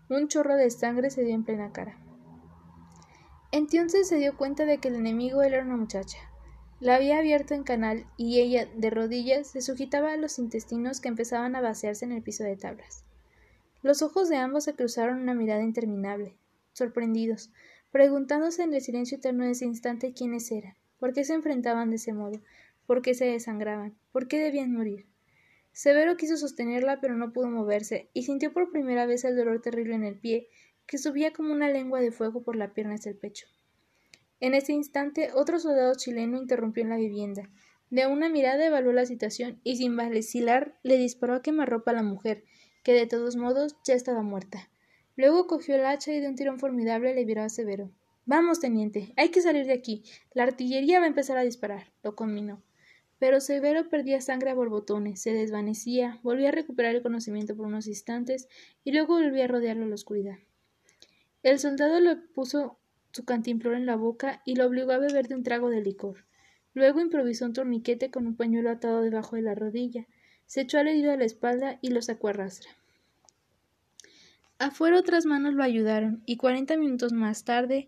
Un 0.09 0.27
chorro 0.27 0.55
de 0.55 0.69
sangre 0.69 1.09
se 1.09 1.23
dio 1.23 1.33
en 1.33 1.45
plena 1.45 1.71
cara. 1.71 1.97
Entonces 3.51 4.07
se 4.07 4.17
dio 4.17 4.35
cuenta 4.35 4.65
de 4.65 4.79
que 4.79 4.89
el 4.89 4.95
enemigo 4.95 5.41
era 5.41 5.63
una 5.63 5.77
muchacha. 5.77 6.17
La 6.85 6.97
había 6.97 7.17
abierto 7.17 7.55
en 7.55 7.63
canal 7.63 8.05
y 8.15 8.39
ella, 8.39 8.69
de 8.75 8.91
rodillas, 8.91 9.47
se 9.47 9.61
sujetaba 9.61 10.13
a 10.13 10.17
los 10.17 10.37
intestinos 10.37 11.01
que 11.01 11.07
empezaban 11.07 11.55
a 11.55 11.61
vaciarse 11.61 12.05
en 12.05 12.11
el 12.11 12.21
piso 12.21 12.43
de 12.43 12.57
tablas. 12.57 13.03
Los 13.81 14.03
ojos 14.03 14.29
de 14.29 14.37
ambos 14.37 14.65
se 14.65 14.75
cruzaron 14.75 15.19
una 15.19 15.33
mirada 15.33 15.63
interminable, 15.63 16.37
sorprendidos, 16.73 17.49
preguntándose 17.89 18.61
en 18.61 18.71
el 18.75 18.81
silencio 18.81 19.17
eterno 19.17 19.45
de 19.45 19.53
ese 19.53 19.65
instante 19.65 20.13
quiénes 20.13 20.51
eran. 20.51 20.75
¿Por 20.99 21.11
qué 21.11 21.23
se 21.23 21.33
enfrentaban 21.33 21.89
de 21.89 21.95
ese 21.95 22.13
modo? 22.13 22.39
¿Por 22.85 23.01
qué 23.01 23.15
se 23.15 23.25
desangraban? 23.25 23.97
¿Por 24.11 24.27
qué 24.27 24.37
debían 24.37 24.71
morir? 24.71 25.07
Severo 25.71 26.17
quiso 26.17 26.37
sostenerla, 26.37 27.01
pero 27.01 27.15
no 27.15 27.33
pudo 27.33 27.49
moverse, 27.49 28.11
y 28.13 28.25
sintió 28.25 28.53
por 28.53 28.69
primera 28.69 29.07
vez 29.07 29.23
el 29.25 29.35
dolor 29.35 29.59
terrible 29.59 29.95
en 29.95 30.03
el 30.03 30.19
pie, 30.19 30.49
que 30.85 30.99
subía 30.99 31.33
como 31.33 31.51
una 31.51 31.67
lengua 31.67 31.99
de 31.99 32.11
fuego 32.11 32.43
por 32.43 32.55
la 32.55 32.75
pierna 32.75 32.93
hasta 32.93 33.09
el 33.09 33.17
pecho. 33.17 33.47
En 34.39 34.53
ese 34.53 34.73
instante, 34.73 35.31
otro 35.33 35.59
soldado 35.59 35.93
chileno 35.95 36.37
interrumpió 36.37 36.83
en 36.83 36.89
la 36.89 36.97
vivienda. 36.97 37.49
De 37.89 38.07
una 38.07 38.29
mirada 38.29 38.65
evaluó 38.65 38.91
la 38.91 39.05
situación 39.05 39.59
y 39.63 39.77
sin 39.77 39.95
vacilar 39.95 40.77
le 40.83 40.97
disparó 40.97 41.35
a 41.35 41.41
quemarropa 41.41 41.91
a 41.91 41.95
la 41.95 42.03
mujer, 42.03 42.43
que 42.83 42.93
de 42.93 43.07
todos 43.07 43.35
modos 43.35 43.77
ya 43.85 43.93
estaba 43.93 44.21
muerta. 44.21 44.69
Luego 45.15 45.47
cogió 45.47 45.75
el 45.75 45.85
hacha 45.85 46.11
y 46.11 46.19
de 46.19 46.27
un 46.27 46.35
tirón 46.35 46.59
formidable 46.59 47.15
le 47.15 47.25
viró 47.25 47.43
a 47.43 47.49
Severo. 47.49 47.91
Vamos, 48.25 48.59
teniente, 48.59 49.13
hay 49.17 49.29
que 49.29 49.41
salir 49.41 49.65
de 49.65 49.73
aquí. 49.73 50.03
La 50.33 50.43
artillería 50.43 50.99
va 50.99 51.05
a 51.05 51.09
empezar 51.09 51.37
a 51.37 51.43
disparar, 51.43 51.91
lo 52.03 52.15
conminó. 52.15 52.61
Pero 53.19 53.39
Severo 53.39 53.89
perdía 53.89 54.19
sangre 54.19 54.49
a 54.49 54.55
borbotones, 54.55 55.21
se 55.21 55.31
desvanecía, 55.31 56.19
volvía 56.21 56.49
a 56.49 56.51
recuperar 56.51 56.95
el 56.95 57.01
conocimiento 57.01 57.55
por 57.55 57.67
unos 57.67 57.87
instantes 57.87 58.49
y 58.83 58.91
luego 58.91 59.13
volvía 59.13 59.45
a 59.45 59.47
rodearlo 59.47 59.85
la 59.85 59.95
oscuridad. 59.95 60.37
El 61.43 61.59
soldado 61.59 61.99
le 61.99 62.17
puso 62.17 62.77
su 63.15 63.23
cantimplora 63.23 63.77
en 63.77 63.85
la 63.85 63.95
boca 63.95 64.41
y 64.43 64.55
lo 64.55 64.65
obligó 64.65 64.91
a 64.91 64.97
beber 64.97 65.29
de 65.29 65.35
un 65.35 65.43
trago 65.43 65.69
de 65.69 65.79
licor. 65.79 66.25
Luego 66.73 66.99
improvisó 66.99 67.45
un 67.45 67.53
torniquete 67.53 68.11
con 68.11 68.27
un 68.27 68.35
pañuelo 68.35 68.69
atado 68.69 69.01
debajo 69.01 69.37
de 69.37 69.41
la 69.41 69.55
rodilla, 69.55 70.05
se 70.47 70.61
echó 70.61 70.79
al 70.79 70.89
herido 70.89 71.13
a 71.13 71.15
la 71.15 71.23
espalda 71.23 71.79
y 71.81 71.91
lo 71.91 72.01
sacó 72.01 72.27
a 72.27 72.33
rastra. 72.33 72.71
Afuera 74.59 74.99
otras 74.99 75.25
manos 75.25 75.53
lo 75.53 75.63
ayudaron, 75.63 76.23
y 76.25 76.35
cuarenta 76.35 76.75
minutos 76.75 77.13
más 77.13 77.45
tarde, 77.45 77.87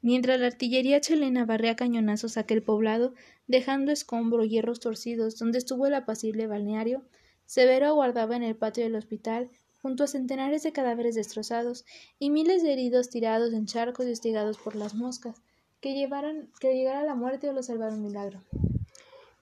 mientras 0.00 0.40
la 0.40 0.46
artillería 0.46 1.02
chilena 1.02 1.44
barría 1.44 1.76
cañonazos 1.76 2.38
aquel 2.38 2.62
poblado, 2.62 3.12
dejando 3.46 3.92
escombro 3.92 4.44
y 4.44 4.48
hierros 4.48 4.80
torcidos 4.80 5.38
donde 5.38 5.58
estuvo 5.58 5.86
el 5.86 5.94
apacible 5.94 6.46
balneario, 6.46 7.04
Severo 7.44 7.88
aguardaba 7.88 8.34
en 8.34 8.42
el 8.42 8.56
patio 8.56 8.84
del 8.84 8.94
hospital 8.94 9.50
junto 9.84 10.04
a 10.04 10.06
centenares 10.06 10.62
de 10.62 10.72
cadáveres 10.72 11.14
destrozados 11.14 11.84
y 12.18 12.30
miles 12.30 12.62
de 12.62 12.72
heridos 12.72 13.10
tirados 13.10 13.52
en 13.52 13.66
charcos 13.66 14.06
y 14.06 14.12
hostigados 14.12 14.56
por 14.56 14.76
las 14.76 14.94
moscas, 14.94 15.42
que, 15.82 15.92
llevaran, 15.92 16.48
que 16.58 16.72
llegara 16.72 17.02
la 17.02 17.14
muerte 17.14 17.50
o 17.50 17.52
lo 17.52 17.62
salvara 17.62 17.92
un 17.92 18.02
milagro. 18.02 18.42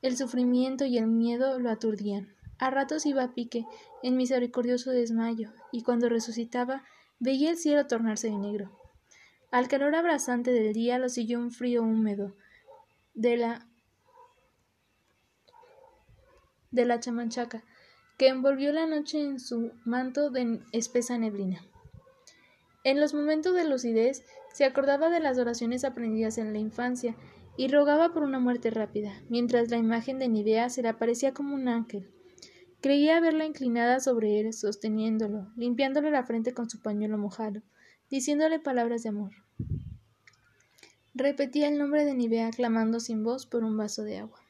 El 0.03 0.17
sufrimiento 0.17 0.85
y 0.85 0.99
el 0.99 1.07
miedo 1.07 1.61
lo 1.61 1.71
aturdían. 1.71 2.35
A 2.59 2.71
ratos 2.71 3.07
iba 3.07 3.23
a 3.23 3.35
pique, 3.35 3.67
en 4.03 4.17
misericordioso 4.17 4.91
desmayo, 4.91 5.53
y 5.71 5.85
cuando 5.85 6.09
resucitaba 6.09 6.83
veía 7.21 7.51
el 7.51 7.57
cielo 7.57 7.87
tornarse 7.87 8.29
de 8.29 8.37
negro. 8.37 8.73
Al 9.53 9.69
calor 9.69 9.95
abrasante 9.95 10.51
del 10.51 10.73
día 10.73 10.99
lo 10.99 11.09
siguió 11.09 11.39
un 11.39 11.53
frío 11.53 11.85
húmedo 11.85 12.35
de 13.15 13.37
la 13.37 13.69
de 16.73 16.85
la 16.85 16.99
chamanchaca, 16.99 17.63
que 18.23 18.29
envolvió 18.29 18.71
la 18.71 18.87
noche 18.87 19.21
en 19.21 19.41
su 19.41 19.73
manto 19.85 20.31
de 20.31 20.61
espesa 20.71 21.19
neblina. 21.19 21.61
En 22.85 23.01
los 23.01 23.15
momentos 23.15 23.53
de 23.53 23.69
lucidez 23.69 24.23
se 24.53 24.65
acordaba 24.65 25.11
de 25.11 25.19
las 25.19 25.39
oraciones 25.39 25.83
aprendidas 25.83 26.39
en 26.39 26.53
la 26.53 26.61
infancia 26.61 27.17
y 27.57 27.67
rogaba 27.67 28.13
por 28.13 28.23
una 28.23 28.39
muerte 28.39 28.71
rápida, 28.71 29.13
mientras 29.29 29.73
la 29.73 29.77
imagen 29.77 30.21
de 30.21 30.29
Nivea 30.29 30.71
se 30.71 30.83
le 30.83 30.91
aparecía 30.91 31.35
como 31.35 31.57
un 31.57 31.67
ángel. 31.67 32.13
Creía 32.81 33.19
verla 33.19 33.45
inclinada 33.45 33.99
sobre 33.99 34.39
él, 34.39 34.53
sosteniéndolo, 34.53 35.51
limpiándole 35.57 36.13
la 36.13 36.23
frente 36.23 36.55
con 36.55 36.71
su 36.71 36.81
pañuelo 36.81 37.19
mojado, 37.19 37.61
diciéndole 38.09 38.61
palabras 38.61 39.03
de 39.03 39.09
amor. 39.09 39.33
Repetía 41.13 41.67
el 41.67 41.77
nombre 41.77 42.05
de 42.05 42.15
Nivea 42.15 42.53
clamando 42.53 43.01
sin 43.01 43.25
voz 43.25 43.47
por 43.47 43.65
un 43.65 43.77
vaso 43.77 44.05
de 44.05 44.19
agua. 44.19 44.42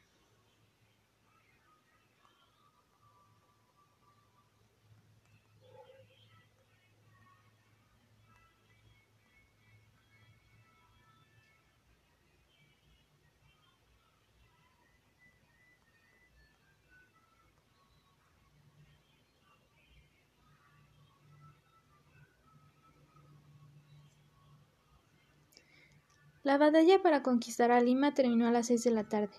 La 26.42 26.58
batalla 26.58 27.00
para 27.02 27.22
conquistar 27.22 27.70
a 27.70 27.80
Lima 27.80 28.14
terminó 28.14 28.48
a 28.48 28.50
las 28.50 28.66
seis 28.66 28.82
de 28.82 28.90
la 28.90 29.08
tarde. 29.08 29.34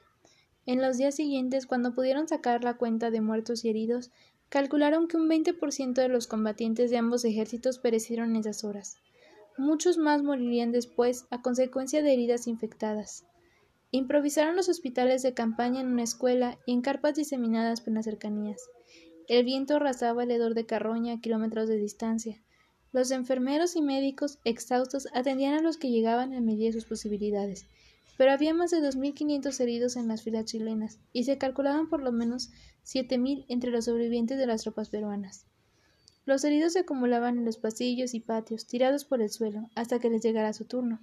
En 0.66 0.82
los 0.82 0.98
días 0.98 1.16
siguientes, 1.16 1.66
cuando 1.66 1.94
pudieron 1.94 2.30
sacar 2.30 2.64
la 2.64 2.76
cuenta 2.76 3.12
de 3.12 3.20
muertos 3.20 3.66
y 3.66 3.70
heridos, 3.70 4.12
calcularon 4.48 5.10
que 5.10 5.18
un 5.18 5.28
20% 5.28 5.94
de 5.96 6.08
los 6.08 6.28
combatientes 6.28 6.92
de 6.92 6.98
ambos 6.98 7.26
ejércitos 7.26 7.80
perecieron 7.80 8.30
en 8.32 8.38
esas 8.38 8.64
horas. 8.64 8.98
Muchos 9.58 9.98
más 9.98 10.24
morirían 10.24 10.72
después 10.72 11.26
a 11.30 11.42
consecuencia 11.42 12.02
de 12.02 12.14
heridas 12.14 12.48
infectadas. 12.48 13.26
Improvisaron 13.92 14.56
los 14.56 14.70
hospitales 14.70 15.22
de 15.24 15.34
campaña 15.34 15.82
en 15.82 15.88
una 15.88 16.04
escuela 16.04 16.58
y 16.66 16.72
en 16.72 16.82
carpas 16.82 17.16
diseminadas 17.16 17.82
por 17.82 17.94
las 17.94 18.06
cercanías. 18.06 18.62
El 19.28 19.44
viento 19.44 19.76
arrasaba 19.76 20.24
el 20.24 20.32
hedor 20.32 20.54
de 20.54 20.66
Carroña 20.66 21.16
a 21.16 21.20
kilómetros 21.20 21.68
de 21.68 21.78
distancia. 21.78 22.42
Los 22.94 23.10
enfermeros 23.10 23.76
y 23.76 23.82
médicos 23.82 24.38
exhaustos 24.46 25.08
atendían 25.16 25.56
a 25.56 25.62
los 25.64 25.78
que 25.78 25.90
llegaban 25.90 26.32
a 26.36 26.42
medida 26.42 26.68
de 26.68 26.74
sus 26.74 26.86
posibilidades, 26.86 27.66
pero 28.20 28.32
había 28.32 28.54
más 28.54 28.70
de 28.70 28.82
2.500 28.82 29.60
heridos 29.62 29.96
en 29.96 30.08
las 30.08 30.22
filas 30.22 30.46
chilenas 30.46 31.00
y 31.12 31.24
se 31.24 31.40
calculaban 31.40 31.90
por 31.90 32.04
lo 32.04 32.12
menos 32.12 32.52
7.000 32.86 33.46
entre 33.48 33.72
los 33.72 33.86
sobrevivientes 33.86 34.38
de 34.38 34.46
las 34.46 34.62
tropas 34.62 34.90
peruanas. 34.90 35.48
Los 36.26 36.44
heridos 36.44 36.74
se 36.74 36.82
acumulaban 36.82 37.40
en 37.40 37.46
los 37.46 37.58
pasillos 37.58 38.14
y 38.14 38.20
patios, 38.20 38.68
tirados 38.68 39.06
por 39.06 39.24
el 39.24 39.32
suelo, 39.32 39.72
hasta 39.74 39.98
que 39.98 40.12
les 40.12 40.22
llegara 40.22 40.54
su 40.54 40.66
turno. 40.66 41.02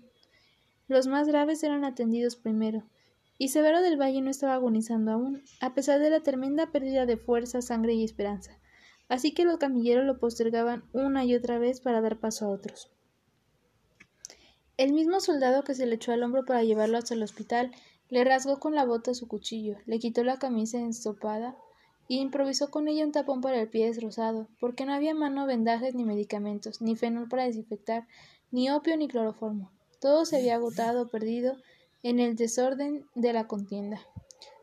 Los 0.86 1.08
más 1.08 1.26
graves 1.26 1.60
eran 1.64 1.84
atendidos 1.84 2.36
primero, 2.36 2.84
y 3.36 3.48
Severo 3.48 3.82
del 3.82 4.00
Valle 4.00 4.20
no 4.20 4.30
estaba 4.30 4.54
agonizando 4.54 5.10
aún, 5.10 5.42
a 5.60 5.74
pesar 5.74 5.98
de 5.98 6.10
la 6.10 6.20
tremenda 6.20 6.70
pérdida 6.70 7.04
de 7.04 7.16
fuerza, 7.16 7.60
sangre 7.60 7.94
y 7.94 8.04
esperanza 8.04 8.59
así 9.10 9.34
que 9.34 9.44
los 9.44 9.58
camilleros 9.58 10.06
lo 10.06 10.18
postergaban 10.18 10.84
una 10.94 11.24
y 11.24 11.34
otra 11.34 11.58
vez 11.58 11.80
para 11.80 12.00
dar 12.00 12.18
paso 12.20 12.46
a 12.46 12.48
otros. 12.48 12.90
El 14.78 14.94
mismo 14.94 15.20
soldado 15.20 15.64
que 15.64 15.74
se 15.74 15.84
le 15.84 15.96
echó 15.96 16.12
al 16.12 16.22
hombro 16.22 16.46
para 16.46 16.62
llevarlo 16.62 16.96
hasta 16.96 17.12
el 17.12 17.22
hospital 17.22 17.72
le 18.08 18.24
rasgó 18.24 18.60
con 18.60 18.74
la 18.74 18.86
bota 18.86 19.12
su 19.12 19.28
cuchillo, 19.28 19.76
le 19.84 19.98
quitó 19.98 20.24
la 20.24 20.38
camisa 20.38 20.78
ensopada 20.78 21.56
y 22.08 22.18
improvisó 22.20 22.70
con 22.70 22.88
ella 22.88 23.04
un 23.04 23.12
tapón 23.12 23.40
para 23.40 23.60
el 23.60 23.68
pie 23.68 23.86
destrozado, 23.86 24.48
porque 24.60 24.86
no 24.86 24.94
había 24.94 25.14
mano, 25.14 25.46
vendajes 25.46 25.94
ni 25.94 26.04
medicamentos, 26.04 26.80
ni 26.80 26.96
fenol 26.96 27.28
para 27.28 27.44
desinfectar, 27.44 28.06
ni 28.50 28.70
opio 28.70 28.96
ni 28.96 29.08
cloroformo. 29.08 29.70
Todo 30.00 30.24
se 30.24 30.38
había 30.38 30.54
agotado 30.54 31.08
perdido 31.08 31.56
en 32.02 32.20
el 32.20 32.36
desorden 32.36 33.06
de 33.14 33.32
la 33.32 33.46
contienda. 33.46 34.00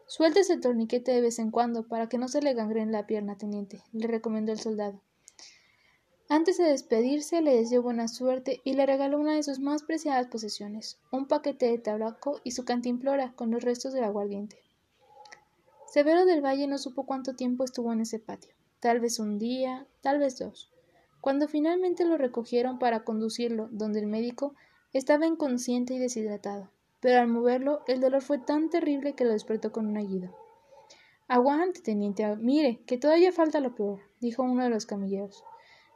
Suéltese 0.10 0.53
el 0.53 0.62
torniquete 0.62 1.12
de 1.12 1.20
vez 1.20 1.38
en 1.38 1.51
cuando 1.51 1.86
para 1.86 2.08
que 2.08 2.18
no 2.18 2.30
se 2.30 2.41
le 2.41 2.53
gangrene 2.53 2.93
la 2.93 3.05
pierna, 3.05 3.38
teniente, 3.38 3.84
le 3.91 4.08
recomendó 4.08 4.53
el 4.53 4.60
soldado. 4.60 5.01
Antes 6.30 6.58
de 6.58 6.64
despedirse, 6.64 7.41
le 7.41 7.53
deseó 7.53 7.82
buena 7.82 8.08
suerte 8.08 8.62
y 8.64 8.74
le 8.74 8.86
regaló 8.86 9.20
una 9.20 9.36
de 9.36 9.43
sus 9.43 9.60
más 9.60 9.84
preciadas 9.84 10.28
posesiones, 10.28 10.97
un 11.12 11.28
paquete 11.28 11.66
de 11.66 11.78
tabaco 11.78 12.39
y 12.45 12.51
su 12.51 12.64
cantimplora 12.64 13.34
con 13.34 13.51
los 13.51 13.64
restos 13.64 13.91
del 13.91 14.05
aguardiente. 14.05 14.58
Severo 15.88 16.26
del 16.26 16.43
Valle 16.43 16.68
no 16.68 16.78
supo 16.78 17.05
cuánto 17.05 17.36
tiempo 17.36 17.66
estuvo 17.66 17.91
en 17.91 17.99
ese 17.99 18.20
patio, 18.20 18.53
tal 18.80 19.01
vez 19.01 19.20
un 19.20 19.38
día, 19.38 19.88
tal 19.99 20.20
vez 20.20 20.39
dos. 20.39 20.72
Cuando 21.20 21.49
finalmente 21.49 22.05
lo 22.05 22.18
recogieron 22.18 22.80
para 22.80 23.03
conducirlo 23.03 23.68
donde 23.72 23.99
el 23.99 24.08
médico, 24.08 24.55
estaba 24.93 25.28
inconsciente 25.28 25.93
y 25.95 25.99
deshidratado 25.99 26.72
pero 27.00 27.20
al 27.20 27.28
moverlo 27.28 27.82
el 27.88 28.00
dolor 28.00 28.22
fue 28.22 28.38
tan 28.38 28.70
terrible 28.70 29.14
que 29.14 29.26
lo 29.26 29.32
despertó 29.32 29.72
con 29.72 29.88
un 29.88 29.98
aullido. 29.98 30.36
Aguante, 31.28 31.82
teniente, 31.82 32.36
mire, 32.38 32.82
que 32.86 32.98
todavía 32.98 33.32
falta 33.32 33.60
lo 33.60 33.76
peor, 33.76 34.00
dijo 34.22 34.43
uno 34.43 34.64
de 34.64 34.70
los 34.70 34.86
camilleros. 34.86 35.43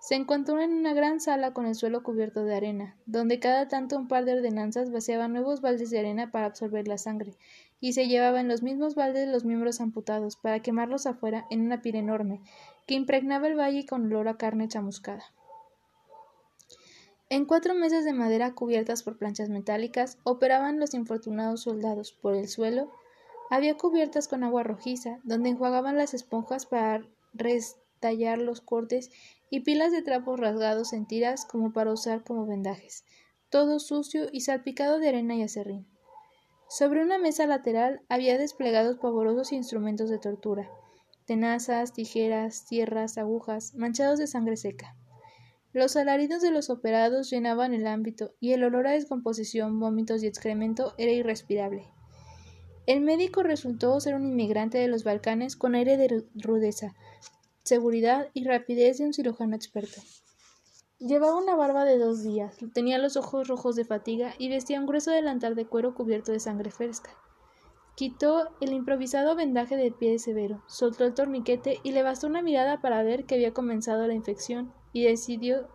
Se 0.02 0.16
encontró 0.16 0.60
en 0.60 0.74
una 0.74 0.94
gran 0.94 1.20
sala 1.20 1.54
con 1.54 1.68
el 1.68 1.76
suelo 1.76 2.02
cubierto 2.02 2.44
de 2.44 2.56
arena, 2.56 2.98
donde 3.06 3.40
cada 3.40 3.68
tanto 3.68 3.96
un 3.96 4.08
par 4.08 4.26
de 4.26 4.34
ordenanzas 4.34 4.92
vaciaban 4.92 5.32
nuevos 5.32 5.62
baldes 5.62 5.92
de 5.92 6.00
arena 6.00 6.32
para 6.32 6.48
absorber 6.48 6.88
la 6.88 6.98
sangre, 6.98 7.38
y 7.80 7.94
se 7.94 8.08
llevaban 8.08 8.48
los 8.48 8.64
mismos 8.64 8.96
baldes 8.96 9.30
los 9.30 9.46
miembros 9.46 9.80
amputados 9.80 10.38
para 10.38 10.62
quemarlos 10.62 11.06
afuera 11.06 11.46
en 11.50 11.62
una 11.62 11.82
pira 11.82 12.00
enorme, 12.00 12.42
que 12.88 12.96
impregnaba 12.96 13.48
el 13.48 13.60
valle 13.60 13.86
con 13.86 14.06
olor 14.06 14.28
a 14.28 14.38
carne 14.38 14.68
chamuscada. 14.68 15.24
En 17.32 17.46
cuatro 17.46 17.74
mesas 17.74 18.04
de 18.04 18.12
madera 18.12 18.54
cubiertas 18.56 19.04
por 19.04 19.18
planchas 19.18 19.48
metálicas 19.48 20.18
operaban 20.26 20.82
los 20.82 20.94
infortunados 20.94 21.62
soldados. 21.62 22.12
Por 22.12 22.36
el 22.36 22.50
suelo 22.50 22.92
había 23.50 23.78
cubiertas 23.78 24.28
con 24.28 24.44
agua 24.44 24.64
rojiza, 24.64 25.22
donde 25.24 25.48
enjuagaban 25.48 25.96
las 25.96 26.14
esponjas 26.14 26.66
para 26.66 27.08
restallar 27.32 28.40
los 28.40 28.60
cortes 28.60 29.12
y 29.50 29.62
pilas 29.62 29.94
de 29.94 30.02
trapos 30.02 30.42
rasgados 30.42 30.92
en 30.92 31.06
tiras 31.06 31.46
como 31.46 31.72
para 31.72 31.94
usar 31.94 32.26
como 32.26 32.46
vendajes, 32.46 33.06
todo 33.50 33.80
sucio 33.80 34.28
y 34.30 34.42
salpicado 34.42 35.00
de 35.00 35.08
arena 35.08 35.34
y 35.36 35.44
acerrín. 35.44 35.88
Sobre 36.68 37.02
una 37.02 37.18
mesa 37.18 37.48
lateral 37.48 38.02
había 38.10 38.38
desplegados 38.38 38.98
pavorosos 38.98 39.54
instrumentos 39.54 40.10
de 40.10 40.20
tortura, 40.20 40.70
tenazas, 41.24 41.94
tijeras, 41.94 42.66
tierras, 42.66 43.18
agujas, 43.18 43.74
manchados 43.74 44.20
de 44.20 44.28
sangre 44.28 44.58
seca. 44.58 44.98
Los 45.74 45.96
alaridos 45.96 46.42
de 46.42 46.52
los 46.52 46.70
operados 46.70 47.30
llenaban 47.30 47.74
el 47.74 47.88
ámbito, 47.88 48.34
y 48.42 48.52
el 48.52 48.66
olor 48.66 48.88
a 48.88 48.92
descomposición, 48.92 49.80
vómitos 49.80 50.22
y 50.22 50.28
excremento 50.28 50.94
era 50.98 51.14
irrespirable. 51.14 51.88
El 52.88 53.00
médico 53.00 53.42
resultó 53.42 53.98
ser 54.02 54.16
un 54.16 54.26
inmigrante 54.26 54.80
de 54.80 54.90
los 54.90 55.06
Balcanes 55.06 55.56
con 55.56 55.76
aire 55.76 55.96
de 55.96 56.26
rudeza, 56.36 56.94
seguridad 57.64 58.28
y 58.34 58.44
rapidez 58.44 58.98
de 58.98 59.06
un 59.06 59.14
cirujano 59.14 59.56
experto. 59.56 60.02
Llevaba 61.00 61.38
una 61.38 61.56
barba 61.56 61.86
de 61.86 61.98
dos 61.98 62.22
días, 62.22 62.58
tenía 62.74 62.98
los 62.98 63.16
ojos 63.16 63.48
rojos 63.48 63.78
de 63.78 63.86
fatiga 63.86 64.36
y 64.38 64.50
vestía 64.50 64.78
un 64.78 64.88
grueso 64.88 65.12
delantal 65.12 65.56
de 65.56 65.68
cuero 65.68 65.96
cubierto 65.96 66.34
de 66.34 66.42
sangre 66.42 66.70
fresca. 66.70 67.12
Quitó 67.96 68.50
el 68.60 68.74
improvisado 68.74 69.36
vendaje 69.36 69.78
del 69.78 69.94
pie 69.94 70.12
de 70.12 70.20
Severo, 70.20 70.64
soltó 70.68 71.06
el 71.06 71.14
torniquete 71.14 71.80
y 71.82 71.94
le 71.94 72.04
bastó 72.04 72.28
una 72.28 72.42
mirada 72.42 72.82
para 72.82 73.04
ver 73.04 73.26
que 73.26 73.36
había 73.36 73.54
comenzado 73.54 74.06
la 74.06 74.14
infección 74.14 74.74
y 74.94 75.04
decidió 75.04 75.70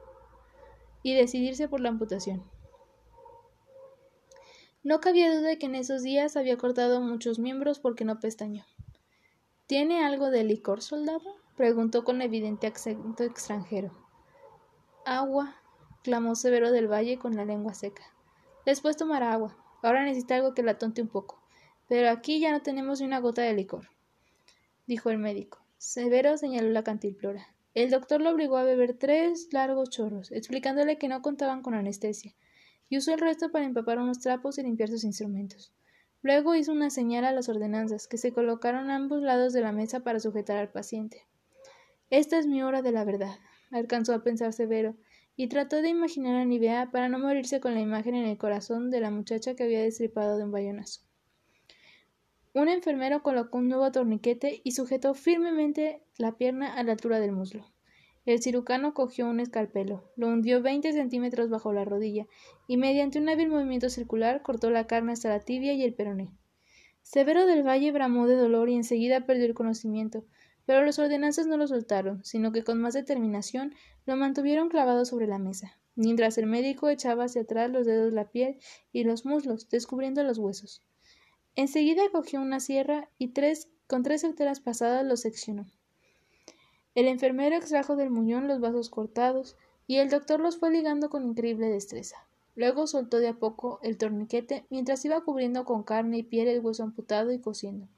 y 1.03 1.15
decidirse 1.15 1.69
por 1.69 1.81
la 1.81 1.89
amputación. 1.89 2.43
No 4.83 5.01
cabía 5.01 5.35
duda 5.35 5.49
de 5.49 5.59
que 5.59 5.67
en 5.67 5.75
esos 5.75 6.03
días 6.03 6.37
había 6.37 6.57
cortado 6.57 7.01
muchos 7.01 7.39
miembros 7.39 7.79
porque 7.79 8.05
no 8.05 8.21
pestañó. 8.21 8.65
¿Tiene 9.67 10.05
algo 10.05 10.31
de 10.31 10.45
licor, 10.45 10.83
soldado? 10.83 11.37
preguntó 11.57 12.05
con 12.05 12.23
evidente 12.23 12.67
acento 12.67 13.25
extranjero. 13.25 13.91
Agua, 15.05 15.57
clamó 16.03 16.37
Severo 16.37 16.71
del 16.71 16.91
Valle 16.91 17.19
con 17.19 17.35
la 17.35 17.45
lengua 17.45 17.75
seca. 17.75 18.05
Después 18.65 18.97
tomará 18.97 19.33
agua. 19.33 19.57
Ahora 19.83 20.05
necesita 20.05 20.37
algo 20.37 20.55
que 20.55 20.63
la 20.63 20.79
tonte 20.79 21.03
un 21.03 21.09
poco. 21.09 21.41
Pero 21.89 22.11
aquí 22.11 22.41
ya 22.41 22.53
no 22.53 22.63
tenemos 22.63 23.01
ni 23.01 23.07
una 23.07 23.21
gota 23.21 23.43
de 23.43 23.55
licor, 23.55 23.89
dijo 24.87 25.11
el 25.11 25.19
médico. 25.19 25.59
Severo 25.79 26.37
señaló 26.37 26.71
la 26.71 26.83
cantimplora. 26.83 27.56
El 27.77 27.91
doctor 27.91 28.23
lo 28.23 28.31
obligó 28.31 28.57
a 28.57 28.65
beber 28.65 28.95
tres 28.95 29.49
largos 29.53 29.91
chorros, 29.91 30.33
explicándole 30.33 30.97
que 30.97 31.09
no 31.09 31.21
contaban 31.21 31.61
con 31.61 31.75
anestesia, 31.75 32.35
y 32.89 32.97
usó 32.97 33.13
el 33.13 33.21
resto 33.21 33.53
para 33.53 33.67
empapar 33.67 33.99
unos 33.99 34.21
trapos 34.21 34.57
y 34.57 34.63
limpiar 34.63 34.89
sus 34.89 35.05
instrumentos. 35.05 35.75
Luego 36.23 36.55
hizo 36.55 36.73
una 36.73 36.89
señal 36.89 37.27
a 37.27 37.33
las 37.33 37.51
ordenanzas, 37.51 38.09
que 38.09 38.17
se 38.17 38.33
colocaron 38.33 38.89
a 38.89 38.97
ambos 38.97 39.21
lados 39.21 39.53
de 39.53 39.61
la 39.61 39.73
mesa 39.73 40.01
para 40.01 40.21
sujetar 40.21 40.57
al 40.57 40.73
paciente. 40.73 41.27
Esta 42.09 42.39
es 42.39 42.47
mi 42.47 42.63
hora 42.63 42.81
de 42.81 42.93
la 42.93 43.05
verdad, 43.05 43.37
alcanzó 43.71 44.15
a 44.15 44.23
pensar 44.23 44.55
Severo, 44.55 44.97
y 45.37 45.49
trató 45.49 45.83
de 45.83 45.91
imaginar 45.91 46.37
a 46.37 46.47
Nivea 46.47 46.91
para 46.91 47.11
no 47.11 47.19
morirse 47.19 47.61
con 47.61 47.75
la 47.75 47.81
imagen 47.81 48.15
en 48.15 48.25
el 48.25 48.39
corazón 48.39 48.91
de 48.91 49.01
la 49.01 49.11
muchacha 49.11 49.55
que 49.55 49.65
había 49.65 49.83
destripado 49.83 50.39
de 50.39 50.45
un 50.45 50.51
bayonazo. 50.51 51.06
Un 52.57 52.71
enfermero 52.71 53.23
colocó 53.23 53.59
un 53.59 53.69
nuevo 53.69 53.93
torniquete 53.93 54.63
y 54.65 54.71
sujetó 54.71 55.13
firmemente 55.13 56.01
la 56.17 56.39
pierna 56.39 56.73
a 56.73 56.83
la 56.85 56.93
altura 56.93 57.21
del 57.21 57.33
muslo. 57.33 57.67
El 58.25 58.43
cirujano 58.43 58.95
cogió 58.95 59.29
un 59.29 59.41
escalpelo, 59.41 60.11
lo 60.17 60.29
hundió 60.29 60.63
veinte 60.63 60.91
centímetros 60.95 61.51
bajo 61.51 61.75
la 61.75 61.85
rodilla 61.85 62.27
y 62.67 62.79
mediante 62.79 63.19
un 63.19 63.29
hábil 63.29 63.51
movimiento 63.51 63.91
circular 63.91 64.41
cortó 64.41 64.71
la 64.71 64.87
carne 64.87 65.13
hasta 65.13 65.29
la 65.29 65.41
tibia 65.41 65.75
y 65.75 65.83
el 65.83 65.93
peroné. 65.93 66.31
Severo 67.03 67.45
del 67.45 67.63
Valle 67.63 67.93
bramó 67.93 68.27
de 68.27 68.37
dolor 68.37 68.71
y 68.71 68.77
enseguida 68.77 69.27
perdió 69.27 69.45
el 69.45 69.53
conocimiento, 69.53 70.25
pero 70.65 70.83
los 70.83 70.99
ordenanzas 70.99 71.47
no 71.47 71.59
lo 71.59 71.67
soltaron, 71.67 72.25
sino 72.25 72.53
que 72.53 72.65
con 72.65 72.81
más 72.81 72.95
determinación 72.95 73.75
lo 74.07 74.17
mantuvieron 74.17 74.71
clavado 74.71 75.05
sobre 75.05 75.27
la 75.27 75.39
mesa, 75.39 75.79
mientras 75.95 76.39
el 76.39 76.47
médico 76.47 76.89
echaba 76.89 77.25
hacia 77.25 77.43
atrás 77.43 77.71
los 77.71 77.85
dedos 77.85 78.15
la 78.15 78.31
piel 78.31 78.57
y 78.93 79.05
los 79.05 79.27
muslos, 79.27 79.69
descubriendo 79.69 80.23
los 80.23 80.39
huesos. 80.39 80.83
Enseguida 81.57 82.03
cogió 82.13 82.43
una 82.43 82.61
sierra 82.61 83.09
y 83.17 83.29
tres, 83.29 83.69
con 83.87 84.03
tres 84.03 84.21
certeras 84.21 84.61
pasadas 84.61 85.07
los 85.07 85.21
seccionó. 85.23 85.65
El 86.95 87.09
enfermero 87.09 87.57
extrajo 87.57 87.97
del 87.97 88.11
muñón 88.11 88.47
los 88.47 88.61
vasos 88.61 88.91
cortados 88.91 89.57
y 89.87 89.97
el 89.97 90.11
doctor 90.11 90.39
los 90.39 90.59
fue 90.59 90.71
ligando 90.71 91.09
con 91.09 91.25
increíble 91.25 91.69
destreza. 91.69 92.17
Luego 92.57 92.87
soltó 92.87 93.19
de 93.19 93.29
a 93.29 93.35
poco 93.35 93.81
el 93.83 93.97
torniquete 93.97 94.67
mientras 94.69 95.03
iba 95.07 95.23
cubriendo 95.23 95.65
con 95.65 95.83
carne 95.83 96.19
y 96.19 96.23
piel 96.23 96.49
el 96.49 96.61
hueso 96.61 96.83
amputado 96.83 97.33
y 97.33 97.39
cosiendo. 97.39 97.89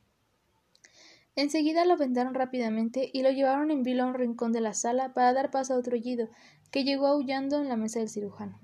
Enseguida 1.34 1.84
lo 1.84 1.96
vendaron 1.96 2.34
rápidamente 2.34 3.10
y 3.12 3.22
lo 3.22 3.30
llevaron 3.30 3.72
en 3.72 3.82
vilo 3.82 4.04
a 4.04 4.06
un 4.06 4.14
rincón 4.14 4.52
de 4.52 4.60
la 4.60 4.74
sala 4.74 5.14
para 5.14 5.32
dar 5.32 5.50
paso 5.50 5.74
a 5.74 5.78
otro 5.78 5.96
yido, 5.96 6.28
que 6.70 6.84
llegó 6.84 7.06
aullando 7.06 7.60
en 7.60 7.68
la 7.68 7.76
mesa 7.76 7.98
del 7.98 8.08
cirujano. 8.08 8.60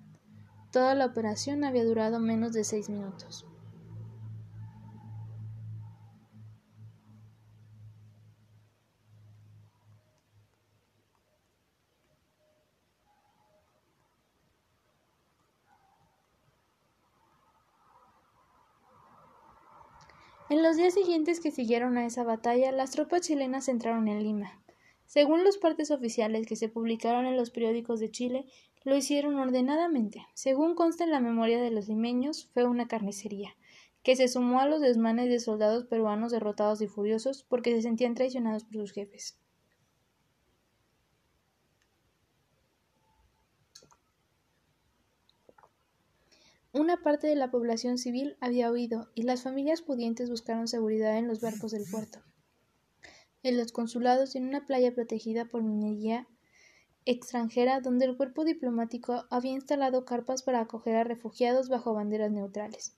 Toda 0.70 0.94
la 0.94 1.06
operación 1.06 1.64
había 1.64 1.84
durado 1.84 2.18
menos 2.20 2.52
de 2.52 2.64
seis 2.64 2.88
minutos. 2.88 3.46
En 20.54 20.62
los 20.62 20.76
días 20.76 20.94
siguientes 20.94 21.40
que 21.40 21.50
siguieron 21.50 21.96
a 21.96 22.06
esa 22.06 22.22
batalla, 22.22 22.70
las 22.70 22.92
tropas 22.92 23.22
chilenas 23.22 23.66
entraron 23.66 24.06
en 24.06 24.22
Lima. 24.22 24.62
Según 25.04 25.42
los 25.42 25.58
partes 25.58 25.90
oficiales 25.90 26.46
que 26.46 26.54
se 26.54 26.68
publicaron 26.68 27.26
en 27.26 27.36
los 27.36 27.50
periódicos 27.50 27.98
de 27.98 28.12
Chile, 28.12 28.46
lo 28.84 28.96
hicieron 28.96 29.34
ordenadamente. 29.34 30.24
Según 30.34 30.76
consta 30.76 31.02
en 31.02 31.10
la 31.10 31.18
memoria 31.18 31.60
de 31.60 31.72
los 31.72 31.88
limeños, 31.88 32.50
fue 32.54 32.66
una 32.66 32.86
carnicería, 32.86 33.56
que 34.04 34.14
se 34.14 34.28
sumó 34.28 34.60
a 34.60 34.68
los 34.68 34.80
desmanes 34.80 35.28
de 35.28 35.40
soldados 35.40 35.86
peruanos 35.86 36.30
derrotados 36.30 36.80
y 36.82 36.86
furiosos 36.86 37.42
porque 37.42 37.72
se 37.74 37.82
sentían 37.82 38.14
traicionados 38.14 38.62
por 38.62 38.74
sus 38.74 38.92
jefes. 38.92 39.36
Una 46.74 46.96
parte 46.96 47.28
de 47.28 47.36
la 47.36 47.52
población 47.52 47.98
civil 47.98 48.36
había 48.40 48.72
huido 48.72 49.08
y 49.14 49.22
las 49.22 49.44
familias 49.44 49.80
pudientes 49.80 50.28
buscaron 50.28 50.66
seguridad 50.66 51.16
en 51.16 51.28
los 51.28 51.40
barcos 51.40 51.70
del 51.70 51.84
puerto, 51.88 52.18
en 53.44 53.56
los 53.56 53.70
consulados 53.70 54.34
y 54.34 54.38
en 54.38 54.48
una 54.48 54.66
playa 54.66 54.92
protegida 54.92 55.44
por 55.44 55.62
minería 55.62 56.26
extranjera 57.04 57.80
donde 57.80 58.06
el 58.06 58.16
cuerpo 58.16 58.44
diplomático 58.44 59.24
había 59.30 59.52
instalado 59.52 60.04
carpas 60.04 60.42
para 60.42 60.58
acoger 60.58 60.96
a 60.96 61.04
refugiados 61.04 61.68
bajo 61.68 61.94
banderas 61.94 62.32
neutrales. 62.32 62.96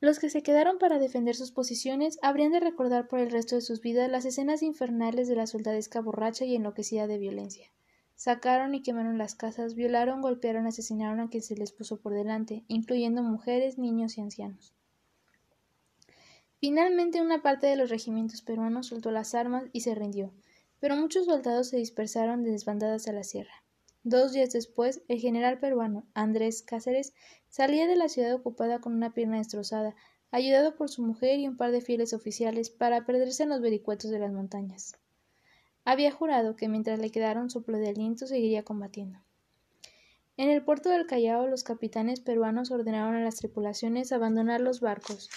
Los 0.00 0.18
que 0.18 0.30
se 0.30 0.42
quedaron 0.42 0.78
para 0.78 0.98
defender 0.98 1.36
sus 1.36 1.52
posiciones 1.52 2.18
habrían 2.22 2.52
de 2.52 2.60
recordar 2.60 3.06
por 3.06 3.18
el 3.18 3.30
resto 3.30 3.56
de 3.56 3.60
sus 3.60 3.82
vidas 3.82 4.10
las 4.10 4.24
escenas 4.24 4.62
infernales 4.62 5.28
de 5.28 5.36
la 5.36 5.46
soldadesca 5.46 6.00
borracha 6.00 6.46
y 6.46 6.56
enloquecida 6.56 7.06
de 7.06 7.18
violencia. 7.18 7.70
Sacaron 8.16 8.74
y 8.74 8.82
quemaron 8.82 9.18
las 9.18 9.34
casas, 9.34 9.74
violaron, 9.74 10.22
golpearon, 10.22 10.66
asesinaron 10.66 11.20
a 11.20 11.28
quien 11.28 11.42
se 11.42 11.54
les 11.54 11.70
puso 11.70 12.00
por 12.00 12.14
delante, 12.14 12.64
incluyendo 12.66 13.22
mujeres, 13.22 13.76
niños 13.76 14.16
y 14.16 14.22
ancianos. 14.22 14.74
Finalmente 16.58 17.20
una 17.20 17.42
parte 17.42 17.66
de 17.66 17.76
los 17.76 17.90
regimientos 17.90 18.40
peruanos 18.40 18.86
soltó 18.86 19.10
las 19.10 19.34
armas 19.34 19.64
y 19.72 19.82
se 19.82 19.94
rindió, 19.94 20.32
pero 20.80 20.96
muchos 20.96 21.26
soldados 21.26 21.68
se 21.68 21.76
dispersaron 21.76 22.42
de 22.42 22.52
desbandadas 22.52 23.06
a 23.06 23.12
la 23.12 23.22
sierra. 23.22 23.62
Dos 24.02 24.32
días 24.32 24.52
después, 24.52 25.02
el 25.08 25.20
general 25.20 25.58
peruano, 25.58 26.06
Andrés 26.14 26.62
Cáceres, 26.62 27.12
salía 27.50 27.86
de 27.86 27.96
la 27.96 28.08
ciudad 28.08 28.32
ocupada 28.32 28.80
con 28.80 28.94
una 28.94 29.12
pierna 29.12 29.36
destrozada, 29.36 29.94
ayudado 30.30 30.76
por 30.76 30.88
su 30.88 31.02
mujer 31.02 31.38
y 31.38 31.48
un 31.48 31.58
par 31.58 31.70
de 31.70 31.82
fieles 31.82 32.14
oficiales 32.14 32.70
para 32.70 33.04
perderse 33.04 33.42
en 33.42 33.50
los 33.50 33.60
vericuetos 33.60 34.10
de 34.10 34.20
las 34.20 34.32
montañas. 34.32 34.94
Había 35.88 36.10
jurado 36.10 36.56
que 36.56 36.68
mientras 36.68 36.98
le 36.98 37.12
quedara 37.12 37.40
un 37.40 37.48
soplo 37.48 37.78
de 37.78 37.88
aliento 37.88 38.26
seguiría 38.26 38.64
combatiendo. 38.64 39.20
En 40.36 40.50
el 40.50 40.64
puerto 40.64 40.88
del 40.88 41.06
Callao 41.06 41.46
los 41.46 41.62
capitanes 41.62 42.18
peruanos 42.18 42.72
ordenaron 42.72 43.14
a 43.14 43.20
las 43.20 43.36
tripulaciones 43.36 44.10
abandonar 44.10 44.60
los 44.60 44.80
barcos 44.80 45.30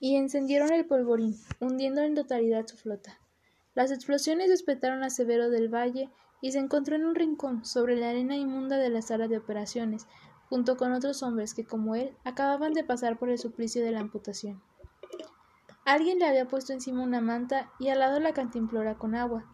y 0.00 0.16
encendieron 0.16 0.72
el 0.72 0.86
polvorín, 0.86 1.36
hundiendo 1.60 2.00
en 2.00 2.14
totalidad 2.14 2.66
su 2.66 2.78
flota. 2.78 3.20
Las 3.74 3.90
explosiones 3.90 4.48
despertaron 4.48 5.02
a 5.02 5.10
Severo 5.10 5.50
del 5.50 5.68
Valle 5.68 6.08
y 6.40 6.52
se 6.52 6.60
encontró 6.60 6.96
en 6.96 7.04
un 7.04 7.14
rincón, 7.14 7.66
sobre 7.66 7.94
la 7.96 8.08
arena 8.08 8.36
inmunda 8.36 8.78
de 8.78 8.88
la 8.88 9.02
sala 9.02 9.28
de 9.28 9.36
operaciones, 9.36 10.06
junto 10.48 10.78
con 10.78 10.94
otros 10.94 11.22
hombres 11.22 11.52
que, 11.52 11.66
como 11.66 11.94
él, 11.94 12.16
acababan 12.24 12.72
de 12.72 12.84
pasar 12.84 13.18
por 13.18 13.28
el 13.28 13.38
suplicio 13.38 13.84
de 13.84 13.90
la 13.90 14.00
amputación. 14.00 14.62
Alguien 15.84 16.20
le 16.20 16.26
había 16.26 16.48
puesto 16.48 16.72
encima 16.72 17.02
una 17.02 17.20
manta 17.20 17.70
y 17.78 17.88
al 17.88 17.98
lado 17.98 18.18
la 18.18 18.32
cantimplora 18.32 18.94
con 18.94 19.14
agua, 19.14 19.44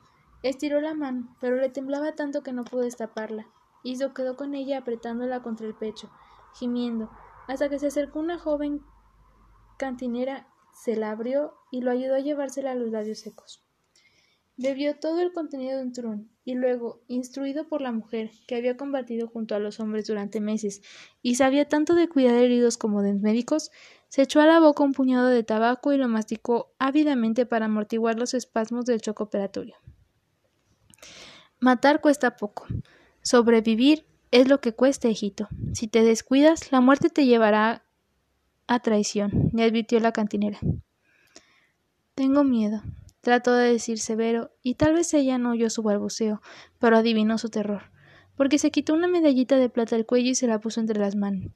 Estiró 0.43 0.81
la 0.81 0.95
mano, 0.95 1.37
pero 1.41 1.57
le 1.57 1.69
temblaba 1.69 2.15
tanto 2.15 2.43
que 2.43 2.53
no 2.53 2.65
pudo 2.65 2.83
destaparla, 2.83 3.47
se 3.85 4.13
quedó 4.13 4.37
con 4.37 4.55
ella 4.55 4.79
apretándola 4.79 5.43
contra 5.43 5.67
el 5.67 5.75
pecho, 5.75 6.11
gimiendo, 6.55 7.11
hasta 7.47 7.69
que 7.69 7.79
se 7.79 7.89
acercó 7.89 8.21
una 8.21 8.39
joven 8.39 8.81
cantinera, 9.79 10.47
se 10.73 10.97
la 10.97 11.11
abrió 11.11 11.55
y 11.71 11.81
lo 11.83 11.91
ayudó 11.91 12.15
a 12.15 12.21
llevársela 12.21 12.73
a 12.73 12.75
los 12.75 12.91
labios 12.91 13.19
secos. 13.19 13.63
Bebió 14.57 14.99
todo 14.99 15.21
el 15.21 15.33
contenido 15.33 15.79
de 15.79 15.85
un 15.85 15.93
trun, 15.93 16.31
y 16.45 16.55
luego, 16.55 17.01
instruido 17.09 17.67
por 17.67 17.81
la 17.81 17.93
mujer, 17.93 18.31
que 18.47 18.57
había 18.57 18.77
combatido 18.77 19.27
junto 19.27 19.55
a 19.55 19.59
los 19.59 19.81
hombres 19.81 20.07
durante 20.07 20.41
meses 20.41 20.83
y 21.23 21.37
sabía 21.37 21.69
tanto 21.69 21.95
de 21.95 22.09
cuidar 22.09 22.35
heridos 22.35 22.77
como 22.77 23.03
de 23.03 23.15
médicos, 23.15 23.71
se 24.09 24.23
echó 24.23 24.41
a 24.41 24.47
la 24.47 24.61
boca 24.61 24.85
un 24.85 24.93
puñado 24.93 25.29
de 25.29 25.45
tabaco 25.45 25.93
y 25.93 25.97
lo 25.97 26.09
masticó 26.09 26.73
ávidamente 26.79 27.47
para 27.47 27.67
amortiguar 27.67 28.19
los 28.19 28.35
espasmos 28.35 28.85
del 28.85 29.01
choque 29.01 29.23
operatorio. 29.23 29.77
Matar 31.61 32.01
cuesta 32.01 32.37
poco. 32.37 32.67
Sobrevivir 33.23 34.07
es 34.31 34.49
lo 34.49 34.63
que 34.63 34.73
cuesta, 34.73 35.09
hijito. 35.09 35.47
Si 35.75 35.89
te 35.89 36.03
descuidas, 36.03 36.73
la 36.73 36.81
muerte 36.81 37.11
te 37.11 37.27
llevará 37.27 37.85
a 38.67 38.81
traición, 38.81 39.51
le 39.53 39.65
advirtió 39.65 40.01
la 40.01 40.13
cantinera. 40.13 40.59
Tengo 42.15 42.45
miedo, 42.45 42.83
trató 43.21 43.53
de 43.53 43.73
decir 43.73 43.99
severo, 43.99 44.53
y 44.63 44.77
tal 44.77 44.95
vez 44.95 45.13
ella 45.13 45.37
no 45.37 45.51
oyó 45.51 45.69
su 45.69 45.83
balbuceo, 45.83 46.41
pero 46.79 46.97
adivinó 46.97 47.37
su 47.37 47.51
terror, 47.51 47.91
porque 48.37 48.59
se 48.59 48.71
quitó 48.71 48.95
una 48.95 49.07
medallita 49.07 49.57
de 49.57 49.69
plata 49.69 49.97
al 49.97 50.07
cuello 50.07 50.31
y 50.31 50.37
se 50.37 50.47
la 50.47 50.61
puso 50.61 50.81
entre 50.81 50.99
las 50.99 51.15
manos. 51.15 51.53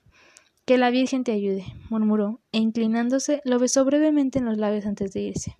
Que 0.66 0.76
la 0.76 0.90
Virgen 0.90 1.24
te 1.24 1.32
ayude, 1.32 1.64
murmuró, 1.88 2.40
e 2.52 2.58
inclinándose, 2.58 3.40
lo 3.44 3.58
besó 3.58 3.86
brevemente 3.86 4.38
en 4.38 4.44
los 4.44 4.58
labios 4.58 4.84
antes 4.84 5.12
de 5.14 5.20
irse. 5.20 5.56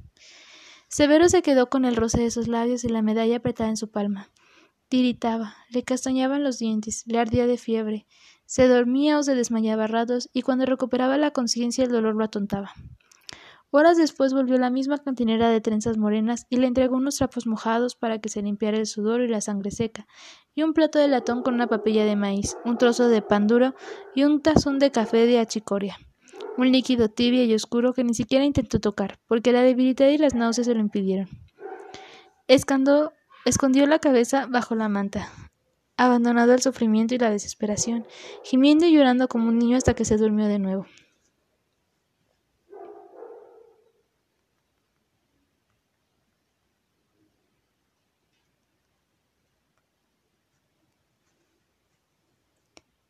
Severo 0.95 1.29
se 1.29 1.43
quedó 1.43 1.69
con 1.69 1.85
el 1.85 1.97
roce 1.97 2.21
de 2.21 2.31
sus 2.31 2.47
labios 2.47 2.85
y 2.85 2.89
la 2.89 3.03
medalla 3.03 3.39
apretada 3.39 3.69
en 3.69 3.77
su 3.77 3.91
palma. 3.91 4.31
Tiritaba, 4.89 5.57
le 5.71 5.83
castañaban 5.83 6.45
los 6.45 6.61
dientes, 6.61 7.03
le 7.09 7.19
ardía 7.19 7.49
de 7.49 7.59
fiebre, 7.59 8.07
se 8.47 8.69
dormía 8.69 9.19
o 9.19 9.25
se 9.25 9.35
desmayaba 9.35 9.85
a 9.85 9.89
ratos, 9.89 10.31
y 10.33 10.43
cuando 10.43 10.67
recuperaba 10.67 11.19
la 11.19 11.33
conciencia 11.33 11.83
el 11.83 11.91
dolor 11.91 12.15
lo 12.15 12.23
atontaba. 12.23 12.75
Horas 13.73 13.97
después 13.97 14.35
volvió 14.35 14.57
la 14.57 14.71
misma 14.71 14.99
cantinera 14.99 15.49
de 15.49 15.61
trenzas 15.61 15.99
morenas 15.99 16.47
y 16.49 16.59
le 16.59 16.69
entregó 16.69 16.95
unos 16.95 17.17
trapos 17.17 17.49
mojados 17.49 17.97
para 17.97 18.21
que 18.21 18.29
se 18.29 18.43
limpiara 18.43 18.79
el 18.79 18.87
sudor 18.87 19.21
y 19.21 19.27
la 19.27 19.41
sangre 19.41 19.73
seca, 19.73 20.07
y 20.55 20.63
un 20.63 20.75
plato 20.75 21.01
de 21.01 21.09
latón 21.09 21.43
con 21.43 21.55
una 21.55 21.67
papilla 21.67 22.05
de 22.05 22.15
maíz, 22.15 22.57
un 22.65 22.79
trozo 22.79 23.09
de 23.09 23.21
pan 23.21 23.49
duro 23.49 23.75
y 24.15 24.23
un 24.23 24.43
tazón 24.43 24.79
de 24.79 24.93
café 24.93 25.27
de 25.27 25.41
achicoria. 25.41 25.99
Un 26.57 26.71
líquido 26.71 27.09
tibio 27.09 27.45
y 27.45 27.55
oscuro 27.55 27.93
que 27.93 28.05
ni 28.05 28.15
siquiera 28.15 28.45
intentó 28.45 28.81
tocar, 28.81 29.19
porque 29.27 29.53
la 29.53 29.63
debilidad 29.63 30.09
y 30.09 30.19
las 30.19 30.35
náuseas 30.35 30.67
se 30.67 30.75
lo 30.75 30.81
impidieron. 30.81 31.29
escondió 33.45 33.87
la 33.87 33.99
cabeza 33.99 34.47
bajo 34.47 34.75
la 34.75 34.89
manta, 34.89 35.29
abandonado 35.97 36.53
al 36.53 36.63
sufrimiento 36.63 37.15
y 37.15 37.19
la 37.19 37.31
desesperación, 37.31 38.07
gimiendo 38.45 38.87
y 38.87 38.93
llorando 38.93 39.29
como 39.29 39.49
un 39.49 39.59
niño 39.59 39.77
hasta 39.77 39.95
que 39.95 40.05
se 40.05 40.17
durmió 40.17 40.47
de 40.47 40.59
nuevo. 40.59 40.87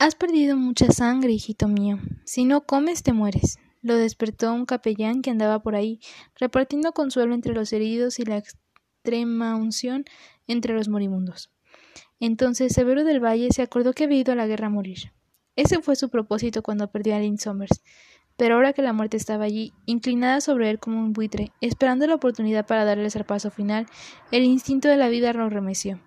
Has 0.04 0.16
perdido 0.16 0.58
mucha 0.58 0.92
sangre, 0.92 1.32
hijito 1.32 1.66
mío. 1.66 1.98
Si 2.26 2.44
no 2.44 2.66
comes, 2.66 3.02
te 3.02 3.14
mueres. 3.14 3.58
Lo 3.80 3.96
despertó 3.96 4.52
un 4.52 4.66
capellán 4.66 5.22
que 5.22 5.30
andaba 5.30 5.62
por 5.62 5.74
ahí, 5.74 5.98
repartiendo 6.38 6.92
consuelo 6.92 7.32
entre 7.32 7.54
los 7.54 7.72
heridos 7.72 8.18
y 8.18 8.26
la 8.26 8.36
extrema 8.36 9.56
unción 9.56 10.04
entre 10.46 10.74
los 10.74 10.90
moribundos. 10.90 11.50
Entonces 12.20 12.74
Severo 12.74 13.02
del 13.02 13.24
Valle 13.24 13.48
se 13.50 13.62
acordó 13.62 13.94
que 13.94 14.04
había 14.04 14.18
ido 14.18 14.34
a 14.34 14.36
la 14.36 14.46
guerra 14.46 14.66
a 14.66 14.68
morir. 14.68 15.14
Ese 15.56 15.80
fue 15.80 15.96
su 15.96 16.10
propósito 16.10 16.62
cuando 16.62 16.90
perdió 16.90 17.16
a 17.16 17.18
Lynn 17.18 17.38
Somers. 17.38 17.80
Pero 18.36 18.56
ahora 18.56 18.74
que 18.74 18.82
la 18.82 18.92
muerte 18.92 19.16
estaba 19.16 19.44
allí, 19.44 19.72
inclinada 19.86 20.42
sobre 20.42 20.68
él 20.68 20.80
como 20.80 21.00
un 21.00 21.14
buitre, 21.14 21.52
esperando 21.62 22.06
la 22.06 22.16
oportunidad 22.16 22.66
para 22.66 22.84
darle 22.84 23.04
el 23.04 23.10
zarpazo 23.10 23.50
final, 23.50 23.86
el 24.32 24.44
instinto 24.44 24.88
de 24.88 24.98
la 24.98 25.08
vida 25.08 25.32
lo 25.32 25.48
remeció. 25.48 25.98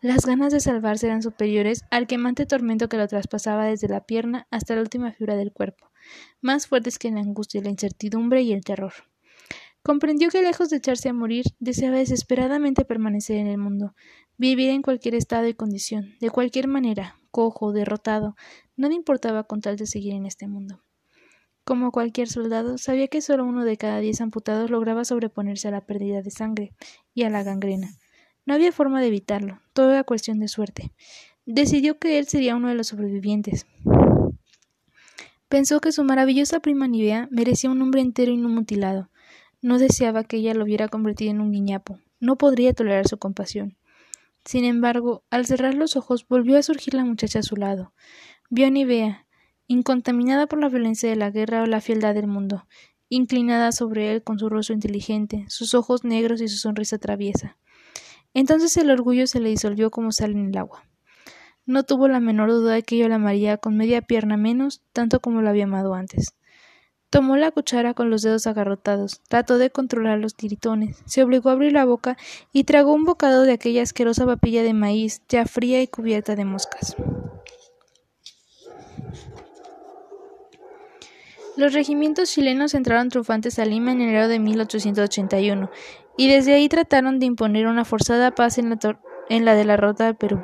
Las 0.00 0.26
ganas 0.26 0.52
de 0.52 0.60
salvarse 0.60 1.06
eran 1.06 1.22
superiores 1.22 1.84
al 1.90 2.06
quemante 2.06 2.46
tormento 2.46 2.88
que 2.88 2.96
lo 2.96 3.08
traspasaba 3.08 3.66
desde 3.66 3.88
la 3.88 4.04
pierna 4.04 4.46
hasta 4.52 4.76
la 4.76 4.82
última 4.82 5.10
fibra 5.12 5.34
del 5.34 5.52
cuerpo, 5.52 5.90
más 6.40 6.68
fuertes 6.68 7.00
que 7.00 7.10
la 7.10 7.18
angustia, 7.18 7.60
la 7.62 7.70
incertidumbre 7.70 8.42
y 8.42 8.52
el 8.52 8.62
terror. 8.62 8.92
Comprendió 9.82 10.28
que 10.30 10.40
lejos 10.40 10.70
de 10.70 10.76
echarse 10.76 11.08
a 11.08 11.12
morir, 11.12 11.46
deseaba 11.58 11.96
desesperadamente 11.98 12.84
permanecer 12.84 13.38
en 13.38 13.48
el 13.48 13.58
mundo, 13.58 13.96
vivir 14.36 14.70
en 14.70 14.82
cualquier 14.82 15.16
estado 15.16 15.48
y 15.48 15.54
condición, 15.54 16.14
de 16.20 16.30
cualquier 16.30 16.68
manera, 16.68 17.16
cojo, 17.32 17.72
derrotado, 17.72 18.36
no 18.76 18.88
le 18.88 18.94
importaba 18.94 19.44
con 19.44 19.60
tal 19.60 19.76
de 19.76 19.86
seguir 19.86 20.14
en 20.14 20.26
este 20.26 20.46
mundo. 20.46 20.84
Como 21.64 21.90
cualquier 21.90 22.28
soldado, 22.28 22.78
sabía 22.78 23.08
que 23.08 23.20
solo 23.20 23.44
uno 23.44 23.64
de 23.64 23.76
cada 23.76 23.98
diez 23.98 24.20
amputados 24.20 24.70
lograba 24.70 25.04
sobreponerse 25.04 25.66
a 25.66 25.72
la 25.72 25.84
pérdida 25.84 26.22
de 26.22 26.30
sangre 26.30 26.72
y 27.14 27.24
a 27.24 27.30
la 27.30 27.42
gangrena. 27.42 27.97
No 28.48 28.54
había 28.54 28.72
forma 28.72 29.02
de 29.02 29.08
evitarlo, 29.08 29.60
todo 29.74 29.90
era 29.90 30.04
cuestión 30.04 30.40
de 30.40 30.48
suerte. 30.48 30.90
Decidió 31.44 31.98
que 31.98 32.18
él 32.18 32.26
sería 32.26 32.56
uno 32.56 32.68
de 32.68 32.74
los 32.74 32.86
sobrevivientes. 32.86 33.66
Pensó 35.50 35.82
que 35.82 35.92
su 35.92 36.02
maravillosa 36.02 36.60
prima 36.60 36.88
Nivea 36.88 37.28
merecía 37.30 37.68
un 37.68 37.82
hombre 37.82 38.00
entero 38.00 38.32
y 38.32 38.38
no 38.38 38.48
mutilado. 38.48 39.10
No 39.60 39.78
deseaba 39.78 40.24
que 40.24 40.38
ella 40.38 40.54
lo 40.54 40.64
hubiera 40.64 40.88
convertido 40.88 41.30
en 41.30 41.42
un 41.42 41.52
guiñapo. 41.52 42.00
No 42.20 42.38
podría 42.38 42.72
tolerar 42.72 43.06
su 43.06 43.18
compasión. 43.18 43.76
Sin 44.46 44.64
embargo, 44.64 45.24
al 45.28 45.44
cerrar 45.44 45.74
los 45.74 45.96
ojos 45.96 46.26
volvió 46.26 46.56
a 46.56 46.62
surgir 46.62 46.94
la 46.94 47.04
muchacha 47.04 47.40
a 47.40 47.42
su 47.42 47.54
lado. 47.54 47.92
Vio 48.48 48.66
a 48.66 48.70
Nivea, 48.70 49.26
incontaminada 49.66 50.46
por 50.46 50.58
la 50.58 50.70
violencia 50.70 51.10
de 51.10 51.16
la 51.16 51.30
guerra 51.30 51.64
o 51.64 51.66
la 51.66 51.82
fieldad 51.82 52.14
del 52.14 52.28
mundo, 52.28 52.66
inclinada 53.10 53.72
sobre 53.72 54.10
él 54.10 54.22
con 54.22 54.38
su 54.38 54.48
rostro 54.48 54.74
inteligente, 54.74 55.44
sus 55.48 55.74
ojos 55.74 56.02
negros 56.02 56.40
y 56.40 56.48
su 56.48 56.56
sonrisa 56.56 56.96
traviesa. 56.96 57.58
Entonces 58.38 58.76
el 58.76 58.88
orgullo 58.92 59.26
se 59.26 59.40
le 59.40 59.48
disolvió 59.48 59.90
como 59.90 60.12
sal 60.12 60.30
en 60.30 60.50
el 60.50 60.56
agua. 60.56 60.84
No 61.66 61.82
tuvo 61.82 62.06
la 62.06 62.20
menor 62.20 62.50
duda 62.50 62.74
de 62.74 62.84
que 62.84 62.96
yo 62.96 63.08
la 63.08 63.16
amaría 63.16 63.56
con 63.56 63.76
media 63.76 64.00
pierna 64.00 64.36
menos, 64.36 64.80
tanto 64.92 65.18
como 65.18 65.42
lo 65.42 65.48
había 65.48 65.64
amado 65.64 65.92
antes. 65.92 66.36
Tomó 67.10 67.36
la 67.36 67.50
cuchara 67.50 67.94
con 67.94 68.10
los 68.10 68.22
dedos 68.22 68.46
agarrotados, 68.46 69.22
trató 69.28 69.58
de 69.58 69.70
controlar 69.70 70.20
los 70.20 70.36
tiritones, 70.36 71.02
se 71.04 71.24
obligó 71.24 71.48
a 71.48 71.54
abrir 71.54 71.72
la 71.72 71.84
boca 71.84 72.16
y 72.52 72.62
tragó 72.62 72.92
un 72.92 73.04
bocado 73.04 73.42
de 73.42 73.54
aquella 73.54 73.82
asquerosa 73.82 74.24
papilla 74.24 74.62
de 74.62 74.72
maíz, 74.72 75.20
ya 75.28 75.44
fría 75.44 75.82
y 75.82 75.88
cubierta 75.88 76.36
de 76.36 76.44
moscas. 76.44 76.94
Los 81.56 81.72
regimientos 81.72 82.30
chilenos 82.30 82.74
entraron 82.74 83.08
triunfantes 83.08 83.58
a 83.58 83.64
Lima 83.64 83.90
en 83.90 84.02
enero 84.02 84.28
de 84.28 84.38
1881 84.38 85.68
y 86.18 86.28
desde 86.28 86.52
ahí 86.52 86.68
trataron 86.68 87.18
de 87.18 87.26
imponer 87.26 87.66
una 87.68 87.86
forzada 87.86 88.32
paz 88.32 88.58
en 88.58 88.68
la, 88.68 88.78
en 89.30 89.44
la 89.46 89.54
de 89.54 89.64
la 89.64 89.78
Rota 89.78 90.04
del 90.04 90.16
Perú. 90.16 90.42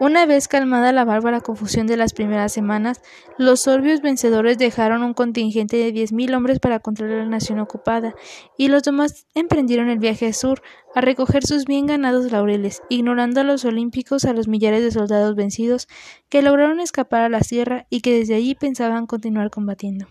Una 0.00 0.26
vez 0.26 0.46
calmada 0.46 0.92
la 0.92 1.04
bárbara 1.04 1.40
confusión 1.40 1.88
de 1.88 1.96
las 1.96 2.12
primeras 2.12 2.52
semanas, 2.52 3.02
los 3.36 3.62
sorbios 3.62 4.00
vencedores 4.00 4.56
dejaron 4.56 5.02
un 5.02 5.12
contingente 5.12 5.76
de 5.76 5.90
diez 5.90 6.12
mil 6.12 6.32
hombres 6.34 6.60
para 6.60 6.78
controlar 6.78 7.18
la 7.18 7.26
nación 7.26 7.58
ocupada, 7.58 8.14
y 8.56 8.68
los 8.68 8.84
demás 8.84 9.26
emprendieron 9.34 9.88
el 9.88 9.98
viaje 9.98 10.26
al 10.26 10.34
sur 10.34 10.62
a 10.94 11.00
recoger 11.00 11.44
sus 11.44 11.64
bien 11.64 11.86
ganados 11.86 12.30
laureles, 12.30 12.80
ignorando 12.88 13.40
a 13.40 13.44
los 13.44 13.64
olímpicos 13.64 14.24
a 14.24 14.32
los 14.32 14.46
millares 14.46 14.84
de 14.84 14.92
soldados 14.92 15.34
vencidos 15.34 15.88
que 16.28 16.42
lograron 16.42 16.78
escapar 16.78 17.22
a 17.22 17.28
la 17.28 17.40
sierra 17.40 17.88
y 17.90 18.00
que 18.00 18.16
desde 18.16 18.36
allí 18.36 18.54
pensaban 18.54 19.08
continuar 19.08 19.50
combatiendo. 19.50 20.06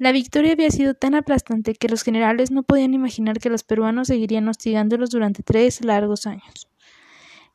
La 0.00 0.12
victoria 0.12 0.52
había 0.52 0.70
sido 0.70 0.94
tan 0.94 1.14
aplastante 1.14 1.74
que 1.74 1.86
los 1.86 2.02
generales 2.02 2.50
no 2.50 2.62
podían 2.62 2.94
imaginar 2.94 3.38
que 3.38 3.50
los 3.50 3.64
peruanos 3.64 4.08
seguirían 4.08 4.48
hostigándolos 4.48 5.10
durante 5.10 5.42
tres 5.42 5.84
largos 5.84 6.26
años. 6.26 6.70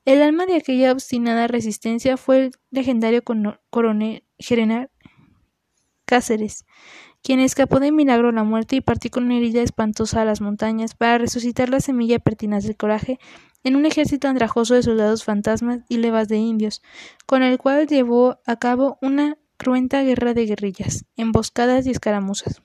El 0.05 0.21
alma 0.21 0.45
de 0.45 0.57
aquella 0.57 0.91
obstinada 0.91 1.47
resistencia 1.47 2.17
fue 2.17 2.37
el 2.37 2.51
legendario 2.69 3.23
coronel 3.71 4.23
general 4.37 4.91
Cáceres, 6.05 6.65
quien 7.23 7.39
escapó 7.39 7.79
de 7.79 7.91
milagro 7.91 8.29
a 8.29 8.31
la 8.31 8.43
muerte 8.43 8.75
y 8.75 8.81
partió 8.81 9.09
con 9.09 9.23
una 9.23 9.37
herida 9.37 9.63
espantosa 9.63 10.21
a 10.21 10.25
las 10.25 10.39
montañas 10.39 10.93
para 10.93 11.17
resucitar 11.17 11.69
la 11.69 11.79
semilla 11.79 12.19
pertinaz 12.19 12.63
del 12.65 12.77
coraje 12.77 13.17
en 13.63 13.75
un 13.75 13.87
ejército 13.87 14.27
andrajoso 14.27 14.75
de 14.75 14.83
soldados 14.83 15.23
fantasmas 15.23 15.79
y 15.89 15.97
levas 15.97 16.27
de 16.27 16.37
indios, 16.37 16.83
con 17.25 17.41
el 17.41 17.57
cual 17.57 17.87
llevó 17.87 18.37
a 18.45 18.57
cabo 18.57 18.99
una 19.01 19.39
cruenta 19.57 20.03
guerra 20.03 20.33
de 20.33 20.45
guerrillas, 20.45 21.05
emboscadas 21.15 21.85
y 21.87 21.91
escaramuzas. 21.91 22.61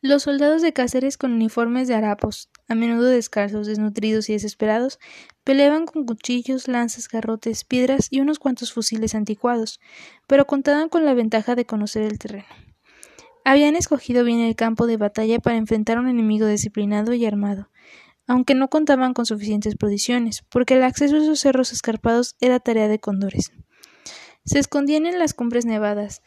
Los 0.00 0.22
soldados 0.22 0.62
de 0.62 0.72
Cáceres 0.72 1.18
con 1.18 1.32
uniformes 1.32 1.88
de 1.88 1.96
harapos, 1.96 2.50
a 2.68 2.76
menudo 2.76 3.06
descalzos, 3.06 3.66
desnutridos 3.66 4.28
y 4.28 4.34
desesperados, 4.34 5.00
peleaban 5.42 5.86
con 5.86 6.06
cuchillos, 6.06 6.68
lanzas, 6.68 7.08
garrotes, 7.08 7.64
piedras 7.64 8.06
y 8.10 8.20
unos 8.20 8.38
cuantos 8.38 8.72
fusiles 8.72 9.16
anticuados, 9.16 9.80
pero 10.28 10.46
contaban 10.46 10.88
con 10.88 11.04
la 11.04 11.14
ventaja 11.14 11.56
de 11.56 11.64
conocer 11.64 12.04
el 12.04 12.18
terreno. 12.18 12.46
Habían 13.44 13.74
escogido 13.74 14.22
bien 14.22 14.38
el 14.38 14.54
campo 14.54 14.86
de 14.86 14.98
batalla 14.98 15.40
para 15.40 15.56
enfrentar 15.56 15.96
a 15.96 16.00
un 16.00 16.08
enemigo 16.08 16.46
disciplinado 16.46 17.12
y 17.14 17.26
armado, 17.26 17.68
aunque 18.28 18.54
no 18.54 18.68
contaban 18.68 19.14
con 19.14 19.26
suficientes 19.26 19.74
provisiones, 19.74 20.44
porque 20.48 20.74
el 20.74 20.84
acceso 20.84 21.16
a 21.16 21.22
esos 21.22 21.40
cerros 21.40 21.72
escarpados 21.72 22.36
era 22.40 22.60
tarea 22.60 22.86
de 22.86 23.00
condores. 23.00 23.50
Se 24.44 24.58
escondían 24.58 25.06
en 25.06 25.18
las 25.18 25.34
cumbres 25.34 25.66
nevadas, 25.66 26.22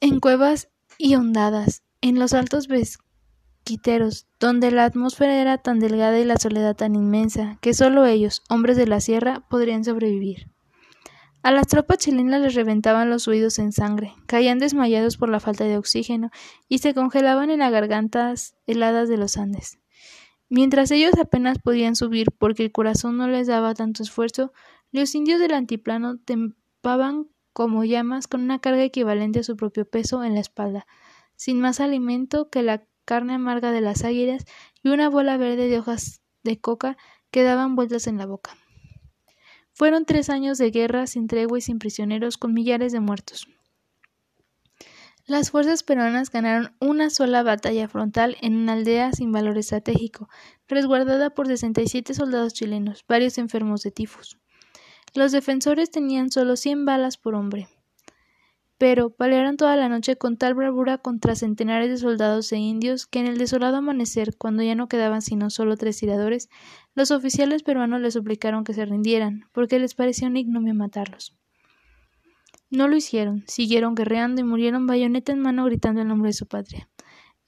en 0.00 0.20
cuevas 0.20 0.68
y 0.98 1.14
hondadas, 1.14 1.82
en 2.00 2.18
los 2.18 2.32
altos 2.32 2.68
vesquiteros, 2.68 4.26
donde 4.38 4.70
la 4.70 4.84
atmósfera 4.84 5.40
era 5.40 5.58
tan 5.58 5.80
delgada 5.80 6.18
y 6.18 6.24
la 6.24 6.36
soledad 6.36 6.76
tan 6.76 6.94
inmensa, 6.94 7.58
que 7.60 7.74
solo 7.74 8.06
ellos, 8.06 8.42
hombres 8.48 8.76
de 8.76 8.86
la 8.86 9.00
sierra, 9.00 9.44
podrían 9.48 9.84
sobrevivir. 9.84 10.50
A 11.42 11.52
las 11.52 11.68
tropas 11.68 11.98
chilenas 11.98 12.40
les 12.40 12.54
reventaban 12.54 13.10
los 13.10 13.28
oídos 13.28 13.58
en 13.58 13.72
sangre, 13.72 14.14
caían 14.26 14.58
desmayados 14.58 15.16
por 15.16 15.28
la 15.28 15.40
falta 15.40 15.64
de 15.64 15.78
oxígeno 15.78 16.30
y 16.68 16.78
se 16.78 16.94
congelaban 16.94 17.50
en 17.50 17.60
las 17.60 17.70
gargantas 17.70 18.56
heladas 18.66 19.08
de 19.08 19.16
los 19.16 19.36
Andes. 19.36 19.78
Mientras 20.48 20.90
ellos 20.90 21.12
apenas 21.20 21.58
podían 21.58 21.94
subir 21.94 22.32
porque 22.36 22.64
el 22.64 22.72
corazón 22.72 23.16
no 23.16 23.28
les 23.28 23.46
daba 23.46 23.74
tanto 23.74 24.02
esfuerzo, 24.02 24.52
los 24.90 25.14
indios 25.14 25.40
del 25.40 25.52
antiplano 25.52 26.18
como 27.52 27.84
llamas 27.84 28.26
con 28.26 28.42
una 28.42 28.60
carga 28.60 28.82
equivalente 28.82 29.40
a 29.40 29.44
su 29.44 29.56
propio 29.56 29.88
peso 29.88 30.24
en 30.24 30.34
la 30.34 30.40
espalda, 30.40 30.86
sin 31.36 31.60
más 31.60 31.80
alimento 31.80 32.50
que 32.50 32.62
la 32.62 32.84
carne 33.04 33.34
amarga 33.34 33.72
de 33.72 33.80
las 33.80 34.04
águilas 34.04 34.44
y 34.82 34.88
una 34.88 35.08
bola 35.08 35.36
verde 35.36 35.68
de 35.68 35.78
hojas 35.78 36.20
de 36.44 36.60
coca 36.60 36.96
que 37.30 37.42
daban 37.42 37.76
vueltas 37.76 38.06
en 38.06 38.18
la 38.18 38.26
boca. 38.26 38.56
Fueron 39.72 40.04
tres 40.04 40.28
años 40.28 40.58
de 40.58 40.70
guerra 40.70 41.06
sin 41.06 41.26
tregua 41.28 41.58
y 41.58 41.60
sin 41.60 41.78
prisioneros, 41.78 42.36
con 42.36 42.52
millares 42.52 42.92
de 42.92 43.00
muertos. 43.00 43.48
Las 45.24 45.50
fuerzas 45.50 45.82
peruanas 45.82 46.30
ganaron 46.30 46.74
una 46.80 47.10
sola 47.10 47.42
batalla 47.42 47.86
frontal 47.86 48.36
en 48.40 48.56
una 48.56 48.72
aldea 48.72 49.12
sin 49.12 49.30
valor 49.30 49.58
estratégico, 49.58 50.28
resguardada 50.66 51.30
por 51.30 51.46
67 51.46 52.14
soldados 52.14 52.54
chilenos, 52.54 53.04
varios 53.06 53.36
enfermos 53.36 53.82
de 53.82 53.90
tifus. 53.90 54.38
Los 55.14 55.32
defensores 55.32 55.90
tenían 55.90 56.30
solo 56.30 56.56
100 56.56 56.84
balas 56.84 57.16
por 57.16 57.34
hombre 57.34 57.68
pero 58.78 59.10
pelearon 59.10 59.56
toda 59.56 59.76
la 59.76 59.88
noche 59.88 60.16
con 60.16 60.36
tal 60.36 60.54
bravura 60.54 60.98
contra 60.98 61.34
centenares 61.34 61.90
de 61.90 61.96
soldados 61.96 62.50
e 62.52 62.58
indios 62.58 63.06
que 63.06 63.18
en 63.18 63.26
el 63.26 63.36
desolado 63.36 63.76
amanecer, 63.76 64.36
cuando 64.38 64.62
ya 64.62 64.76
no 64.76 64.88
quedaban 64.88 65.20
sino 65.20 65.50
solo 65.50 65.76
tres 65.76 65.98
tiradores, 65.98 66.48
los 66.94 67.10
oficiales 67.10 67.64
peruanos 67.64 68.00
les 68.00 68.14
suplicaron 68.14 68.62
que 68.62 68.74
se 68.74 68.86
rindieran, 68.86 69.46
porque 69.52 69.80
les 69.80 69.94
parecía 69.94 70.28
un 70.28 70.36
ignomio 70.36 70.74
matarlos. 70.74 71.36
No 72.70 72.86
lo 72.86 72.96
hicieron, 72.96 73.44
siguieron 73.48 73.96
guerreando 73.96 74.40
y 74.40 74.44
murieron 74.44 74.86
bayoneta 74.86 75.32
en 75.32 75.40
mano 75.40 75.64
gritando 75.64 76.02
el 76.02 76.08
nombre 76.08 76.28
de 76.28 76.34
su 76.34 76.46
patria. 76.46 76.88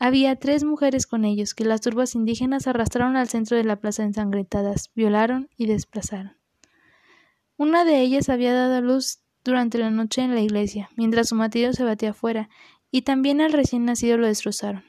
Había 0.00 0.34
tres 0.34 0.64
mujeres 0.64 1.06
con 1.06 1.24
ellos 1.24 1.54
que 1.54 1.64
las 1.64 1.82
turbas 1.82 2.14
indígenas 2.14 2.66
arrastraron 2.66 3.16
al 3.16 3.28
centro 3.28 3.56
de 3.56 3.64
la 3.64 3.76
plaza 3.76 4.02
ensangrentadas, 4.02 4.90
violaron 4.94 5.48
y 5.56 5.66
desplazaron. 5.66 6.39
Una 7.60 7.84
de 7.84 8.00
ellas 8.00 8.30
había 8.30 8.54
dado 8.54 8.76
a 8.76 8.80
luz 8.80 9.18
durante 9.44 9.76
la 9.76 9.90
noche 9.90 10.22
en 10.22 10.34
la 10.34 10.40
iglesia, 10.40 10.88
mientras 10.96 11.28
su 11.28 11.34
marido 11.34 11.74
se 11.74 11.84
batía 11.84 12.12
afuera, 12.12 12.48
y 12.90 13.02
también 13.02 13.42
al 13.42 13.52
recién 13.52 13.84
nacido 13.84 14.16
lo 14.16 14.26
destrozaron. 14.26 14.82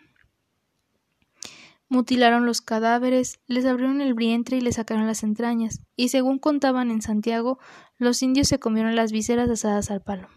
Mutilaron 1.90 2.46
los 2.46 2.62
cadáveres, 2.62 3.42
les 3.46 3.66
abrieron 3.66 4.00
el 4.00 4.14
vientre 4.14 4.56
y 4.56 4.62
le 4.62 4.72
sacaron 4.72 5.06
las 5.06 5.24
entrañas, 5.24 5.82
y 5.98 6.08
según 6.08 6.40
contaban 6.40 6.92
en 6.92 7.02
Santiago, 7.02 7.60
los 7.98 8.24
indios 8.24 8.48
se 8.48 8.58
comieron 8.58 8.96
las 8.96 9.12
vísceras 9.12 9.50
asadas 9.50 9.92
al 9.92 10.02
palo. 10.02 10.30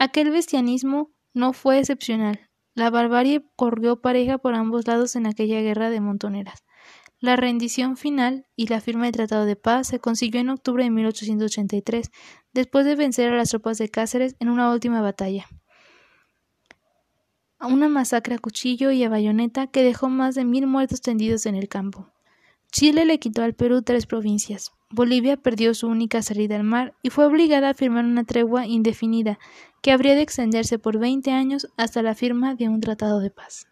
Aquel 0.00 0.32
bestianismo 0.32 1.12
no 1.34 1.52
fue 1.52 1.78
excepcional. 1.78 2.50
La 2.74 2.90
barbarie 2.90 3.48
corrió 3.54 4.00
pareja 4.00 4.38
por 4.38 4.56
ambos 4.56 4.88
lados 4.88 5.14
en 5.14 5.28
aquella 5.28 5.60
guerra 5.60 5.88
de 5.88 6.00
montoneras. 6.00 6.64
La 7.20 7.34
rendición 7.34 7.96
final 7.96 8.46
y 8.54 8.68
la 8.68 8.80
firma 8.80 9.06
del 9.06 9.12
Tratado 9.12 9.44
de 9.44 9.56
Paz 9.56 9.88
se 9.88 9.98
consiguió 9.98 10.40
en 10.40 10.50
octubre 10.50 10.84
de 10.84 10.90
1883, 10.90 12.12
después 12.52 12.84
de 12.84 12.94
vencer 12.94 13.32
a 13.32 13.36
las 13.36 13.50
tropas 13.50 13.76
de 13.78 13.88
Cáceres 13.88 14.36
en 14.38 14.48
una 14.48 14.70
última 14.70 15.00
batalla. 15.00 15.46
Una 17.60 17.88
masacre 17.88 18.36
a 18.36 18.38
cuchillo 18.38 18.92
y 18.92 19.02
a 19.02 19.08
bayoneta 19.08 19.66
que 19.66 19.82
dejó 19.82 20.08
más 20.08 20.36
de 20.36 20.44
mil 20.44 20.68
muertos 20.68 21.00
tendidos 21.00 21.46
en 21.46 21.56
el 21.56 21.68
campo. 21.68 22.08
Chile 22.70 23.04
le 23.04 23.18
quitó 23.18 23.42
al 23.42 23.54
Perú 23.54 23.82
tres 23.82 24.06
provincias. 24.06 24.70
Bolivia 24.90 25.36
perdió 25.36 25.74
su 25.74 25.88
única 25.88 26.22
salida 26.22 26.54
al 26.54 26.62
mar 26.62 26.94
y 27.02 27.10
fue 27.10 27.26
obligada 27.26 27.70
a 27.70 27.74
firmar 27.74 28.04
una 28.04 28.22
tregua 28.22 28.66
indefinida 28.66 29.40
que 29.82 29.90
habría 29.90 30.14
de 30.14 30.22
extenderse 30.22 30.78
por 30.78 30.98
veinte 30.98 31.32
años 31.32 31.66
hasta 31.76 32.00
la 32.00 32.14
firma 32.14 32.54
de 32.54 32.68
un 32.68 32.80
tratado 32.80 33.18
de 33.18 33.30
paz. 33.30 33.66